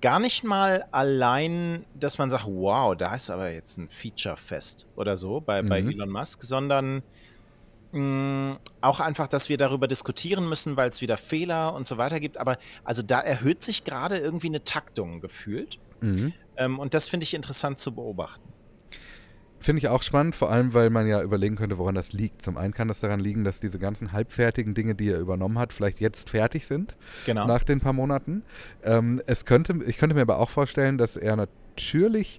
Gar 0.00 0.20
nicht 0.20 0.44
mal 0.44 0.84
allein, 0.92 1.84
dass 1.98 2.18
man 2.18 2.30
sagt, 2.30 2.46
wow, 2.46 2.96
da 2.96 3.16
ist 3.16 3.30
aber 3.30 3.50
jetzt 3.50 3.78
ein 3.78 3.88
Feature-Fest 3.88 4.86
oder 4.96 5.16
so 5.16 5.40
bei, 5.40 5.62
mhm. 5.62 5.68
bei 5.68 5.80
Elon 5.80 6.08
Musk, 6.08 6.44
sondern 6.44 7.02
mh, 7.92 8.00
mm, 8.00 8.58
auch 8.80 9.00
einfach, 9.00 9.26
dass 9.26 9.48
wir 9.48 9.58
darüber 9.58 9.88
diskutieren 9.88 10.48
müssen, 10.48 10.76
weil 10.76 10.90
es 10.90 11.00
wieder 11.00 11.16
Fehler 11.16 11.74
und 11.74 11.86
so 11.86 11.98
weiter 11.98 12.20
gibt. 12.20 12.38
Aber 12.38 12.58
also 12.84 13.02
da 13.02 13.20
erhöht 13.20 13.62
sich 13.64 13.82
gerade 13.82 14.18
irgendwie 14.18 14.46
eine 14.46 14.62
Taktung 14.62 15.20
gefühlt. 15.20 15.78
Mhm. 16.00 16.32
Ähm, 16.60 16.78
und 16.78 16.94
das 16.94 17.08
finde 17.08 17.24
ich 17.24 17.34
interessant 17.34 17.78
zu 17.78 17.94
beobachten. 17.94 18.52
Finde 19.62 19.80
ich 19.80 19.88
auch 19.88 20.02
spannend, 20.02 20.34
vor 20.36 20.50
allem, 20.50 20.72
weil 20.72 20.88
man 20.88 21.06
ja 21.06 21.22
überlegen 21.22 21.56
könnte, 21.56 21.76
woran 21.76 21.94
das 21.94 22.14
liegt. 22.14 22.40
Zum 22.40 22.56
einen 22.56 22.72
kann 22.72 22.88
das 22.88 23.00
daran 23.00 23.20
liegen, 23.20 23.44
dass 23.44 23.60
diese 23.60 23.78
ganzen 23.78 24.12
halbfertigen 24.12 24.74
Dinge, 24.74 24.94
die 24.94 25.10
er 25.10 25.18
übernommen 25.18 25.58
hat, 25.58 25.74
vielleicht 25.74 26.00
jetzt 26.00 26.30
fertig 26.30 26.66
sind. 26.66 26.96
Genau. 27.26 27.46
Nach 27.46 27.62
den 27.62 27.80
paar 27.80 27.92
Monaten. 27.92 28.42
Ähm, 28.82 29.20
es 29.26 29.44
könnte, 29.44 29.78
ich 29.86 29.98
könnte 29.98 30.14
mir 30.14 30.22
aber 30.22 30.38
auch 30.38 30.48
vorstellen, 30.48 30.96
dass 30.96 31.16
er 31.16 31.36
natürlich 31.36 31.59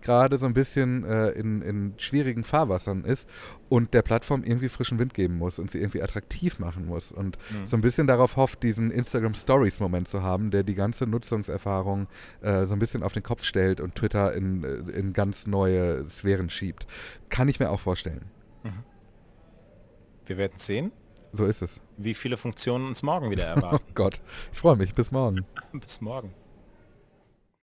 gerade 0.02 0.38
so 0.38 0.46
ein 0.46 0.54
bisschen 0.54 1.04
äh, 1.04 1.30
in, 1.30 1.62
in 1.62 1.94
schwierigen 1.98 2.44
Fahrwassern 2.44 3.04
ist 3.04 3.28
und 3.70 3.94
der 3.94 4.02
Plattform 4.02 4.44
irgendwie 4.44 4.70
frischen 4.70 5.00
Wind 5.00 5.14
geben 5.14 5.38
muss 5.38 5.60
und 5.60 5.72
sie 5.72 5.80
irgendwie 5.80 6.02
attraktiv 6.02 6.60
machen 6.60 6.86
muss 6.86 7.12
und 7.12 7.38
mhm. 7.52 7.68
so 7.68 7.78
ein 7.78 7.82
bisschen 7.82 8.08
darauf 8.08 8.36
hofft, 8.36 8.64
diesen 8.64 8.92
Instagram 8.92 9.34
Stories 9.34 9.80
Moment 9.80 10.08
zu 10.08 10.22
haben, 10.22 10.52
der 10.52 10.64
die 10.64 10.76
ganze 10.76 11.08
Nutzungserfahrung 11.08 12.08
äh, 12.42 12.66
so 12.66 12.74
ein 12.74 12.80
bisschen 12.80 13.04
auf 13.04 13.14
den 13.14 13.24
Kopf 13.24 13.44
stellt 13.44 13.80
und 13.80 13.96
Twitter 13.96 14.34
in, 14.34 14.64
äh, 14.64 14.92
in 14.92 15.14
ganz 15.14 15.48
neue 15.48 16.08
Sphären 16.08 16.50
schiebt. 16.50 16.88
Kann 17.30 17.48
ich 17.48 17.60
mir 17.60 17.70
auch 17.70 17.80
vorstellen. 17.80 18.26
Mhm. 18.64 18.84
Wir 20.26 20.38
werden 20.38 20.58
sehen. 20.58 20.92
So 21.34 21.46
ist 21.46 21.62
es. 21.62 21.82
Wie 21.98 22.14
viele 22.14 22.38
Funktionen 22.38 22.88
uns 22.88 23.04
morgen 23.04 23.32
wieder 23.32 23.44
erwarten. 23.56 23.84
oh 23.88 23.92
Gott, 23.94 24.22
ich 24.52 24.60
freue 24.60 24.76
mich. 24.76 24.94
Bis 24.94 25.12
morgen. 25.12 25.46
Bis 25.74 26.02
morgen. 26.02 26.34